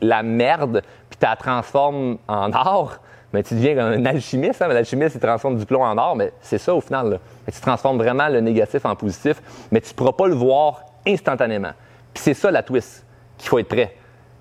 la 0.00 0.22
merde 0.22 0.82
puis 1.08 1.18
tu 1.18 1.24
la 1.24 1.36
transformes 1.36 2.18
en 2.26 2.52
or, 2.52 2.98
mais 3.32 3.42
tu 3.42 3.54
deviens 3.54 3.78
un 3.78 4.04
alchimiste. 4.06 4.62
Hein? 4.62 4.68
L'alchimiste, 4.68 5.16
il 5.16 5.20
transforme 5.20 5.56
du 5.56 5.66
plomb 5.66 5.84
en 5.84 5.96
or, 5.98 6.16
mais 6.16 6.32
c'est 6.40 6.58
ça 6.58 6.74
au 6.74 6.80
final. 6.80 7.20
Tu 7.52 7.60
transformes 7.60 7.98
vraiment 7.98 8.28
le 8.28 8.40
négatif 8.40 8.84
en 8.84 8.96
positif, 8.96 9.40
mais 9.70 9.80
tu 9.80 9.90
ne 9.90 9.94
pourras 9.94 10.12
pas 10.12 10.26
le 10.26 10.34
voir 10.34 10.82
instantanément. 11.06 11.72
Puis 12.14 12.24
c'est 12.24 12.34
ça 12.34 12.50
la 12.50 12.62
twist, 12.62 13.04
qu'il 13.38 13.48
faut 13.48 13.58
être 13.58 13.68
prêt. 13.68 13.94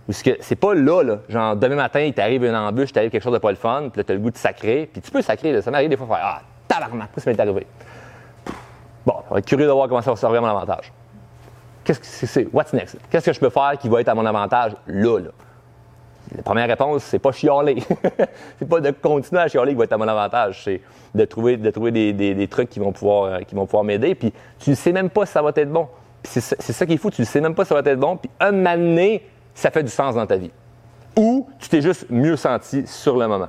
Parce 0.07 0.21
que 0.21 0.31
c'est 0.39 0.55
pas 0.55 0.73
là, 0.75 1.01
là, 1.03 1.17
genre 1.29 1.55
demain 1.55 1.75
matin, 1.75 2.01
il 2.01 2.13
t'arrive 2.13 2.43
une 2.45 2.55
embûche, 2.55 2.93
t'arrive 2.93 3.09
quelque 3.09 3.23
chose 3.23 3.33
de 3.33 3.39
pas 3.39 3.49
le 3.49 3.57
fun, 3.57 3.89
puis 3.91 3.99
là, 3.99 4.03
t'as 4.03 4.13
le 4.13 4.19
goût 4.19 4.29
de 4.31 4.37
sacrer, 4.37 4.87
puis 4.91 5.01
tu 5.01 5.09
peux 5.11 5.21
sacrer, 5.23 5.51
là. 5.51 5.61
ça 5.63 5.71
m'arrive 5.71 5.89
des 5.89 5.97
fois 5.97 6.05
faire 6.07 6.19
Ah, 6.21 6.41
tabarnak, 6.67 7.09
ça 7.17 7.31
m'est 7.31 7.39
arrivé? 7.39 7.65
Bon, 9.05 9.15
on 9.29 9.33
va 9.33 9.39
être 9.39 9.45
curieux 9.47 9.65
de 9.67 9.71
voir 9.71 9.87
comment 9.87 10.01
ça 10.01 10.11
va 10.11 10.15
servir 10.17 10.39
à 10.39 10.41
mon 10.41 10.47
avantage. 10.57 10.91
Qu'est-ce 11.83 11.99
que 11.99 12.05
c'est-? 12.05 12.47
What's 12.53 12.73
next? 12.73 12.97
Qu'est-ce 13.09 13.25
que 13.27 13.33
je 13.33 13.39
peux 13.39 13.49
faire 13.49 13.73
qui 13.79 13.89
va 13.89 14.01
être 14.01 14.09
à 14.09 14.15
mon 14.15 14.25
avantage 14.25 14.73
là, 14.87 15.19
là? 15.19 15.29
La 16.35 16.41
première 16.41 16.67
réponse, 16.67 17.03
c'est 17.03 17.19
pas 17.19 17.31
chialer. 17.31 17.83
c'est 18.59 18.67
pas 18.67 18.79
de 18.81 18.89
continuer 18.89 19.41
à 19.43 19.47
chialer 19.47 19.73
qui 19.73 19.77
va 19.77 19.83
être 19.83 19.93
à 19.93 19.97
mon 19.97 20.07
avantage. 20.07 20.63
C'est 20.63 20.81
de 21.13 21.25
trouver, 21.25 21.57
de 21.57 21.69
trouver 21.69 21.91
des, 21.91 22.13
des- 22.13 22.33
des 22.33 22.47
trucs 22.47 22.69
qui 22.69 22.79
vont 22.79 22.91
pouvoir, 22.91 23.25
euh, 23.25 23.39
qui 23.41 23.53
vont 23.53 23.67
pouvoir 23.67 23.83
m'aider. 23.83 24.15
Puis 24.15 24.33
tu 24.57 24.71
ne 24.71 24.75
sais 24.75 24.91
même 24.91 25.11
pas 25.11 25.27
si 25.27 25.33
ça 25.33 25.43
va 25.43 25.51
être 25.55 25.71
bon. 25.71 25.87
C'est 26.25 26.41
ça, 26.41 26.85
qui 26.85 26.93
est 26.93 26.97
fou. 26.97 27.09
Tu 27.11 27.21
ne 27.21 27.25
sais 27.25 27.41
même 27.41 27.55
pas 27.55 27.63
si 27.65 27.69
ça 27.69 27.81
va 27.81 27.89
être 27.89 27.99
bon. 27.99 28.17
Puis 28.17 28.29
un 28.39 28.51
moment 28.51 29.17
ça 29.53 29.71
fait 29.71 29.83
du 29.83 29.89
sens 29.91 30.15
dans 30.15 30.25
ta 30.25 30.35
vie. 30.35 30.51
Ou 31.15 31.47
tu 31.59 31.69
t'es 31.69 31.81
juste 31.81 32.07
mieux 32.09 32.35
senti 32.35 32.85
sur 32.87 33.17
le 33.17 33.27
moment. 33.27 33.47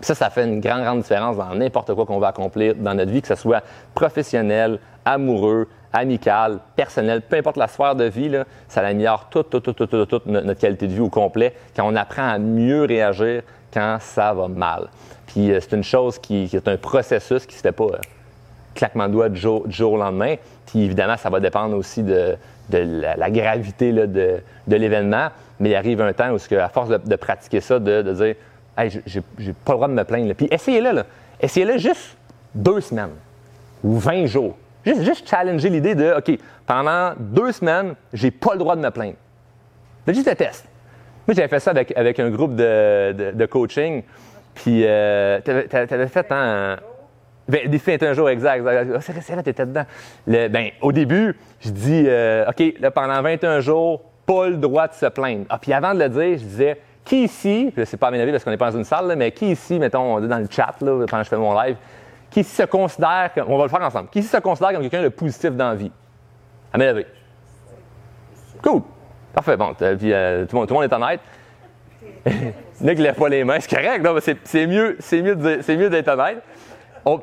Ça, 0.00 0.14
ça 0.14 0.30
fait 0.30 0.44
une 0.44 0.60
grande, 0.60 0.82
grande 0.82 1.00
différence 1.02 1.36
dans 1.36 1.54
n'importe 1.54 1.92
quoi 1.94 2.06
qu'on 2.06 2.18
va 2.18 2.28
accomplir 2.28 2.74
dans 2.76 2.94
notre 2.94 3.10
vie, 3.10 3.20
que 3.20 3.28
ce 3.28 3.34
soit 3.34 3.62
professionnel, 3.94 4.78
amoureux, 5.04 5.68
amical, 5.92 6.60
personnel, 6.76 7.22
peu 7.22 7.36
importe 7.36 7.56
la 7.56 7.66
sphère 7.66 7.94
de 7.96 8.04
vie, 8.04 8.28
là, 8.28 8.44
ça 8.68 8.80
améliore 8.80 9.28
toute, 9.28 9.50
toute, 9.50 9.64
toute, 9.64 9.76
toute, 9.76 9.90
toute, 9.90 10.08
toute 10.08 10.26
no- 10.26 10.40
notre 10.40 10.60
qualité 10.60 10.86
de 10.86 10.92
vie 10.92 11.00
au 11.00 11.08
complet 11.10 11.54
quand 11.74 11.84
on 11.86 11.96
apprend 11.96 12.28
à 12.28 12.38
mieux 12.38 12.84
réagir 12.84 13.42
quand 13.72 13.98
ça 14.00 14.32
va 14.32 14.48
mal. 14.48 14.88
Puis 15.26 15.50
euh, 15.52 15.58
c'est 15.60 15.74
une 15.76 15.84
chose 15.84 16.18
qui, 16.18 16.46
qui 16.48 16.56
est 16.56 16.68
un 16.68 16.76
processus 16.76 17.44
qui 17.44 17.56
se 17.56 17.60
fait 17.60 17.72
pas 17.72 17.84
euh, 17.84 17.98
claquement 18.78 19.08
de 19.08 19.12
doigts 19.12 19.28
du 19.28 19.40
jour, 19.40 19.92
au 19.92 19.96
lendemain. 19.96 20.36
Puis 20.66 20.84
évidemment, 20.84 21.16
ça 21.16 21.28
va 21.28 21.40
dépendre 21.40 21.76
aussi 21.76 22.02
de, 22.02 22.36
la, 22.70 23.30
gravité 23.30 23.92
de, 23.92 24.40
l'événement. 24.68 25.28
Mais 25.58 25.70
il 25.70 25.74
arrive 25.74 26.00
un 26.00 26.12
temps 26.12 26.30
où, 26.30 26.54
à 26.54 26.68
force 26.68 26.88
de, 26.88 27.16
pratiquer 27.16 27.60
ça, 27.60 27.78
de, 27.78 28.02
dire 28.02 28.34
Hey, 28.76 29.02
j'ai- 29.06 29.52
pas 29.64 29.72
le 29.72 29.76
droit 29.76 29.88
de 29.88 29.94
me 29.94 30.04
plaindre. 30.04 30.32
Puis 30.34 30.46
essayez-le. 30.50 30.92
là. 30.92 31.04
Essayez-le 31.40 31.78
juste 31.78 32.16
deux 32.54 32.80
semaines 32.80 33.16
ou 33.82 33.98
20 33.98 34.26
jours. 34.26 34.56
Juste, 34.86 35.28
challenger 35.28 35.68
l'idée 35.68 35.96
de 35.96 36.14
OK, 36.16 36.38
pendant 36.64 37.12
deux 37.18 37.50
semaines, 37.50 37.94
j'ai 38.12 38.30
pas 38.30 38.52
le 38.52 38.58
droit 38.58 38.76
de 38.76 38.80
me 38.80 38.90
plaindre. 38.90 39.16
Faites 40.06 40.14
juste 40.14 40.28
le 40.28 40.36
test. 40.36 40.64
Moi, 41.26 41.34
j'avais 41.34 41.48
fait 41.48 41.60
ça 41.60 41.72
avec, 41.72 42.20
un 42.20 42.30
groupe 42.30 42.54
de, 42.54 43.46
coaching. 43.46 44.02
Puis, 44.54 44.82
euh, 44.84 45.40
t'avais, 45.40 46.06
fait 46.06 46.26
un. 46.30 46.78
Ben, 47.48 47.68
défi 47.68 47.90
21 47.90 48.12
jours, 48.12 48.28
exact. 48.28 48.66
Ah, 48.66 49.00
c'est 49.00 49.12
vrai, 49.12 49.22
vrai, 49.34 49.42
t'étais 49.42 49.64
dedans. 49.64 49.84
Le- 50.26 50.48
ben, 50.48 50.70
au 50.82 50.92
début, 50.92 51.34
je 51.60 51.70
dis, 51.70 52.04
euh, 52.06 52.48
OK, 52.48 52.74
là, 52.78 52.90
pendant 52.90 53.22
21 53.22 53.60
jours, 53.60 54.02
pas 54.26 54.48
le 54.48 54.56
droit 54.56 54.86
de 54.88 54.92
se 54.92 55.06
plaindre. 55.06 55.46
Ah, 55.48 55.58
puis 55.58 55.72
avant 55.72 55.94
de 55.94 56.00
le 56.00 56.08
dire, 56.10 56.38
je 56.38 56.44
disais, 56.44 56.80
qui 57.04 57.24
ici, 57.24 57.72
là, 57.74 57.86
c'est 57.86 57.96
pas 57.96 58.08
à 58.08 58.10
mon 58.10 58.20
avis 58.20 58.30
parce 58.30 58.44
qu'on 58.44 58.50
n'est 58.50 58.58
pas 58.58 58.70
dans 58.70 58.76
une 58.76 58.84
salle, 58.84 59.06
là, 59.08 59.16
mais 59.16 59.32
qui 59.32 59.50
ici, 59.52 59.78
mettons, 59.78 60.20
dans 60.20 60.38
le 60.38 60.46
chat, 60.50 60.74
là, 60.82 61.06
que 61.06 61.16
je 61.16 61.22
fais 61.28 61.36
mon 61.38 61.58
live, 61.58 61.76
qui 62.30 62.40
ici 62.40 62.54
se 62.54 62.64
considère, 62.64 63.30
comme, 63.34 63.50
on 63.50 63.56
va 63.56 63.64
le 63.64 63.70
faire 63.70 63.80
ensemble, 63.80 64.10
qui 64.10 64.18
ici 64.18 64.28
se 64.28 64.36
considère 64.36 64.72
comme 64.72 64.82
quelqu'un 64.82 65.02
de 65.02 65.08
positif 65.08 65.52
dans 65.52 65.70
la 65.70 65.74
vie? 65.74 65.90
À. 66.74 66.78
Cool. 68.62 68.82
Parfait. 69.32 69.56
Bon, 69.56 69.72
t- 69.72 69.96
puis, 69.96 70.12
euh, 70.12 70.44
tout, 70.44 70.56
le 70.56 70.66
monde, 70.74 70.84
est 70.84 70.92
honnête. 70.92 71.20
Nick 72.80 72.98
lève 72.98 73.14
pas 73.14 73.28
les 73.28 73.44
mains, 73.44 73.58
c'est 73.60 73.74
correct. 73.74 74.06
C'est, 74.44 74.66
mieux, 74.66 74.96
c'est 75.00 75.22
mieux, 75.22 75.36
c'est 75.62 75.76
mieux 75.76 75.88
d'être 75.88 76.08
honnête. 76.08 76.42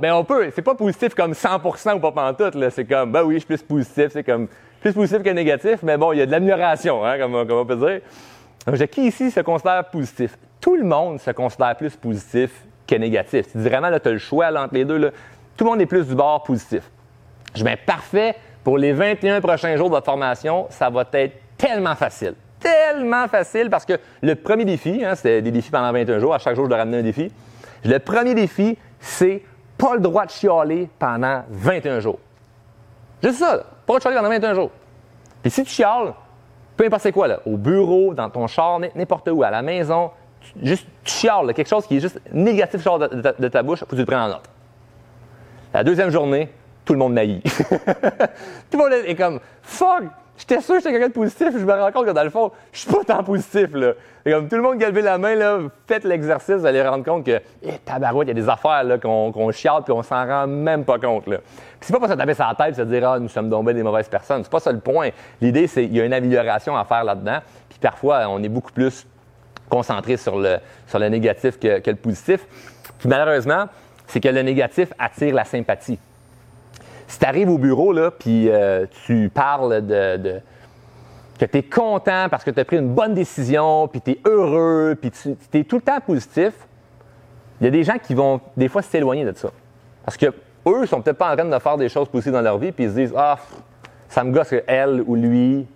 Mais 0.02 0.12
on 0.12 0.24
peut. 0.24 0.50
C'est 0.56 0.62
pas 0.62 0.76
positif 0.76 1.14
comme 1.14 1.34
100% 1.34 1.96
ou 1.96 2.00
pas 2.00 2.12
pantoute. 2.12 2.56
Là. 2.56 2.70
C'est 2.70 2.86
comme, 2.86 3.12
ben 3.12 3.24
oui, 3.24 3.36
je 3.36 3.40
suis 3.40 3.48
plus 3.48 3.62
positif. 3.64 4.08
C'est 4.12 4.24
comme, 4.24 4.48
plus 4.82 4.94
positif 4.94 5.24
que 5.24 5.30
négatif, 5.30 5.80
mais 5.82 5.98
bon, 5.98 6.12
il 6.12 6.20
y 6.20 6.22
a 6.22 6.26
de 6.26 6.32
l'amélioration, 6.32 7.04
hein, 7.04 7.18
comme, 7.18 7.36
on 7.36 7.66
peut 7.66 7.76
dire. 7.76 8.02
Donc, 8.68 8.88
qui 8.88 9.08
ici 9.08 9.32
se 9.32 9.40
considère 9.40 9.84
positif? 9.86 10.38
Tout 10.62 10.76
le 10.76 10.84
monde 10.84 11.20
se 11.20 11.32
considère 11.32 11.76
plus 11.76 11.96
positif 11.96 12.52
que 12.88 12.96
négatif. 12.96 13.52
Tu 13.52 13.58
dis 13.58 13.68
vraiment, 13.68 13.90
là, 13.90 14.00
tu 14.00 14.10
as 14.10 14.12
le 14.12 14.18
choix 14.18 14.48
entre 14.50 14.74
les 14.74 14.86
deux. 14.86 14.98
Là. 14.98 15.10
Tout 15.58 15.66
le 15.66 15.72
monde 15.72 15.82
est 15.82 15.86
plus 15.86 16.08
du 16.08 16.16
bord 16.16 16.44
positif. 16.44 16.84
Je 17.56 17.64
mets 17.64 17.78
parfait 17.78 18.36
pour 18.64 18.78
les 18.78 18.94
21 18.94 19.42
prochains 19.42 19.76
jours 19.78 19.90
de 19.90 19.96
votre 19.96 20.06
formation, 20.06 20.68
ça 20.70 20.90
va 20.90 21.06
être 21.14 21.34
tellement 21.58 21.96
facile. 21.96 22.34
Tellement 22.60 23.28
facile 23.28 23.70
parce 23.70 23.86
que 23.86 23.94
le 24.22 24.36
premier 24.36 24.66
défi, 24.66 25.06
hein, 25.06 25.14
c'était 25.16 25.42
des 25.42 25.52
défis 25.52 25.70
pendant 25.70 25.92
21 25.92 26.20
jours, 26.20 26.34
à 26.34 26.40
chaque 26.40 26.56
jour 26.56 26.66
je 26.66 26.70
dois 26.70 26.80
ramener 26.80 26.98
un 26.98 27.04
défi. 27.04 27.32
Le 27.84 28.00
premier 28.00 28.34
défi, 28.34 28.78
c'est 29.00 29.44
pas 29.86 29.94
le 29.94 30.02
droit 30.02 30.26
de 30.26 30.32
chialer 30.32 30.90
pendant 30.98 31.44
21 31.50 32.00
jours. 32.00 32.20
Juste 33.22 33.38
ça, 33.38 33.64
pas 33.86 33.98
de 33.98 34.02
chialer 34.02 34.16
pendant 34.16 34.30
21 34.30 34.54
jours. 34.56 34.72
Puis 35.44 35.52
si 35.52 35.64
tu 35.64 35.70
chiales, 35.70 36.14
peu 36.76 36.86
importe 36.86 37.04
c'est 37.04 37.12
quoi, 37.12 37.28
là, 37.28 37.40
au 37.46 37.56
bureau, 37.56 38.14
dans 38.14 38.30
ton 38.30 38.48
char, 38.48 38.80
n'importe 38.80 39.30
où, 39.32 39.44
à 39.44 39.52
la 39.52 39.62
maison, 39.62 40.10
tu, 40.42 40.66
juste 40.66 40.88
tu 41.04 41.14
chiales, 41.14 41.54
quelque 41.54 41.68
chose 41.68 41.86
qui 41.86 41.98
est 41.98 42.00
juste 42.00 42.20
négatif 42.32 42.82
sort 42.82 42.98
de, 42.98 43.48
ta 43.48 43.62
bouche, 43.62 43.80
faut 43.80 43.86
que 43.86 43.92
tu 43.92 44.02
le 44.02 44.06
prennes 44.06 44.22
en 44.22 44.30
note. 44.30 44.50
La 45.72 45.84
deuxième 45.84 46.10
journée, 46.10 46.50
tout 46.84 46.94
le 46.94 47.00
monde 47.00 47.14
maillit. 47.14 47.42
tout 48.72 48.78
le 48.78 48.78
monde 48.78 48.94
est 49.06 49.16
comme 49.16 49.40
fuck, 49.62 50.04
J'étais 50.38 50.60
sûr 50.60 50.76
que 50.76 50.82
j'étais 50.82 50.92
quelqu'un 50.92 51.08
de 51.08 51.14
positif, 51.14 51.48
je 51.54 51.64
me 51.64 51.74
rends 51.74 51.92
compte 51.92 52.08
que 52.08 52.12
dans 52.12 52.24
le 52.24 52.30
fond, 52.30 52.52
je 52.74 52.80
suis 52.80 52.92
pas 52.92 53.04
tant 53.06 53.24
positif. 53.24 53.70
Là. 53.74 53.94
comme 54.26 54.50
tout 54.50 54.58
le 54.58 54.62
monde 54.62 54.78
qui 54.78 54.84
a 54.84 54.90
levé 54.90 55.02
la 55.02 55.18
main, 55.18 55.34
là, 55.34 55.60
faites 55.88 56.04
l'exercice, 56.04 56.56
vous 56.56 56.66
allez 56.66 56.86
rendre 56.86 57.06
compte 57.06 57.26
que, 57.26 57.40
eh, 57.64 57.78
tabarouette, 57.86 58.28
il 58.28 58.38
y 58.38 58.40
a 58.40 58.42
des 58.42 58.50
affaires 58.50 58.84
qu'on, 59.02 59.32
qu'on 59.32 59.52
chiale 59.52 59.84
puis 59.84 59.94
on 59.94 60.04
s'en 60.04 60.26
rend 60.26 60.46
même 60.46 60.84
pas 60.84 61.00
compte. 61.00 61.28
Là. 61.28 61.38
c'est 61.80 61.94
pas 61.94 62.00
pour 62.00 62.10
se 62.10 62.14
taper 62.14 62.34
sur 62.34 62.46
la 62.46 62.56
tête 62.56 62.74
et 62.74 62.82
se 62.82 62.82
dire, 62.82 63.10
ah, 63.10 63.18
nous 63.18 63.30
sommes 63.30 63.50
tombés 63.50 63.74
des 63.74 63.84
mauvaises 63.84 64.10
personnes. 64.10 64.44
C'est 64.44 64.52
pas 64.52 64.60
ça 64.60 64.74
le 64.74 64.80
point. 64.80 65.10
L'idée, 65.40 65.68
c'est 65.68 65.84
qu'il 65.84 65.96
y 65.96 66.02
a 66.02 66.06
une 66.06 66.14
amélioration 66.14 66.76
à 66.76 66.84
faire 66.84 67.06
là-dedans. 67.06 67.40
Puis 67.70 67.80
parfois, 67.80 68.28
on 68.28 68.44
est 68.44 68.50
beaucoup 68.50 68.74
plus 68.74 69.08
concentré 69.70 70.18
sur 70.18 70.38
le, 70.38 70.58
sur 70.86 71.00
le 71.00 71.08
négatif 71.08 71.58
que, 71.58 71.80
que 71.80 71.92
le 71.92 71.98
positif. 71.98 72.46
Puis 73.00 73.08
malheureusement, 73.08 73.68
c'est 74.08 74.20
que 74.20 74.30
le 74.30 74.42
négatif 74.42 74.92
attire 75.00 75.34
la 75.34 75.46
sympathie. 75.46 75.98
Si 77.08 77.20
tu 77.20 77.26
arrives 77.26 77.50
au 77.50 77.58
bureau, 77.58 77.92
là, 77.94 78.12
puis 78.12 78.50
euh, 78.50 78.86
tu 79.06 79.30
parles 79.34 79.86
de, 79.86 80.42
que 81.38 81.46
tu 81.46 81.58
es 81.58 81.64
content 81.64 82.28
parce 82.30 82.44
que 82.44 82.52
tu 82.52 82.60
as 82.60 82.66
pris 82.66 82.78
une 82.78 82.94
bonne 82.94 83.14
décision, 83.14 83.88
puis 83.88 84.02
tu 84.02 84.12
es 84.12 84.20
heureux, 84.26 84.96
puis 85.00 85.12
tu 85.12 85.36
es 85.54 85.64
tout 85.64 85.78
le 85.78 85.82
temps 85.82 86.00
positif, 86.00 86.54
il 87.60 87.66
y 87.66 87.68
a 87.68 87.72
des 87.72 87.84
gens 87.84 87.98
qui 87.98 88.14
vont 88.14 88.42
des 88.58 88.68
fois 88.68 88.82
s'éloigner 88.82 89.26
de 89.26 89.34
ça. 89.34 89.50
Parce 90.04 90.18
que 90.18 90.28
eux 90.68 90.86
sont 90.86 91.02
peut-être 91.02 91.18
pas 91.18 91.32
en 91.32 91.36
train 91.36 91.46
de 91.46 91.60
faire 91.60 91.78
des 91.78 91.90
choses 91.90 92.10
positives 92.10 92.34
dans 92.34 92.42
leur 92.42 92.58
vie, 92.58 92.72
puis 92.72 92.86
ils 92.86 92.90
se 92.90 92.96
disent 92.96 93.14
Ah, 93.16 93.38
ça 94.10 94.24
me 94.24 94.32
gosse 94.32 94.50
que 94.50 94.64
elle 94.68 95.04
ou 95.06 95.16
lui, 95.16 95.68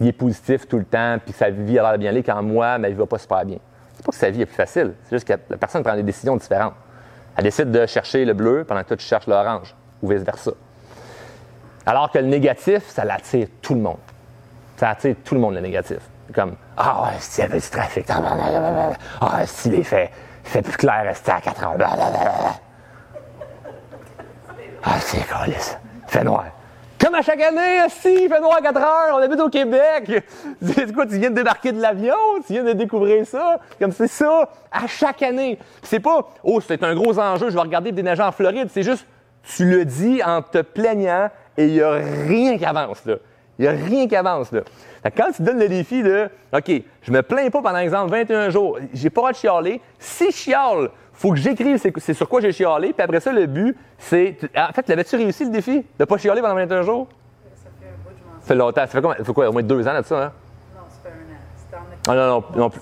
il 0.00 0.08
est 0.08 0.12
positif 0.12 0.68
tout 0.68 0.78
le 0.78 0.84
temps, 0.84 1.18
puis 1.24 1.32
sa 1.32 1.50
vie 1.50 1.78
a 1.78 1.82
l'air 1.82 1.98
bien 1.98 2.10
aller, 2.10 2.22
quand 2.22 2.42
moi, 2.42 2.78
ma 2.78 2.88
vie 2.88 2.94
va 2.94 3.06
pas 3.06 3.18
super 3.18 3.44
bien. 3.44 3.58
C'est 3.94 4.04
pas 4.04 4.10
que 4.12 4.18
sa 4.18 4.30
vie 4.30 4.42
est 4.42 4.46
plus 4.46 4.54
facile, 4.54 4.94
c'est 5.04 5.16
juste 5.16 5.28
que 5.28 5.34
la 5.48 5.56
personne 5.56 5.82
prend 5.82 5.94
des 5.94 6.02
décisions 6.02 6.36
différentes. 6.36 6.74
Elle 7.36 7.44
décide 7.44 7.70
de 7.70 7.86
chercher 7.86 8.24
le 8.24 8.32
bleu 8.32 8.64
pendant 8.64 8.82
que 8.82 8.88
toi 8.88 8.96
tu 8.96 9.06
cherches 9.06 9.26
l'orange, 9.26 9.74
ou 10.02 10.08
vice-versa. 10.08 10.52
Alors 11.86 12.10
que 12.10 12.18
le 12.18 12.26
négatif, 12.26 12.88
ça 12.88 13.04
l'attire 13.04 13.48
tout 13.60 13.74
le 13.74 13.80
monde. 13.80 13.98
Ça 14.76 14.90
attire 14.90 15.16
tout 15.24 15.34
le 15.34 15.40
monde, 15.40 15.54
le 15.54 15.60
négatif. 15.60 15.98
Comme, 16.34 16.56
ah 16.76 17.04
ouais, 17.04 17.18
s'il 17.20 17.44
y 17.44 17.46
avait 17.46 17.60
du 17.60 17.68
trafic, 17.68 18.06
ah, 19.20 19.46
s'il 19.46 19.74
est 19.74 19.82
fait, 19.82 20.10
il 20.44 20.50
fait 20.50 20.62
plus 20.62 20.76
clair, 20.76 21.04
rester 21.04 21.32
à 21.32 21.40
4 21.40 21.62
heures, 21.64 21.76
Ah, 24.82 25.00
c'est 25.00 25.18
cool, 25.28 25.48
il 25.48 26.10
fait 26.10 26.24
noir. 26.24 26.46
Comme 26.98 27.14
à 27.16 27.22
chaque 27.22 27.40
année, 27.40 27.80
si, 27.90 28.24
il 28.24 28.28
fait 28.28 28.40
noir 28.40 28.56
à 28.56 28.62
4 28.62 28.76
heures, 28.78 29.14
on 29.14 29.18
habite 29.18 29.40
au 29.40 29.50
Québec. 29.50 30.24
C'est 30.62 30.92
quoi, 30.94 31.06
tu 31.06 31.18
viens 31.18 31.30
de 31.30 31.34
débarquer 31.34 31.72
de 31.72 31.80
l'avion, 31.80 32.14
tu 32.46 32.54
viens 32.54 32.64
de 32.64 32.72
découvrir 32.72 33.26
ça? 33.26 33.58
Comme 33.78 33.92
c'est 33.92 34.08
ça, 34.08 34.48
à 34.72 34.86
chaque 34.86 35.22
année. 35.22 35.58
C'est 35.82 36.00
pas, 36.00 36.30
oh, 36.42 36.60
c'est 36.60 36.82
un 36.82 36.94
gros 36.94 37.18
enjeu, 37.18 37.50
je 37.50 37.54
vais 37.54 37.60
regarder 37.60 37.92
déneiger 37.92 38.22
en 38.22 38.32
Floride. 38.32 38.68
C'est 38.72 38.82
juste, 38.82 39.06
tu 39.42 39.66
le 39.66 39.84
dis 39.84 40.22
en 40.24 40.40
te 40.40 40.62
plaignant 40.62 41.28
et 41.56 41.66
il 41.66 41.72
n'y 41.72 41.80
a 41.80 41.92
rien 41.92 42.58
qui 42.58 42.64
avance, 42.64 43.04
là. 43.04 43.16
Il 43.58 43.62
n'y 43.62 43.68
a 43.68 43.72
rien 43.72 44.08
qui 44.08 44.16
avance, 44.16 44.50
là. 44.52 44.62
Quand 45.16 45.30
tu 45.34 45.42
donnes 45.42 45.58
le 45.58 45.68
défi 45.68 46.02
de, 46.02 46.28
OK, 46.52 46.70
je 47.02 47.12
me 47.12 47.22
plains 47.22 47.50
pas 47.50 47.62
pendant 47.62 47.78
exemple 47.78 48.10
21 48.10 48.50
jours, 48.50 48.78
j'ai 48.92 49.10
pas 49.10 49.20
le 49.20 49.22
droit 49.22 49.32
de 49.32 49.36
chialer. 49.36 49.80
Si 49.98 50.30
je 50.30 50.36
chiale, 50.36 50.90
faut 51.12 51.30
que 51.30 51.36
j'écrive 51.36 51.80
c'est 51.98 52.14
sur 52.14 52.28
quoi 52.28 52.40
j'ai 52.40 52.52
chialé, 52.52 52.92
puis 52.92 53.02
après 53.02 53.20
ça, 53.20 53.32
le 53.32 53.46
but, 53.46 53.76
c'est. 53.98 54.36
En 54.56 54.72
fait, 54.72 54.88
l'avais-tu 54.88 55.16
réussi 55.16 55.44
le 55.44 55.50
défi 55.50 55.78
de 55.78 55.84
ne 56.00 56.04
pas 56.04 56.16
chialer 56.16 56.40
pendant 56.40 56.54
21 56.54 56.82
jours? 56.82 57.06
Ça 57.54 57.70
fait 57.80 57.86
un 57.86 58.02
bout 58.02 58.10
de 58.10 58.40
Ça 58.40 58.46
fait 58.46 58.54
longtemps. 58.54 58.80
Ça 58.80 58.86
fait, 58.86 59.02
quoi, 59.02 59.16
ça 59.16 59.24
fait 59.24 59.32
quoi, 59.32 59.48
au 59.48 59.52
moins 59.52 59.62
deux 59.62 59.86
ans 59.86 59.98
de 59.98 60.04
ça, 60.04 60.24
hein? 60.24 60.32
Non, 60.74 60.82
ça 60.88 61.10
fait 61.10 61.14
un 61.14 61.32
an. 61.32 61.38
C'était 61.56 61.76
en 61.76 62.12
Ah 62.12 62.14
non, 62.14 62.26
non, 62.26 62.44
non, 62.56 62.70
plus. 62.70 62.80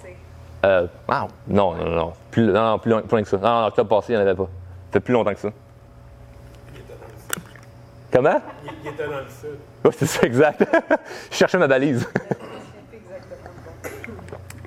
Euh, 0.64 0.86
wow. 1.08 1.28
non, 1.48 1.74
non, 1.74 1.90
non, 1.90 2.12
plus, 2.30 2.46
non, 2.46 2.52
non, 2.52 2.78
plus 2.78 2.90
loin, 2.90 3.00
plus 3.02 3.10
loin 3.10 3.22
que 3.22 3.28
ça. 3.28 3.36
Non, 3.36 3.60
non, 3.60 3.66
octobre 3.66 3.88
passé, 3.88 4.12
il 4.12 4.16
n'y 4.16 4.22
en 4.22 4.26
avait 4.26 4.36
pas. 4.36 4.44
Ça 4.44 4.92
fait 4.92 5.00
plus 5.00 5.12
longtemps 5.12 5.34
que 5.34 5.40
ça. 5.40 5.50
Comment? 8.12 8.40
Il, 8.84 8.90
était 8.90 9.06
dans 9.06 9.18
le 9.18 9.28
sud. 9.28 9.58
Oui, 9.84 9.90
c'est 9.96 10.06
ça, 10.06 10.26
exact. 10.26 10.62
je 11.30 11.36
cherchais 11.36 11.56
ma 11.56 11.66
balise. 11.66 12.06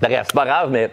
c'est 0.02 0.34
pas 0.34 0.46
grave, 0.46 0.72
mais 0.72 0.90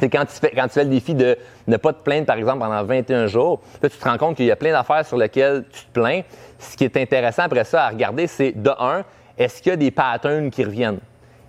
c'est 0.00 0.08
quand 0.08 0.24
tu, 0.24 0.32
fais, 0.32 0.50
quand 0.50 0.64
tu 0.64 0.74
fais 0.74 0.84
le 0.84 0.90
défi 0.90 1.14
de 1.14 1.38
ne 1.68 1.76
pas 1.76 1.92
te 1.92 2.02
plaindre, 2.02 2.26
par 2.26 2.36
exemple, 2.36 2.58
pendant 2.58 2.82
21 2.82 3.28
jours, 3.28 3.60
là, 3.80 3.88
tu 3.88 3.96
te 3.96 4.04
rends 4.04 4.18
compte 4.18 4.36
qu'il 4.36 4.46
y 4.46 4.50
a 4.50 4.56
plein 4.56 4.72
d'affaires 4.72 5.06
sur 5.06 5.16
lesquelles 5.16 5.64
tu 5.70 5.84
te 5.84 5.92
plains. 5.92 6.22
Ce 6.58 6.76
qui 6.76 6.84
est 6.84 6.96
intéressant 6.96 7.42
après 7.42 7.64
ça 7.64 7.84
à 7.84 7.88
regarder, 7.90 8.26
c'est 8.26 8.52
de 8.52 8.70
un, 8.80 9.04
est-ce 9.38 9.62
qu'il 9.62 9.70
y 9.70 9.74
a 9.74 9.76
des 9.76 9.92
patterns 9.92 10.50
qui 10.50 10.64
reviennent? 10.64 10.98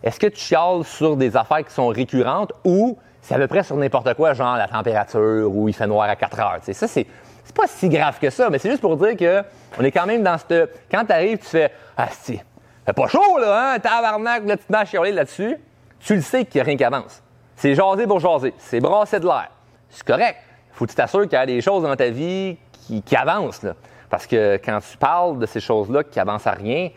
Est-ce 0.04 0.20
que 0.20 0.28
tu 0.28 0.40
chiales 0.40 0.84
sur 0.84 1.18
des 1.18 1.36
affaires 1.36 1.66
qui 1.66 1.74
sont 1.74 1.88
récurrentes 1.88 2.54
ou 2.64 2.98
c'est 3.22 3.34
à 3.34 3.40
peu 3.40 3.48
près 3.48 3.64
sur 3.64 3.76
n'importe 3.76 4.14
quoi, 4.14 4.34
genre 4.34 4.56
la 4.56 4.68
température 4.68 5.50
ou 5.52 5.68
il 5.68 5.74
fait 5.74 5.88
noir 5.88 6.08
à 6.08 6.16
4 6.16 6.40
heures? 6.40 6.60
ça, 6.62 6.88
c'est 6.88 7.08
c'est 7.48 7.56
pas 7.56 7.68
si 7.68 7.88
grave 7.88 8.20
que 8.20 8.30
ça, 8.30 8.50
mais 8.50 8.60
c'est 8.60 8.70
juste 8.70 8.82
pour 8.82 8.98
dire 8.98 9.16
que 9.16 9.42
on 9.80 9.84
est 9.84 9.92
quand 9.92 10.06
même 10.06 10.22
dans 10.22 10.38
cette. 10.38 10.82
Quand 10.92 11.06
tu 11.06 11.14
arrives, 11.14 11.38
tu 11.38 11.46
fais 11.46 11.72
Ah, 11.96 12.10
si, 12.12 12.40
fait 12.86 12.94
pas 12.94 13.08
chaud, 13.08 13.38
là, 13.40 13.74
hein, 13.74 13.80
tabarnak, 13.80 14.46
là, 14.46 14.58
tu 14.58 14.66
te 14.66 15.02
mets 15.02 15.12
là-dessus. 15.12 15.56
Tu 16.02 16.16
le 16.16 16.22
sais 16.22 16.44
qu'il 16.44 16.60
n'y 16.60 16.62
a 16.62 16.64
rien 16.66 16.78
qui 16.78 16.84
avance. 16.84 17.24
C'est 17.56 17.74
jaser 17.74 18.06
pour 18.06 18.20
jaser. 18.20 18.54
C'est 18.58 18.82
brasser 18.82 19.20
de 19.20 19.26
l'air. 19.26 19.50
C'est 19.90 20.04
correct. 20.04 20.38
Faut 20.74 20.86
que 20.86 20.92
tu 20.92 20.96
t'assures 20.96 21.24
qu'il 21.24 21.34
y 21.34 21.36
a 21.36 21.46
des 21.46 21.62
choses 21.62 21.84
dans 21.84 21.96
ta 21.96 22.10
vie 22.10 22.58
qui, 23.06 23.16
avancent, 23.16 23.64
là. 23.64 23.76
Parce 24.10 24.28
que 24.28 24.60
quand 24.64 24.80
tu 24.80 24.98
parles 24.98 25.40
de 25.40 25.46
ces 25.46 25.60
choses-là 25.60 26.04
qui 26.04 26.20
avancent 26.20 26.48
à 26.48 26.52
rien, 26.52 26.90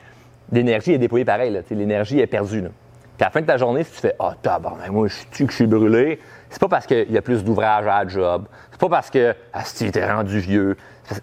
l'énergie 0.50 0.92
est 0.92 0.98
déployée 0.98 1.24
pareil, 1.24 1.62
L'énergie 1.70 2.18
est 2.18 2.26
perdue, 2.26 2.60
là. 2.60 2.68
Puis 3.16 3.24
à 3.24 3.28
la 3.28 3.30
fin 3.30 3.40
de 3.40 3.46
ta 3.46 3.56
journée, 3.56 3.84
si 3.84 3.92
tu 3.92 3.98
fais 3.98 4.14
Ah, 4.18 4.30
oh, 4.32 4.34
tabarnak, 4.42 4.90
moi, 4.90 5.06
je 5.08 5.14
suis 5.14 5.46
que 5.46 5.50
je 5.50 5.56
suis 5.56 5.66
brûlé, 5.66 6.18
c'est 6.50 6.60
pas 6.60 6.68
parce 6.68 6.86
qu'il 6.86 7.10
y 7.10 7.16
a 7.16 7.22
plus 7.22 7.44
d'ouvrage 7.44 7.86
à 7.86 8.02
la 8.04 8.08
job. 8.08 8.46
C'est 8.72 8.80
pas 8.80 8.88
parce 8.88 9.08
que 9.08 9.34
ah, 9.52 9.64
si 9.64 9.90
t'es 9.90 10.12
rendu 10.12 10.40
vieux. 10.40 10.76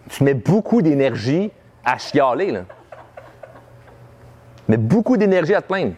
Tu 0.09 0.23
mets 0.23 0.33
beaucoup 0.33 0.81
d'énergie 0.81 1.51
à 1.85 1.97
chialer, 1.97 2.51
là. 2.51 2.61
Mais 4.67 4.77
beaucoup 4.77 5.15
d'énergie 5.15 5.53
à 5.53 5.61
te 5.61 5.67
plaindre. 5.67 5.93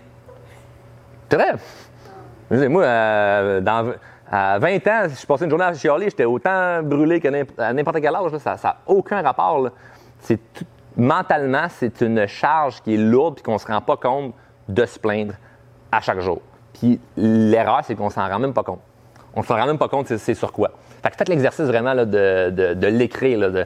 Vrai. 1.32 2.68
Moi, 2.70 2.84
euh, 2.84 3.62
à 4.32 4.60
20 4.60 4.88
ans, 4.88 5.10
si 5.10 5.22
je 5.22 5.26
passais 5.26 5.46
une 5.46 5.50
journée 5.50 5.66
à 5.66 5.74
chialer, 5.74 6.10
j'étais 6.10 6.26
autant 6.26 6.84
brûlé 6.84 7.20
qu'à 7.20 7.32
n'importe 7.74 8.02
quel 8.02 8.16
âge. 8.16 8.38
Ça 8.38 8.58
n'a 8.64 8.78
aucun 8.88 9.22
rapport. 9.22 9.70
C'est 10.20 10.40
mentalement, 10.98 11.68
c'est 11.70 12.02
une 12.02 12.28
charge 12.28 12.82
qui 12.82 12.96
est 12.96 12.98
lourde 12.98 13.40
et 13.40 13.42
qu'on 13.42 13.54
ne 13.54 13.58
se 13.60 13.68
rend 13.68 13.82
pas 13.82 13.98
compte 13.98 14.34
de 14.68 14.86
se 14.86 15.00
plaindre 15.00 15.34
à 15.92 16.02
chaque 16.02 16.20
jour. 16.20 16.42
Puis 16.74 17.00
l'erreur, 17.18 17.82
c'est 17.84 17.96
qu'on 17.96 18.10
s'en 18.10 18.28
rend 18.28 18.40
même 18.40 18.54
pas 18.54 18.64
compte. 18.64 18.82
On 19.36 19.42
ne 19.42 19.46
se 19.46 19.54
rend 19.54 19.66
même 19.66 19.78
pas 19.78 19.88
compte 19.88 20.08
c'est 20.08 20.34
sur 20.34 20.52
quoi. 20.52 20.72
Fait 21.04 21.12
que 21.12 21.16
faites 21.18 21.30
l'exercice 21.30 21.66
vraiment 21.66 21.96
de, 21.96 22.04
de, 22.04 22.74
de 22.74 22.88
l'écrire. 22.88 23.40
Euh, 23.42 23.66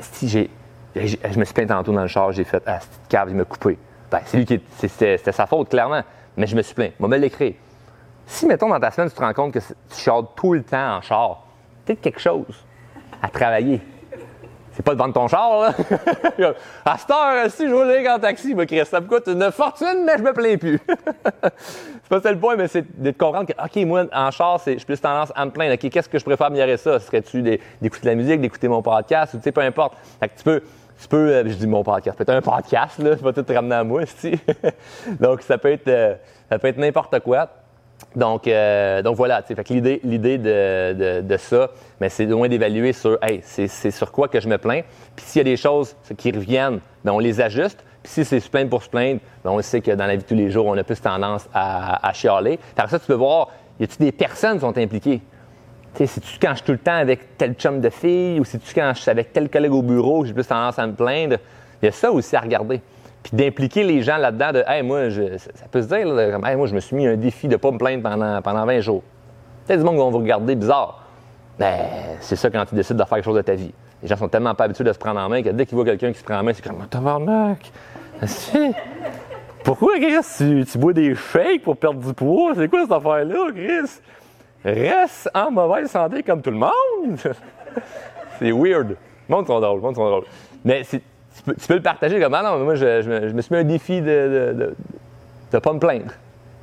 si 0.00 0.28
j'ai, 0.28 0.50
je 0.94 1.38
me 1.38 1.44
suis 1.44 1.54
plaint 1.54 1.68
tantôt 1.68 1.92
dans 1.92 2.02
le 2.02 2.08
char, 2.08 2.32
j'ai 2.32 2.44
fait 2.44 2.62
Ah, 2.66 2.80
cette 2.80 3.08
cave, 3.08 3.28
il 3.30 3.36
m'a 3.36 3.44
coupé. 3.44 3.78
Ben, 4.10 4.20
c'est 4.24 4.36
lui 4.36 4.46
qui. 4.46 4.60
C'était, 4.78 5.18
sa 5.18 5.46
faute, 5.46 5.68
clairement. 5.68 6.02
Mais 6.36 6.46
je 6.46 6.56
me 6.56 6.62
suis 6.62 6.74
plaint. 6.74 6.92
Moi, 6.98 7.08
me 7.08 7.16
l'écrire. 7.16 7.54
Si, 8.26 8.46
mettons, 8.46 8.68
dans 8.68 8.80
ta 8.80 8.90
semaine, 8.90 9.08
tu 9.08 9.16
te 9.16 9.20
rends 9.20 9.32
compte 9.32 9.52
que 9.52 9.58
tu 9.58 10.00
chades 10.00 10.26
tout 10.34 10.52
le 10.52 10.62
temps 10.62 10.96
en 10.96 11.00
char, 11.00 11.44
peut-être 11.84 12.00
quelque 12.00 12.20
chose 12.20 12.64
à 13.22 13.28
travailler. 13.28 13.80
C'est 14.76 14.82
pas 14.82 14.92
de 14.92 14.98
vendre 14.98 15.14
ton 15.14 15.26
char, 15.26 15.58
là. 15.58 15.74
à 16.84 16.98
cette 16.98 17.10
heure, 17.10 17.50
si 17.50 17.66
je 17.66 17.72
roule 17.72 18.08
en 18.08 18.18
taxi, 18.18 18.54
ça 18.84 19.00
me 19.00 19.06
coûte 19.06 19.26
une 19.26 19.50
fortune, 19.50 20.04
mais 20.04 20.18
je 20.18 20.22
me 20.22 20.34
plains 20.34 20.58
plus. 20.58 20.78
c'est 21.42 22.08
pas 22.10 22.20
ça 22.20 22.30
le 22.30 22.38
point, 22.38 22.56
mais 22.56 22.68
c'est 22.68 22.84
de 23.00 23.10
comprendre 23.12 23.46
que, 23.46 23.54
OK, 23.54 23.86
moi, 23.86 24.04
en 24.12 24.30
char, 24.30 24.60
j'ai 24.66 24.76
plus 24.76 25.00
tendance 25.00 25.32
à 25.34 25.46
me 25.46 25.50
plaindre. 25.50 25.72
OK, 25.72 25.88
qu'est-ce 25.88 26.10
que 26.10 26.18
je 26.18 26.24
préfère 26.24 26.48
améliorer 26.48 26.76
ça? 26.76 27.00
Serais-tu 27.00 27.40
d'écouter 27.40 28.02
de 28.02 28.06
la 28.10 28.14
musique, 28.16 28.38
d'écouter 28.42 28.68
mon 28.68 28.82
podcast, 28.82 29.32
ou 29.32 29.38
tu 29.38 29.44
sais, 29.44 29.52
peu 29.52 29.62
importe. 29.62 29.94
Fait 30.20 30.28
que 30.28 30.36
tu 30.36 30.44
peux, 30.44 30.60
tu 31.00 31.08
peux, 31.08 31.30
euh, 31.30 31.44
je 31.46 31.54
dis 31.54 31.66
mon 31.66 31.82
podcast, 31.82 32.18
peut-être 32.18 32.36
un 32.36 32.42
podcast, 32.42 32.98
là, 32.98 33.16
tu 33.16 33.24
vas 33.24 33.32
tout 33.32 33.42
te 33.42 33.52
ramener 33.54 33.76
à 33.76 33.84
moi, 33.84 34.04
si. 34.04 34.38
Donc, 35.20 35.40
ça 35.40 35.56
peut 35.56 35.72
être, 35.72 35.88
euh, 35.88 36.16
ça 36.50 36.58
peut 36.58 36.68
être 36.68 36.78
n'importe 36.78 37.18
quoi. 37.20 37.48
Donc, 38.14 38.46
euh, 38.46 39.02
donc 39.02 39.16
voilà, 39.16 39.42
l'idée, 39.68 40.00
l'idée 40.02 40.38
de, 40.38 41.20
de, 41.20 41.36
ça, 41.36 41.70
mais 42.00 42.08
c'est 42.08 42.24
moins 42.26 42.48
d'évaluer 42.48 42.94
sur, 42.94 43.18
hey, 43.22 43.40
c'est, 43.42 43.90
sur 43.90 44.10
quoi 44.10 44.28
que 44.28 44.40
je 44.40 44.48
me 44.48 44.56
plains. 44.56 44.82
Puis 45.14 45.26
s'il 45.26 45.40
y 45.40 45.42
a 45.42 45.44
des 45.44 45.56
choses 45.56 45.94
qui 46.16 46.30
reviennent, 46.30 46.80
bien, 47.04 47.12
on 47.12 47.18
les 47.18 47.40
ajuste. 47.40 47.84
Puis 48.02 48.12
si 48.12 48.24
c'est 48.24 48.40
se 48.40 48.48
plaindre 48.48 48.70
pour 48.70 48.82
se 48.82 48.88
plaindre, 48.88 49.20
ben, 49.44 49.50
on 49.50 49.60
sait 49.60 49.80
que 49.80 49.90
dans 49.90 50.06
la 50.06 50.16
vie 50.16 50.22
de 50.22 50.28
tous 50.28 50.34
les 50.34 50.50
jours, 50.50 50.66
on 50.66 50.78
a 50.78 50.84
plus 50.84 51.00
tendance 51.00 51.46
à, 51.52 52.08
à 52.08 52.12
chialer. 52.12 52.58
Par 52.74 52.88
ça, 52.88 52.98
tu 52.98 53.06
peux 53.06 53.14
voir, 53.14 53.48
y 53.78 53.84
a-tu 53.84 53.98
des 53.98 54.12
personnes 54.12 54.54
qui 54.54 54.60
sont 54.60 54.78
impliquées? 54.78 55.20
Tu 55.94 55.98
sais, 55.98 56.06
c'est-tu 56.06 56.38
quand 56.40 56.50
je 56.50 56.56
suis 56.56 56.64
tout 56.64 56.72
le 56.72 56.78
temps 56.78 56.96
avec 56.96 57.36
tel 57.36 57.54
chum 57.54 57.80
de 57.80 57.90
fille 57.90 58.38
ou 58.40 58.44
c'est-tu 58.44 58.72
quand 58.74 58.92
je 58.94 59.02
suis 59.02 59.10
avec 59.10 59.32
tel 59.32 59.50
collègue 59.50 59.72
au 59.72 59.82
bureau 59.82 60.22
que 60.22 60.28
j'ai 60.28 60.34
plus 60.34 60.46
tendance 60.46 60.78
à 60.78 60.86
me 60.86 60.94
plaindre? 60.94 61.36
Il 61.82 61.86
y 61.86 61.88
a 61.88 61.92
ça 61.92 62.10
aussi 62.10 62.34
à 62.36 62.40
regarder. 62.40 62.80
Puis 63.26 63.36
d'impliquer 63.36 63.82
les 63.82 64.02
gens 64.02 64.18
là-dedans 64.18 64.52
de 64.52 64.62
Hey, 64.68 64.84
moi, 64.84 65.08
je- 65.08 65.36
ça, 65.36 65.66
peut 65.68 65.82
se 65.82 65.88
dire, 65.88 66.06
là, 66.06 66.30
comme, 66.30 66.46
Hey, 66.46 66.54
moi, 66.54 66.68
je 66.68 66.74
me 66.74 66.80
suis 66.80 66.94
mis 66.94 67.08
un 67.08 67.16
défi 67.16 67.48
de 67.48 67.56
pas 67.56 67.72
me 67.72 67.78
plaindre 67.78 68.02
pendant, 68.04 68.40
pendant 68.40 68.64
20 68.64 68.78
jours. 68.80 69.02
Peut-être 69.66 69.80
du 69.80 69.84
monde 69.84 69.94
qui 69.96 70.00
vont 70.00 70.10
vous 70.10 70.18
regarder 70.18 70.54
bizarre. 70.54 71.02
Ben, 71.58 71.74
c'est 72.20 72.36
ça 72.36 72.50
quand 72.50 72.64
tu 72.66 72.76
décides 72.76 72.96
de 72.96 73.02
faire 73.02 73.16
quelque 73.16 73.24
chose 73.24 73.36
de 73.36 73.42
ta 73.42 73.54
vie. 73.54 73.72
Les 74.00 74.06
gens 74.08 74.16
sont 74.16 74.28
tellement 74.28 74.54
pas 74.54 74.64
habitués 74.64 74.84
de 74.84 74.92
se 74.92 74.98
prendre 74.98 75.18
en 75.18 75.28
main 75.28 75.42
que 75.42 75.48
dès 75.48 75.66
qu'ils 75.66 75.74
voient 75.74 75.84
quelqu'un 75.84 76.12
qui 76.12 76.18
se 76.20 76.24
prend 76.24 76.36
en 76.38 76.44
main, 76.44 76.52
c'est 76.52 76.62
comme 76.64 76.86
Tabarnak! 76.88 77.72
Pourquoi, 79.64 79.96
Chris, 79.98 80.64
tu, 80.70 80.78
bois 80.78 80.92
des 80.92 81.16
shakes 81.16 81.62
pour 81.62 81.76
perdre 81.76 81.98
du 82.00 82.14
poids? 82.14 82.52
C'est 82.54 82.68
quoi 82.68 82.82
cette 82.82 82.92
affaire-là, 82.92 83.46
Chris? 83.52 84.00
Reste 84.64 85.28
en 85.34 85.50
mauvaise 85.50 85.90
santé 85.90 86.22
comme 86.22 86.42
tout 86.42 86.50
le 86.52 86.58
monde! 86.58 87.18
c'est 88.38 88.52
weird. 88.52 88.90
Le 89.28 89.34
monde 89.34 89.46
sont 89.48 89.58
drôles, 89.58 89.76
le 89.76 89.82
monde 89.82 89.96
sont 89.96 90.08
drôles. 90.08 90.24
Mais 90.64 90.84
c'est- 90.84 91.02
tu 91.44 91.66
peux, 91.68 91.74
le 91.74 91.82
partager 91.82 92.20
comme, 92.20 92.34
ah 92.34 92.42
non, 92.42 92.58
mais 92.58 92.64
moi, 92.64 92.74
je, 92.74 93.02
je 93.02 93.32
me, 93.32 93.42
suis 93.42 93.54
mis 93.54 93.60
un 93.60 93.64
défi 93.64 94.00
de 94.00 94.54
de, 94.56 94.74
de, 95.52 95.58
pas 95.58 95.72
me 95.72 95.78
plaindre. 95.78 96.12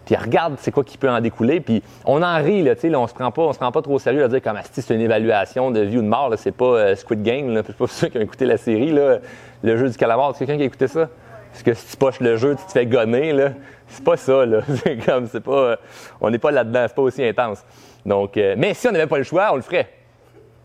Puis 0.05 0.15
regarde 0.15 0.55
c'est 0.59 0.71
quoi 0.71 0.83
qui 0.83 0.97
peut 0.97 1.09
en 1.09 1.21
découler. 1.21 1.61
Puis 1.61 1.81
on 2.05 2.21
en 2.21 2.35
rit, 2.37 2.61
là, 2.61 2.75
tu 2.75 2.81
sais, 2.81 2.95
on 2.95 3.07
se 3.07 3.13
prend 3.13 3.31
pas, 3.31 3.43
on 3.43 3.53
se 3.53 3.59
prend 3.59 3.71
pas 3.71 3.81
trop 3.81 3.93
au 3.93 3.99
sérieux 3.99 4.23
à 4.23 4.27
dire 4.27 4.41
comme 4.41 4.57
Asti, 4.57 4.81
c'est 4.81 4.95
une 4.95 5.01
évaluation 5.01 5.71
de 5.71 5.79
vie 5.79 5.97
ou 5.97 6.01
de 6.01 6.07
mort, 6.07 6.29
là, 6.29 6.37
c'est 6.37 6.51
pas 6.51 6.65
euh, 6.65 6.95
Squid 6.95 7.23
Game, 7.23 7.53
là, 7.53 7.61
c'est 7.65 7.75
pas 7.75 7.87
ceux 7.89 8.07
qui 8.07 8.17
ont 8.17 8.21
écouté 8.21 8.45
la 8.45 8.57
série, 8.57 8.91
là, 8.91 9.19
le 9.63 9.77
jeu 9.77 9.89
du 9.89 9.97
calamar. 9.97 10.35
C'est 10.35 10.45
quelqu'un 10.45 10.57
qui 10.57 10.63
a 10.63 10.67
écouté 10.67 10.87
ça? 10.87 11.09
Parce 11.51 11.63
que 11.63 11.73
si 11.73 11.91
tu 11.91 11.97
poches 11.97 12.19
le 12.19 12.35
jeu, 12.35 12.55
tu 12.55 12.65
te 12.65 12.71
fais 12.71 12.85
gonner, 12.85 13.31
là, 13.31 13.51
c'est 13.87 14.03
pas 14.03 14.17
ça, 14.17 14.45
là. 14.45 14.61
C'est 14.83 14.97
comme, 15.05 15.27
c'est 15.27 15.43
pas, 15.43 15.51
euh, 15.51 15.75
on 16.19 16.31
n'est 16.31 16.39
pas 16.39 16.49
là-dedans, 16.49 16.85
c'est 16.87 16.95
pas 16.95 17.01
aussi 17.03 17.23
intense. 17.23 17.63
Donc, 18.05 18.37
euh, 18.37 18.55
mais 18.57 18.73
si 18.73 18.87
on 18.87 18.91
n'avait 18.91 19.07
pas 19.07 19.19
le 19.19 19.23
choix, 19.23 19.49
on 19.53 19.57
le 19.57 19.61
ferait. 19.61 19.87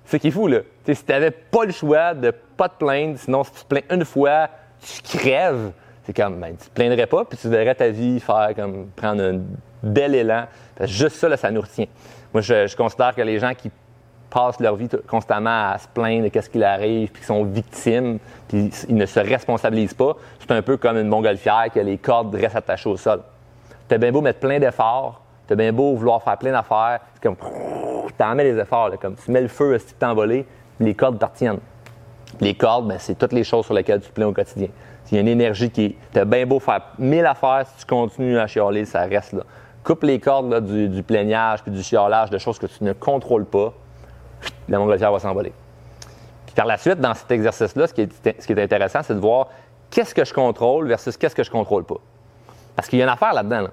C'est 0.06 0.18
qui 0.18 0.28
est 0.28 0.30
fou, 0.30 0.46
là. 0.46 0.60
Tu 0.88 0.94
sais, 0.94 1.00
si 1.00 1.04
tu 1.04 1.12
n'avais 1.12 1.30
pas 1.30 1.66
le 1.66 1.72
choix 1.72 2.14
de 2.14 2.30
pas 2.30 2.70
te 2.70 2.82
plaindre, 2.82 3.18
sinon 3.18 3.44
si 3.44 3.52
tu 3.52 3.60
te 3.60 3.66
plains 3.66 3.94
une 3.94 4.06
fois, 4.06 4.48
tu 4.80 5.18
crèves. 5.18 5.72
C'est 6.04 6.16
comme, 6.16 6.40
ben, 6.40 6.56
tu 6.56 6.66
te 6.66 6.74
plaindrais 6.74 7.06
pas, 7.06 7.26
puis 7.26 7.36
tu 7.36 7.46
verrais 7.50 7.74
ta 7.74 7.90
vie 7.90 8.18
faire 8.20 8.52
comme, 8.56 8.86
prendre 8.96 9.22
un 9.22 9.40
bel 9.82 10.14
élan. 10.14 10.46
Juste 10.80 11.16
ça, 11.16 11.28
là, 11.28 11.36
ça 11.36 11.50
nous 11.50 11.60
retient. 11.60 11.84
Moi, 12.32 12.40
je, 12.40 12.74
considère 12.74 13.14
que 13.14 13.20
les 13.20 13.38
gens 13.38 13.52
qui 13.52 13.70
passent 14.30 14.60
leur 14.60 14.76
vie 14.76 14.88
constamment 15.06 15.72
à 15.72 15.76
se 15.76 15.88
plaindre 15.88 16.24
de 16.24 16.28
qu'est-ce 16.28 16.48
qui 16.48 16.56
leur 16.56 16.70
arrive, 16.70 17.10
puis 17.10 17.20
qui 17.20 17.26
sont 17.26 17.44
victimes, 17.44 18.18
puis 18.48 18.70
ils 18.88 18.96
ne 18.96 19.04
se 19.04 19.20
responsabilisent 19.20 19.92
pas, 19.92 20.16
c'est 20.40 20.52
un 20.52 20.62
peu 20.62 20.78
comme 20.78 20.96
une 20.96 21.08
montgolfière 21.08 21.66
que 21.70 21.80
les 21.80 21.98
cordes 21.98 22.34
restent 22.34 22.56
attachées 22.56 22.88
au 22.88 22.96
sol. 22.96 23.20
T'as 23.88 23.98
bien 23.98 24.10
beau 24.10 24.22
mettre 24.22 24.40
plein 24.40 24.58
d'efforts, 24.58 25.20
t'as 25.46 25.54
bien 25.54 25.70
beau 25.70 25.94
vouloir 25.94 26.22
faire 26.22 26.38
plein 26.38 26.52
d'affaires, 26.52 27.00
c'est 27.12 27.22
comme, 27.22 27.36
t'en 28.16 28.34
mets 28.34 28.44
les 28.44 28.58
efforts, 28.58 28.88
là, 28.88 28.96
comme 28.96 29.16
tu 29.16 29.30
mets 29.30 29.42
le 29.42 29.48
feu, 29.48 29.78
si 29.78 29.88
tu 29.88 29.94
t'envoler, 29.94 30.46
les 30.80 30.94
cordes 30.94 31.18
te 31.18 31.24
retiennent. 31.24 31.60
Les 32.40 32.54
cordes, 32.54 32.88
ben, 32.88 32.98
c'est 32.98 33.16
toutes 33.16 33.32
les 33.32 33.44
choses 33.44 33.64
sur 33.64 33.74
lesquelles 33.74 34.00
tu 34.00 34.08
te 34.08 34.14
plains 34.14 34.26
au 34.26 34.32
quotidien. 34.32 34.68
Il 35.10 35.14
y 35.14 35.18
a 35.18 35.20
une 35.20 35.28
énergie 35.28 35.70
qui 35.70 35.84
est. 35.84 35.94
T'as 36.12 36.24
bien 36.24 36.46
beau 36.46 36.60
faire 36.60 36.82
mille 36.98 37.24
affaires, 37.24 37.64
si 37.66 37.78
tu 37.78 37.86
continues 37.86 38.38
à 38.38 38.46
chialer, 38.46 38.84
ça 38.84 39.00
reste 39.02 39.32
là. 39.32 39.42
Coupe 39.82 40.02
les 40.02 40.20
cordes 40.20 40.66
du, 40.66 41.02
plaignage 41.02 41.62
puis 41.62 41.72
du 41.72 41.82
chialage 41.82 42.28
de 42.30 42.36
choses 42.36 42.58
que 42.58 42.66
tu 42.66 42.84
ne 42.84 42.92
contrôles 42.92 43.46
pas, 43.46 43.72
la 44.68 44.78
montgolfière 44.78 45.10
va 45.10 45.18
s'envoler. 45.18 45.52
Puis 46.44 46.54
par 46.54 46.66
la 46.66 46.76
suite, 46.76 47.00
dans 47.00 47.14
cet 47.14 47.30
exercice-là, 47.30 47.86
ce 47.86 47.94
qui 47.94 48.02
est, 48.02 48.40
ce 48.40 48.46
qui 48.46 48.52
est 48.52 48.62
intéressant, 48.62 49.00
c'est 49.02 49.14
de 49.14 49.20
voir 49.20 49.48
qu'est-ce 49.90 50.14
que 50.14 50.24
je 50.24 50.34
contrôle 50.34 50.88
versus 50.88 51.16
qu'est-ce 51.16 51.34
que 51.34 51.42
je 51.42 51.50
contrôle 51.50 51.84
pas. 51.84 51.96
Parce 52.76 52.88
qu'il 52.88 52.98
y 52.98 53.02
a 53.02 53.06
une 53.06 53.10
affaire 53.10 53.32
là-dedans. 53.32 53.62
là. 53.62 53.70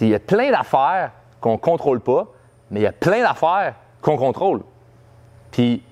Il 0.00 0.08
y 0.08 0.14
a 0.14 0.20
plein 0.20 0.50
d'affaires 0.50 1.12
qu'on 1.40 1.56
contrôle 1.56 2.00
pas, 2.00 2.26
mais 2.70 2.80
il 2.80 2.82
y 2.82 2.86
a 2.86 2.92
plein 2.92 3.22
d'affaires 3.22 3.74
qu'on 4.02 4.16
contrôle. 4.16 4.62
Puis 5.50 5.82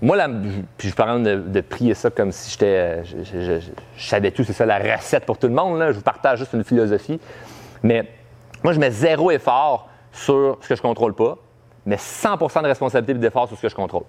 moi, 0.00 0.16
là, 0.16 0.28
puis 0.76 0.88
je 0.88 0.94
parle 0.94 1.22
de, 1.22 1.36
de 1.36 1.60
prier 1.60 1.94
ça 1.94 2.10
comme 2.10 2.30
si 2.30 2.52
j'étais, 2.52 2.66
euh, 2.66 3.02
je, 3.04 3.60
savais 3.98 4.30
tout, 4.30 4.44
c'est 4.44 4.52
ça 4.52 4.64
la 4.64 4.78
recette 4.78 5.26
pour 5.26 5.38
tout 5.38 5.48
le 5.48 5.54
monde. 5.54 5.78
Là. 5.78 5.90
Je 5.90 5.96
vous 5.96 6.02
partage 6.02 6.38
juste 6.38 6.52
une 6.52 6.62
philosophie. 6.62 7.20
Mais 7.82 8.04
moi, 8.62 8.72
je 8.72 8.78
mets 8.78 8.90
zéro 8.90 9.30
effort 9.30 9.88
sur 10.12 10.58
ce 10.60 10.68
que 10.68 10.76
je 10.76 10.82
contrôle 10.82 11.14
pas, 11.14 11.36
mais 11.84 11.96
100% 11.96 12.62
de 12.62 12.68
responsabilité 12.68 13.12
et 13.12 13.14
d'effort 13.16 13.48
sur 13.48 13.56
ce 13.56 13.62
que 13.62 13.68
je 13.68 13.74
contrôle. 13.74 14.04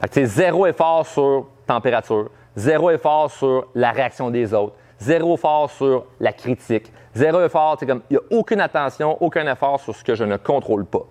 Fait 0.00 0.08
que, 0.08 0.24
zéro 0.26 0.66
effort 0.66 1.06
sur 1.06 1.46
température, 1.66 2.30
zéro 2.56 2.90
effort 2.90 3.30
sur 3.30 3.66
la 3.74 3.90
réaction 3.90 4.30
des 4.30 4.52
autres, 4.52 4.74
zéro 4.98 5.34
effort 5.34 5.70
sur 5.70 6.04
la 6.20 6.32
critique, 6.32 6.92
zéro 7.14 7.40
effort, 7.40 7.78
sais, 7.78 7.86
comme, 7.86 8.02
il 8.10 8.14
n'y 8.14 8.18
a 8.18 8.38
aucune 8.38 8.60
attention, 8.60 9.16
aucun 9.22 9.50
effort 9.50 9.80
sur 9.80 9.94
ce 9.94 10.04
que 10.04 10.14
je 10.14 10.24
ne 10.24 10.36
contrôle 10.36 10.84
pas. 10.84 11.06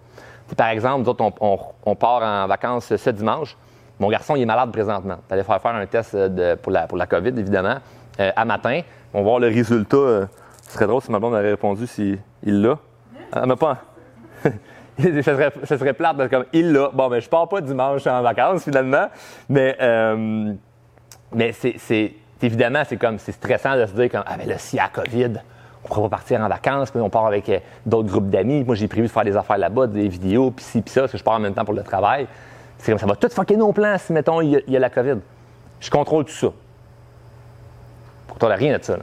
Par 0.56 0.68
exemple, 0.68 1.04
nous 1.04 1.10
autres, 1.10 1.24
on, 1.86 1.96
part 1.96 2.22
en 2.22 2.48
vacances 2.48 2.96
ce 2.96 3.10
dimanche. 3.10 3.58
Mon 4.04 4.10
garçon, 4.10 4.36
il 4.36 4.42
est 4.42 4.46
malade 4.46 4.70
présentement. 4.74 5.16
Tu 5.30 5.34
allé 5.34 5.44
faire 5.44 5.62
faire 5.62 5.76
un 5.76 5.86
test 5.86 6.14
euh, 6.14 6.58
pour, 6.58 6.74
la, 6.74 7.08
COVID, 7.08 7.30
évidemment, 7.40 7.78
euh, 8.20 8.32
à 8.36 8.44
matin. 8.44 8.82
On 9.14 9.20
va 9.20 9.24
voir 9.24 9.40
le 9.40 9.48
résultat. 9.48 9.96
euh, 9.96 10.26
ce 10.64 10.74
serait 10.74 10.88
drôle 10.88 11.02
si 11.02 11.10
ma 11.10 11.20
blonde 11.20 11.36
avait 11.36 11.52
répondu 11.52 11.88
s'il 11.88 12.20
l'a. 12.44 12.78
Elle 13.34 13.46
m'a 13.46 13.56
pas. 13.56 13.78
ça, 14.44 15.78
serait, 15.78 15.94
plate, 15.94 16.18
parce 16.18 16.28
que 16.28 16.36
comme 16.36 16.46
il 16.52 16.74
l'a. 16.74 16.90
Bon, 16.94 17.08
mais 17.08 17.22
je 17.22 17.30
pars 17.30 17.48
pas 17.48 17.62
dimanche 17.62 18.06
en 18.06 18.22
vacances, 18.22 18.66
finalement. 18.66 19.08
Mais, 19.48 19.78
euh, 19.80 20.52
mais 21.34 21.54
c'est, 21.54 22.14
évidemment, 22.42 22.84
c'est 22.86 22.98
comme 22.98 23.20
c'est 23.20 23.32
stressant 23.32 23.78
de 23.78 23.86
se 23.86 23.94
dire 23.94 24.12
comme, 24.12 24.24
ah 24.26 24.36
ben 24.38 24.50
là, 24.50 24.58
s'il 24.58 24.80
y 24.80 24.82
a 24.82 24.90
COVID, 24.90 25.36
on 25.86 25.88
pourra 25.88 26.02
pas 26.10 26.18
partir 26.18 26.42
en 26.42 26.50
vacances, 26.50 26.92
puis 26.92 27.00
on 27.00 27.10
part 27.10 27.28
avec 27.28 27.50
d'autres 27.86 28.10
groupes 28.10 28.30
d'amis. 28.30 28.66
Moi, 28.66 28.76
j'ai 28.76 28.90
prévu 28.90 29.08
de 29.08 29.12
faire 29.14 29.24
des 29.24 29.38
affaires 29.38 29.58
là-bas, 29.58 29.88
des 29.88 30.10
vidéos, 30.10 30.52
puis 30.52 30.66
ci, 30.66 30.82
puis 30.82 30.92
ça, 30.92 31.02
parce 31.04 31.14
que 31.14 31.18
je 31.18 31.24
pars 31.24 31.36
en 31.36 31.40
même 31.40 31.54
temps 31.54 31.64
pour 31.64 31.74
le 31.74 31.84
travail. 31.84 32.28
C'est 32.84 32.92
comme 32.92 33.00
ça 33.00 33.06
va 33.06 33.16
tout 33.16 33.30
fucker 33.30 33.56
nos 33.56 33.72
plans 33.72 33.98
si, 33.98 34.12
mettons, 34.12 34.42
il 34.42 34.62
y 34.68 34.76
a, 34.76 34.80
la 34.80 34.90
COVID. 34.90 35.20
Je 35.80 35.90
contrôle 35.90 36.26
tout 36.26 36.34
ça. 36.34 36.48
Je 38.28 38.34
contrôle 38.34 38.52
rien 38.52 38.78
de 38.78 38.84
ça. 38.84 38.98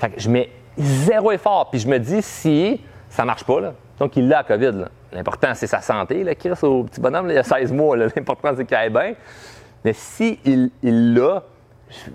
Fait 0.00 0.10
que 0.10 0.20
je 0.20 0.28
mets 0.28 0.50
zéro 0.76 1.30
effort, 1.30 1.70
puis 1.70 1.78
je 1.78 1.86
me 1.86 1.98
dis, 1.98 2.22
si 2.22 2.80
ça 3.08 3.24
marche 3.24 3.44
pas, 3.44 3.60
là, 3.60 3.74
donc 4.00 4.16
il 4.16 4.24
a 4.32 4.38
la 4.38 4.42
COVID, 4.42 4.84
l'important, 5.12 5.54
c'est 5.54 5.68
sa 5.68 5.80
santé. 5.80 6.24
Là, 6.24 6.34
Chris, 6.34 6.54
au 6.62 6.82
petit 6.82 7.00
bonhomme, 7.00 7.30
il 7.30 7.34
y 7.36 7.38
a 7.38 7.44
16 7.44 7.72
mois, 7.72 7.96
l'important, 7.96 8.50
c'est 8.56 8.64
qu'il 8.64 8.76
aille 8.76 8.90
bien. 8.90 9.14
Mais 9.84 9.92
si 9.92 10.40
il 10.42 10.72
l'a, 11.14 11.44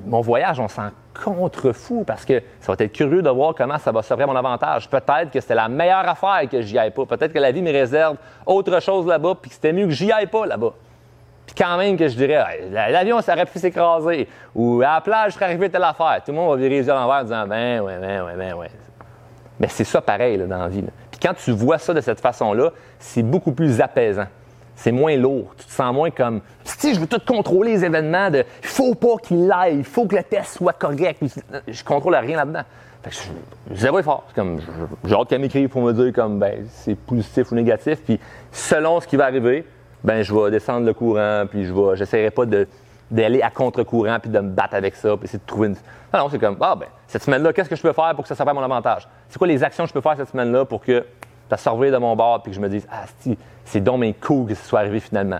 mon 0.05 0.19
voyage, 0.19 0.59
on 0.59 0.67
s'en 0.67 0.89
contrefou 1.13 2.03
parce 2.03 2.25
que 2.25 2.43
ça 2.59 2.73
va 2.73 2.83
être 2.83 2.91
curieux 2.91 3.21
de 3.21 3.29
voir 3.29 3.55
comment 3.55 3.77
ça 3.77 3.93
va 3.93 4.01
se 4.01 4.13
à 4.13 4.27
mon 4.27 4.35
avantage. 4.35 4.89
Peut-être 4.89 5.31
que 5.31 5.39
c'était 5.39 5.55
la 5.55 5.69
meilleure 5.69 6.09
affaire 6.09 6.41
que 6.51 6.61
j'y 6.61 6.77
aille 6.77 6.91
pas. 6.91 7.05
Peut-être 7.05 7.31
que 7.31 7.39
la 7.39 7.53
vie 7.53 7.61
me 7.61 7.71
réserve 7.71 8.17
autre 8.45 8.81
chose 8.81 9.07
là-bas, 9.07 9.35
puis 9.41 9.49
que 9.49 9.55
c'était 9.55 9.71
mieux 9.71 9.85
que 9.85 9.91
j'y 9.91 10.11
aille 10.11 10.27
pas 10.27 10.45
là-bas. 10.45 10.73
Puis 11.45 11.55
quand 11.57 11.77
même 11.77 11.95
que 11.97 12.07
je 12.07 12.15
dirais, 12.15 12.43
l'avion, 12.71 13.21
ça 13.21 13.33
aurait 13.33 13.45
pu 13.45 13.59
s'écraser. 13.59 14.27
Ou 14.55 14.81
à 14.81 14.95
la 14.95 15.01
plage, 15.01 15.31
je 15.31 15.35
serais 15.35 15.45
arrivé 15.45 15.69
telle 15.69 15.83
affaire. 15.83 16.21
Tout 16.25 16.31
le 16.31 16.37
monde 16.37 16.49
va 16.51 16.55
virer 16.57 16.69
les 16.79 16.85
yeux 16.87 16.91
à 16.91 16.95
l'envers 16.95 17.17
en 17.17 17.23
disant, 17.23 17.47
ben, 17.47 17.81
ouais, 17.81 17.97
ben, 17.99 18.23
ouais, 18.25 18.35
ben, 18.35 18.53
ouais. 18.55 18.71
Mais 19.59 19.67
c'est 19.67 19.83
ça 19.83 20.01
pareil 20.01 20.37
là, 20.37 20.45
dans 20.47 20.57
la 20.57 20.67
vie. 20.67 20.83
Puis 21.11 21.19
quand 21.21 21.33
tu 21.33 21.51
vois 21.51 21.77
ça 21.77 21.93
de 21.93 22.01
cette 22.01 22.19
façon-là, 22.19 22.71
c'est 22.99 23.23
beaucoup 23.23 23.51
plus 23.51 23.79
apaisant. 23.79 24.25
C'est 24.75 24.91
moins 24.91 25.15
lourd. 25.15 25.53
Tu 25.57 25.65
te 25.65 25.71
sens 25.71 25.93
moins 25.93 26.09
comme 26.09 26.41
si 26.65 26.93
je 26.93 26.99
veux 26.99 27.07
tout 27.07 27.21
contrôler 27.25 27.71
les 27.73 27.85
événements 27.85 28.29
il 28.33 28.43
faut 28.61 28.93
pas 28.93 29.15
qu'il 29.23 29.49
aille, 29.49 29.77
il 29.77 29.83
faut 29.85 30.05
que 30.05 30.17
le 30.17 30.23
test 30.23 30.57
soit 30.57 30.73
correct. 30.73 31.21
Je 31.67 31.83
contrôle 31.85 32.15
rien 32.15 32.35
là-dedans. 32.35 32.63
Fait 33.01 33.09
que 33.11 33.15
je- 33.15 33.75
zéro 33.75 33.99
effort. 33.99 34.25
Comme 34.35 34.59
j'ai 35.05 35.15
hâte 35.15 35.29
qu'elle 35.29 35.39
m'écrive 35.39 35.69
pour 35.69 35.81
me 35.81 35.93
dire 35.93 36.11
comme 36.11 36.39
ben 36.39 36.65
c'est 36.69 36.95
positif 36.95 37.51
ou 37.51 37.55
négatif. 37.55 37.99
Puis 38.03 38.19
selon 38.51 38.99
ce 38.99 39.07
qui 39.07 39.15
va 39.15 39.25
arriver, 39.25 39.65
ben 40.05 40.21
je 40.21 40.33
vais 40.33 40.51
descendre 40.51 40.85
le 40.85 40.93
courant, 40.93 41.45
puis 41.49 41.65
je 41.65 41.73
vais 41.73 41.97
j'essaierai 41.97 42.31
pas 42.31 42.45
de 42.45 42.67
d'aller 43.11 43.41
à 43.41 43.49
contre-courant 43.49 44.17
puis 44.19 44.31
de 44.31 44.39
me 44.39 44.49
battre 44.49 44.75
avec 44.75 44.95
ça, 44.95 45.15
puis 45.15 45.25
essayer 45.25 45.39
de 45.39 45.45
trouver 45.45 45.67
une. 45.67 45.75
Non, 46.13 46.21
non, 46.21 46.29
c'est 46.29 46.39
comme, 46.39 46.57
ah 46.61 46.75
ben, 46.75 46.87
cette 47.07 47.23
semaine-là, 47.23 47.53
qu'est-ce 47.53 47.69
que 47.69 47.75
je 47.75 47.81
peux 47.81 47.93
faire 47.93 48.13
pour 48.15 48.23
que 48.23 48.27
ça 48.27 48.35
serve 48.35 48.49
à 48.49 48.53
mon 48.53 48.63
avantage? 48.63 49.07
C'est 49.29 49.37
quoi 49.37 49.47
les 49.47 49.63
actions 49.63 49.83
que 49.83 49.89
je 49.89 49.93
peux 49.93 50.01
faire 50.01 50.17
cette 50.17 50.29
semaine-là 50.29 50.65
pour 50.65 50.81
que 50.81 51.05
ça 51.49 51.57
surveille 51.57 51.91
de 51.91 51.97
mon 51.97 52.15
bord 52.15 52.41
puis 52.41 52.51
que 52.51 52.55
je 52.55 52.61
me 52.61 52.69
dise, 52.69 52.87
ah, 52.91 53.05
c'est 53.65 53.81
donc 53.81 54.01
bien 54.01 54.13
cool 54.19 54.47
que 54.47 54.55
ça 54.55 54.63
soit 54.63 54.79
arrivé 54.79 54.99
finalement. 54.99 55.39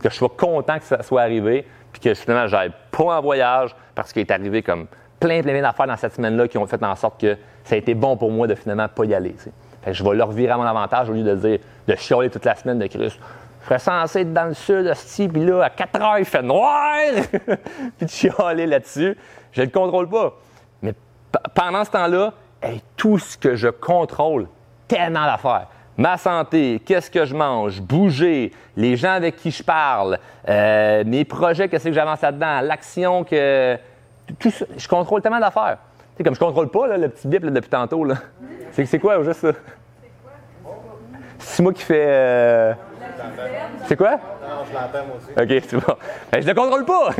Que 0.00 0.08
je 0.08 0.14
sois 0.14 0.32
content 0.36 0.78
que 0.78 0.84
ça 0.84 1.02
soit 1.02 1.22
arrivé 1.22 1.66
puis 1.92 2.00
que 2.00 2.14
finalement, 2.14 2.46
j'aille 2.46 2.72
pas 2.90 3.18
en 3.18 3.20
voyage 3.20 3.74
parce 3.94 4.12
qu'il 4.12 4.20
est 4.20 4.30
arrivé 4.30 4.62
comme 4.62 4.86
plein, 5.18 5.42
plein, 5.42 5.52
plein 5.52 5.62
d'affaires 5.62 5.86
dans 5.86 5.96
cette 5.96 6.14
semaine-là 6.14 6.48
qui 6.48 6.58
ont 6.58 6.66
fait 6.66 6.82
en 6.82 6.94
sorte 6.94 7.20
que 7.20 7.36
ça 7.64 7.74
a 7.74 7.78
été 7.78 7.94
bon 7.94 8.16
pour 8.16 8.30
moi 8.30 8.46
de 8.46 8.54
finalement 8.54 8.88
pas 8.88 9.04
y 9.04 9.14
aller. 9.14 9.34
Fait 9.82 9.90
que 9.90 9.92
je 9.92 10.04
vais 10.04 10.14
leur 10.14 10.30
virer 10.30 10.52
à 10.52 10.56
mon 10.56 10.64
avantage 10.64 11.10
au 11.10 11.12
lieu 11.12 11.22
de 11.22 11.34
dire, 11.34 11.58
de 11.88 11.94
chialer 11.96 12.30
toute 12.30 12.44
la 12.44 12.54
semaine 12.54 12.78
de 12.78 12.86
Christ. 12.86 13.18
Je 13.62 13.66
serais 13.66 13.78
censé 13.78 14.20
être 14.20 14.32
dans 14.32 14.46
le 14.46 14.54
sud, 14.54 14.86
hostie, 14.86 15.28
puis 15.28 15.44
là, 15.44 15.64
à 15.64 15.70
4 15.70 16.00
heures, 16.00 16.18
il 16.18 16.24
fait 16.24 16.42
noir! 16.42 16.96
puis 17.98 18.06
de 18.06 18.10
chialer 18.10 18.66
là-dessus. 18.66 19.16
Je 19.52 19.62
le 19.62 19.68
contrôle 19.68 20.08
pas. 20.08 20.32
Mais 20.82 20.94
pendant 21.54 21.84
ce 21.84 21.90
temps-là, 21.90 22.32
tout 22.96 23.18
ce 23.18 23.36
que 23.36 23.56
je 23.56 23.68
contrôle, 23.68 24.48
tellement 24.88 25.24
d'affaires. 25.24 25.66
Ma 25.96 26.16
santé, 26.16 26.80
qu'est-ce 26.84 27.10
que 27.10 27.26
je 27.26 27.34
mange, 27.34 27.80
bouger, 27.82 28.52
les 28.76 28.96
gens 28.96 29.12
avec 29.12 29.36
qui 29.36 29.50
je 29.50 29.62
parle, 29.62 30.18
euh, 30.48 31.04
mes 31.04 31.24
projets, 31.24 31.68
qu'est-ce 31.68 31.84
que 31.84 31.92
j'avance 31.92 32.22
là-dedans, 32.22 32.60
l'action 32.62 33.24
que. 33.24 33.76
Tout 34.38 34.50
ça, 34.50 34.64
je 34.76 34.88
contrôle 34.88 35.20
tellement 35.20 35.40
d'affaires. 35.40 35.78
sais, 36.16 36.24
comme 36.24 36.34
je 36.34 36.40
contrôle 36.40 36.70
pas 36.70 36.96
le 36.96 37.08
petit 37.08 37.26
bip 37.28 37.44
depuis 37.44 37.68
tantôt. 37.68 38.04
Là. 38.04 38.14
C'est, 38.72 38.86
c'est 38.86 38.98
quoi, 38.98 39.22
juste 39.24 39.40
ça? 39.40 39.52
C'est 41.38 41.62
moi 41.62 41.72
qui 41.72 41.82
fais. 41.82 42.06
euh, 42.08 42.74
C'est 43.86 43.96
quoi? 43.96 44.12
Non, 44.12 44.64
je 44.68 44.74
l'entends 44.74 45.06
moi 45.06 45.16
aussi. 45.16 45.30
Ok, 45.32 45.48
c'est 45.68 45.76
bon. 45.76 45.94
Ben, 46.32 46.42
je 46.42 46.46
le 46.46 46.54
contrôle 46.54 46.84
pas! 46.84 47.10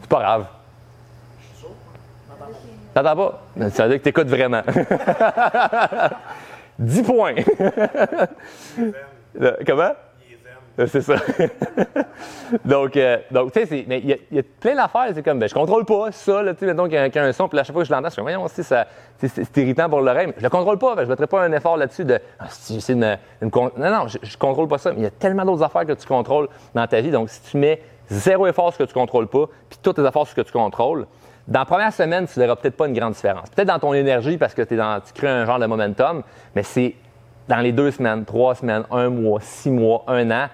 c'est 0.00 0.08
pas 0.08 0.20
grave. 0.20 0.46
T'entends 2.94 3.16
pas? 3.16 3.42
Ça 3.70 3.84
veut 3.84 3.90
dire 3.90 3.98
que 3.98 4.04
t'écoutes 4.04 4.28
vraiment. 4.28 4.62
10 6.80 7.02
points. 7.06 7.34
Comment? 9.66 9.92
Euh, 10.78 10.86
C'est 10.86 11.00
ça. 11.00 11.16
donc, 12.64 12.96
euh, 12.96 13.18
donc 13.30 13.52
tu 13.52 13.66
sais, 13.66 13.84
mais 13.86 13.98
il 14.00 14.18
y, 14.30 14.38
a- 14.38 14.42
plein 14.60 14.74
d'affaires. 14.74 15.08
C'est 15.14 15.22
comme, 15.22 15.38
ben, 15.38 15.48
je 15.48 15.54
contrôle 15.54 15.84
pas 15.84 16.12
ça. 16.12 16.42
Là, 16.42 16.54
tu 16.54 16.66
sais, 16.66 16.74
y 16.74 16.96
a, 17.18 17.24
un 17.24 17.32
son, 17.32 17.48
puis 17.48 17.58
à 17.58 17.64
chaque 17.64 17.72
fois 17.74 17.82
que 17.82 17.88
je 17.88 17.92
l'entends, 17.92 18.08
je 18.08 18.14
suis 18.14 18.22
comme, 18.22 18.48
ça, 18.48 18.86
c'est 19.18 19.56
irritant 19.56 19.88
pour 19.88 20.00
l'oreille. 20.00 20.28
mais 20.28 20.34
Je 20.38 20.42
le 20.42 20.50
contrôle 20.50 20.78
pas. 20.78 20.94
que 20.96 21.04
je 21.04 21.08
mettrai 21.08 21.26
pas 21.26 21.42
un 21.42 21.52
effort 21.52 21.76
là-dessus 21.76 22.04
de, 22.04 22.18
ah, 22.38 22.46
si 22.48 22.94
Non, 22.94 23.16
non, 23.78 24.08
je, 24.08 24.18
je 24.22 24.36
contrôle 24.36 24.68
pas 24.68 24.78
ça. 24.78 24.92
Mais 24.92 24.98
il 24.98 25.02
y 25.04 25.06
a 25.06 25.10
tellement 25.10 25.44
d'autres 25.44 25.62
affaires 25.62 25.86
que 25.86 25.92
tu 25.92 26.06
contrôles 26.06 26.48
dans 26.74 26.86
ta 26.86 27.00
vie. 27.00 27.10
Donc, 27.10 27.30
si 27.30 27.40
tu 27.42 27.56
mets 27.56 27.82
zéro 28.08 28.46
effort 28.46 28.72
sur 28.72 28.74
ce 28.74 28.78
que 28.84 28.88
tu 28.88 28.94
contrôles 28.94 29.28
pas, 29.28 29.46
puis 29.68 29.78
tous 29.82 29.92
tes 29.92 30.02
efforts 30.02 30.26
sur 30.26 30.36
ce 30.36 30.42
que 30.42 30.46
tu 30.46 30.52
contrôles, 30.52 31.06
dans 31.48 31.60
la 31.60 31.66
première 31.66 31.92
semaine, 31.92 32.26
tu 32.26 32.38
verras 32.38 32.56
peut-être 32.56 32.76
pas 32.76 32.86
une 32.86 32.94
grande 32.94 33.14
différence. 33.14 33.48
Peut-être 33.50 33.68
dans 33.68 33.78
ton 33.78 33.92
énergie 33.92 34.38
parce 34.38 34.54
que 34.54 34.62
dans, 34.74 35.00
tu 35.00 35.12
crées 35.12 35.28
un 35.28 35.46
genre 35.46 35.58
de 35.58 35.66
momentum, 35.66 36.22
mais 36.54 36.62
c'est 36.62 36.94
dans 37.48 37.58
les 37.58 37.72
deux 37.72 37.90
semaines, 37.90 38.24
trois 38.24 38.54
semaines, 38.54 38.84
un 38.90 39.08
mois, 39.08 39.40
six 39.40 39.70
mois, 39.70 40.04
un 40.06 40.30
an, 40.30 40.46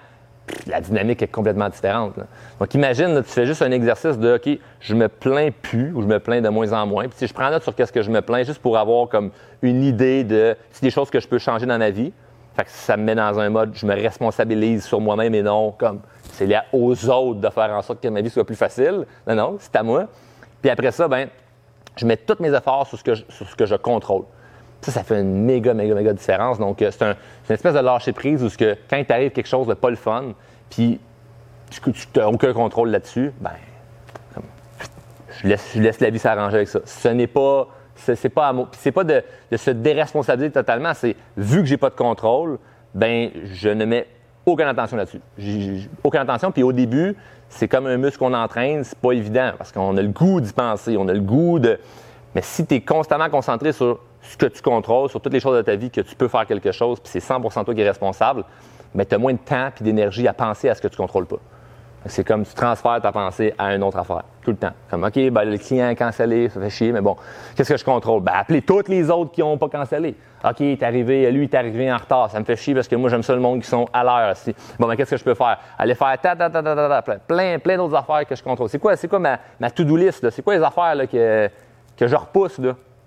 la 0.65 0.81
dynamique 0.81 1.21
est 1.21 1.27
complètement 1.27 1.69
différente. 1.69 2.13
Donc 2.59 2.73
imagine, 2.73 3.21
tu 3.23 3.29
fais 3.29 3.45
juste 3.45 3.61
un 3.61 3.71
exercice 3.71 4.17
de 4.17 4.35
OK, 4.35 4.59
je 4.79 4.95
me 4.95 5.07
plains 5.07 5.49
plus 5.61 5.91
ou 5.93 6.01
je 6.01 6.07
me 6.07 6.19
plains 6.19 6.41
de 6.41 6.49
moins 6.49 6.71
en 6.73 6.85
moins. 6.85 7.07
Puis 7.07 7.17
si 7.17 7.27
je 7.27 7.33
prends 7.33 7.49
note 7.49 7.63
sur 7.63 7.75
qu'est-ce 7.75 7.91
que 7.91 8.01
je 8.01 8.11
me 8.11 8.21
plains, 8.21 8.43
juste 8.43 8.61
pour 8.61 8.77
avoir 8.77 9.09
comme 9.09 9.31
une 9.61 9.83
idée 9.83 10.23
de 10.23 10.55
si 10.71 10.81
des 10.81 10.91
choses 10.91 11.09
que 11.09 11.19
je 11.19 11.27
peux 11.27 11.37
changer 11.37 11.65
dans 11.65 11.77
ma 11.77 11.89
vie. 11.89 12.13
Ça 12.65 12.97
me 12.97 13.03
met 13.03 13.13
dans 13.13 13.39
un 13.39 13.49
mode, 13.49 13.75
je 13.75 13.85
me 13.85 13.93
responsabilise 13.93 14.83
sur 14.83 14.99
moi-même 14.99 15.35
et 15.35 15.43
non 15.43 15.71
comme 15.73 15.99
c'est 16.31 16.47
lié 16.47 16.59
aux 16.73 17.07
autres 17.07 17.39
de 17.39 17.49
faire 17.49 17.69
en 17.69 17.83
sorte 17.83 18.01
que 18.01 18.07
ma 18.07 18.21
vie 18.21 18.31
soit 18.31 18.45
plus 18.45 18.55
facile. 18.55 19.05
Non, 19.27 19.35
non, 19.35 19.57
c'est 19.59 19.75
à 19.75 19.83
moi. 19.83 20.07
Puis 20.59 20.71
après 20.71 20.91
ça, 20.91 21.07
ben, 21.07 21.29
je 21.95 22.05
mets 22.05 22.17
tous 22.17 22.41
mes 22.41 22.51
efforts 22.55 22.87
sur 22.87 22.97
ce 22.97 23.03
que 23.03 23.13
sur 23.13 23.47
ce 23.47 23.55
que 23.55 23.67
je 23.67 23.75
contrôle. 23.75 24.23
Ça, 24.81 24.91
ça 24.91 25.03
fait 25.03 25.21
une 25.21 25.43
méga, 25.43 25.73
méga, 25.73 25.95
méga 25.95 26.13
différence. 26.13 26.59
Donc, 26.59 26.81
euh, 26.81 26.91
c'est 26.91 27.03
un- 27.03 27.15
c'est 27.43 27.53
une 27.53 27.55
espèce 27.55 27.73
de 27.73 27.79
lâcher 27.79 28.13
prise 28.13 28.43
où 28.43 28.49
que, 28.49 28.77
quand 28.89 28.97
il 28.97 29.05
t'arrive 29.05 29.31
quelque 29.31 29.47
chose 29.47 29.67
de 29.67 29.73
pas 29.73 29.89
le 29.89 29.95
fun, 29.95 30.33
puis 30.69 30.99
tu 31.69 31.81
n'as 32.15 32.27
aucun 32.27 32.53
contrôle 32.53 32.89
là-dessus, 32.89 33.31
ben, 33.41 33.51
je, 35.41 35.47
laisse, 35.47 35.71
je 35.75 35.81
laisse 35.81 35.99
la 35.99 36.09
vie 36.09 36.19
s'arranger 36.19 36.57
avec 36.57 36.67
ça. 36.67 36.79
Ce 36.85 37.07
n'est 37.07 37.27
pas. 37.27 37.67
C'est 37.95 38.29
pas, 38.29 38.53
c'est 38.73 38.91
pas 38.91 39.03
de, 39.03 39.23
se 39.55 39.71
déresponsabiliser 39.71 40.51
totalement. 40.51 40.93
C'est 40.93 41.15
vu 41.35 41.61
que 41.61 41.65
j'ai 41.65 41.77
pas 41.77 41.89
de 41.89 41.95
contrôle, 41.95 42.59
ben 42.93 43.31
je 43.45 43.69
ne 43.69 43.85
mets 43.85 44.05
aucune 44.45 44.67
attention 44.67 44.97
là-dessus. 44.97 45.19
Aucune 46.03 46.19
attention. 46.19 46.51
Puis 46.51 46.61
au 46.61 46.71
début, 46.71 47.15
c'est 47.49 47.67
comme 47.67 47.87
un 47.87 47.97
muscle 47.97 48.19
qu'on 48.19 48.35
entraîne, 48.35 48.83
c'est 48.83 48.99
pas 48.99 49.13
évident 49.13 49.51
parce 49.57 49.71
qu'on 49.71 49.97
a 49.97 50.01
le 50.03 50.09
goût 50.09 50.39
d'y 50.39 50.53
penser, 50.53 50.95
on 50.95 51.07
a 51.07 51.13
le 51.13 51.21
goût 51.21 51.57
de. 51.57 51.79
Mais 52.35 52.43
si 52.43 52.67
tu 52.67 52.75
es 52.75 52.81
constamment 52.81 53.31
concentré 53.31 53.71
sur 53.71 53.99
ce 54.27 54.37
que 54.37 54.45
tu 54.47 54.61
contrôles, 54.61 55.09
sur 55.09 55.21
toutes 55.21 55.33
les 55.33 55.39
choses 55.39 55.57
de 55.57 55.61
ta 55.61 55.75
vie, 55.75 55.89
que 55.89 56.01
tu 56.01 56.15
peux 56.15 56.27
faire 56.27 56.45
quelque 56.45 56.71
chose, 56.71 56.99
puis 56.99 57.09
c'est 57.11 57.19
100% 57.33 57.63
toi 57.65 57.73
qui 57.73 57.81
es 57.81 57.87
responsable, 57.87 58.43
mais 58.93 59.05
tu 59.05 59.15
as 59.15 59.17
moins 59.17 59.33
de 59.33 59.37
temps 59.39 59.69
et 59.79 59.83
d'énergie 59.83 60.27
à 60.27 60.33
penser 60.33 60.69
à 60.69 60.75
ce 60.75 60.81
que 60.81 60.87
tu 60.87 60.97
contrôles 60.97 61.25
pas. 61.25 61.37
C'est 62.05 62.23
comme 62.25 62.45
tu 62.45 62.53
transfères 62.53 63.01
ta 63.01 63.11
pensée 63.11 63.53
à 63.57 63.75
une 63.75 63.83
autre 63.83 63.97
affaire, 63.97 64.23
tout 64.41 64.51
le 64.51 64.55
temps. 64.57 64.71
Comme, 64.89 65.03
OK, 65.03 65.29
ben, 65.29 65.43
le 65.43 65.57
client 65.57 65.87
a 65.89 65.95
cancellé, 65.95 66.47
ça 66.47 66.61
fait 66.61 66.69
chier, 66.69 66.91
mais 66.93 67.01
bon, 67.01 67.17
qu'est-ce 67.55 67.73
que 67.73 67.77
je 67.77 67.83
contrôle? 67.83 68.21
Ben, 68.21 68.31
appeler 68.35 68.61
toutes 68.61 68.87
les 68.87 69.09
autres 69.09 69.31
qui 69.31 69.41
n'ont 69.41 69.57
pas 69.57 69.67
cancellé. 69.67 70.15
OK, 70.45 70.59
il 70.61 70.67
est 70.73 70.83
arrivé, 70.83 71.29
lui, 71.31 71.41
il 71.41 71.43
est 71.45 71.55
arrivé 71.55 71.91
en 71.91 71.97
retard, 71.97 72.29
ça 72.31 72.39
me 72.39 72.45
fait 72.45 72.55
chier 72.55 72.73
parce 72.73 72.87
que 72.87 72.95
moi, 72.95 73.09
j'aime 73.09 73.23
ça 73.23 73.33
le 73.33 73.41
monde 73.41 73.61
qui 73.61 73.67
sont 73.67 73.87
à 73.91 74.03
l'heure. 74.05 74.35
Bon, 74.79 74.87
ben, 74.87 74.95
qu'est-ce 74.95 75.11
que 75.11 75.17
je 75.17 75.23
peux 75.23 75.33
faire? 75.33 75.57
Aller 75.77 75.95
faire 75.95 76.17
ta, 76.21 76.35
ta, 76.35 76.49
ta, 76.49 76.63
ta, 76.63 76.75
ta, 76.75 77.01
ta, 77.01 77.19
plein- 77.19 77.59
plein, 77.59 77.75
d'autres 77.77 77.95
affaires 77.95 78.25
que 78.25 78.35
je 78.35 78.43
contrôle. 78.43 78.69
C'est 78.69 78.79
quoi, 78.79 78.95
c'est 78.95 79.07
quoi 79.09 79.19
ma, 79.19 79.39
ma 79.59 79.69
to-do 79.69 79.97
list? 79.97 80.29
C'est 80.29 80.41
quoi 80.43 80.55
les 80.55 80.63
affaires 80.63 80.95
que, 81.11 81.49
que 81.97 82.07
je 82.07 82.15
repousse 82.15 82.61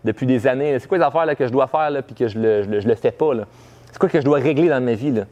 depuis 0.05 0.26
des 0.26 0.46
années? 0.46 0.78
C'est 0.78 0.88
quoi 0.88 0.98
les 0.98 1.05
affaires 1.05 1.36
que 1.36 1.46
je 1.46 1.53
dois 1.53 1.66
faire 1.66 1.90
puis 2.05 2.14
que 2.14 2.28
je 2.28 2.38
le, 2.38 2.80
je, 2.80 2.88
le, 2.88 2.94
fais 2.94 3.11
pas? 3.11 3.32
C'est 3.90 3.98
quoi 3.98 4.09
que 4.09 4.20
je 4.20 4.24
dois 4.24 4.38
régler 4.38 4.68
dans 4.68 4.80
ma 4.80 4.94
vie? 4.94 5.12
Là? 5.12 5.24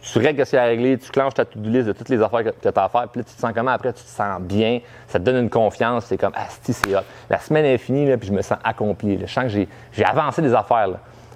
Tu 0.00 0.18
règles 0.18 0.44
ce 0.44 0.50
qu'il 0.50 0.58
y 0.58 0.60
a 0.60 0.64
à 0.64 0.66
régler, 0.66 0.98
tu 0.98 1.10
clenches 1.10 1.34
ta 1.34 1.44
to-do 1.44 1.70
list 1.70 1.86
de 1.86 1.92
toutes 1.92 2.10
les 2.10 2.20
affaires 2.20 2.44
que, 2.44 2.50
tu 2.50 2.68
as 2.68 2.84
à 2.84 2.88
faire, 2.88 3.08
puis 3.08 3.20
là, 3.20 3.24
tu 3.24 3.34
te 3.34 3.40
sens 3.40 3.52
comment 3.54 3.70
après, 3.70 3.92
tu 3.92 4.02
te 4.02 4.08
sens 4.08 4.40
bien, 4.40 4.80
ça 5.06 5.18
te 5.18 5.24
donne 5.24 5.36
une 5.36 5.50
confiance, 5.50 6.06
c'est 6.06 6.18
comme, 6.18 6.32
ah, 6.36 6.46
si, 6.62 6.74
c'est 6.74 6.94
hot. 6.94 7.00
La 7.30 7.38
semaine 7.38 7.64
est 7.64 7.78
finie, 7.78 8.14
puis 8.16 8.28
je 8.28 8.32
me 8.32 8.42
sens 8.42 8.58
accompli. 8.62 9.18
Je 9.18 9.26
sens 9.26 9.44
que 9.44 9.66
j'ai, 9.92 10.04
avancé 10.04 10.42
des 10.42 10.54
affaires. 10.54 10.90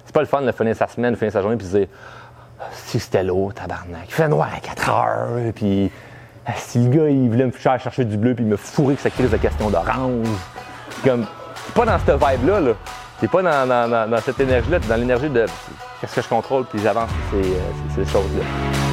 C'est 0.05 0.13
pas 0.13 0.21
le 0.21 0.27
fun 0.27 0.41
de 0.41 0.51
finir 0.51 0.75
sa 0.75 0.87
semaine, 0.87 1.13
de 1.13 1.17
finir 1.17 1.31
sa 1.31 1.41
journée, 1.41 1.57
puis 1.57 1.67
de 1.67 1.77
dire, 1.79 1.87
Ah, 2.59 2.65
si 2.71 2.99
c'était 2.99 3.23
lourd, 3.23 3.53
tabarnak. 3.53 4.05
Il 4.07 4.13
fait 4.13 4.27
noir 4.27 4.49
à 4.55 4.59
4 4.59 4.89
heures, 4.89 5.53
puis 5.55 5.91
ah, 6.45 6.51
si 6.57 6.83
le 6.83 6.89
gars, 6.89 7.09
il 7.09 7.29
voulait 7.29 7.45
me 7.45 7.51
chercher 7.51 8.05
du 8.05 8.17
bleu, 8.17 8.35
puis 8.35 8.43
il 8.43 8.49
me 8.49 8.57
fourrait 8.57 8.95
que 8.95 9.01
sa 9.01 9.09
crise 9.09 9.31
de 9.31 9.37
question 9.37 9.69
d'orange. 9.69 10.27
Comme, 11.03 11.25
t'es 11.65 11.73
pas 11.73 11.85
dans 11.85 11.99
cette 11.99 12.15
vibe-là, 12.15 12.59
là. 12.59 12.71
T'es 13.19 13.27
pas 13.27 13.41
dans, 13.41 14.21
cette 14.23 14.39
énergie-là, 14.39 14.79
t'es 14.79 14.87
dans 14.87 14.95
l'énergie 14.95 15.29
de 15.29 15.45
qu'est-ce 16.01 16.15
que 16.15 16.21
je 16.21 16.27
contrôle, 16.27 16.65
puis 16.65 16.79
j'avance, 16.81 17.09
euh, 17.33 17.41
ces 17.95 18.05
choses-là. 18.05 18.92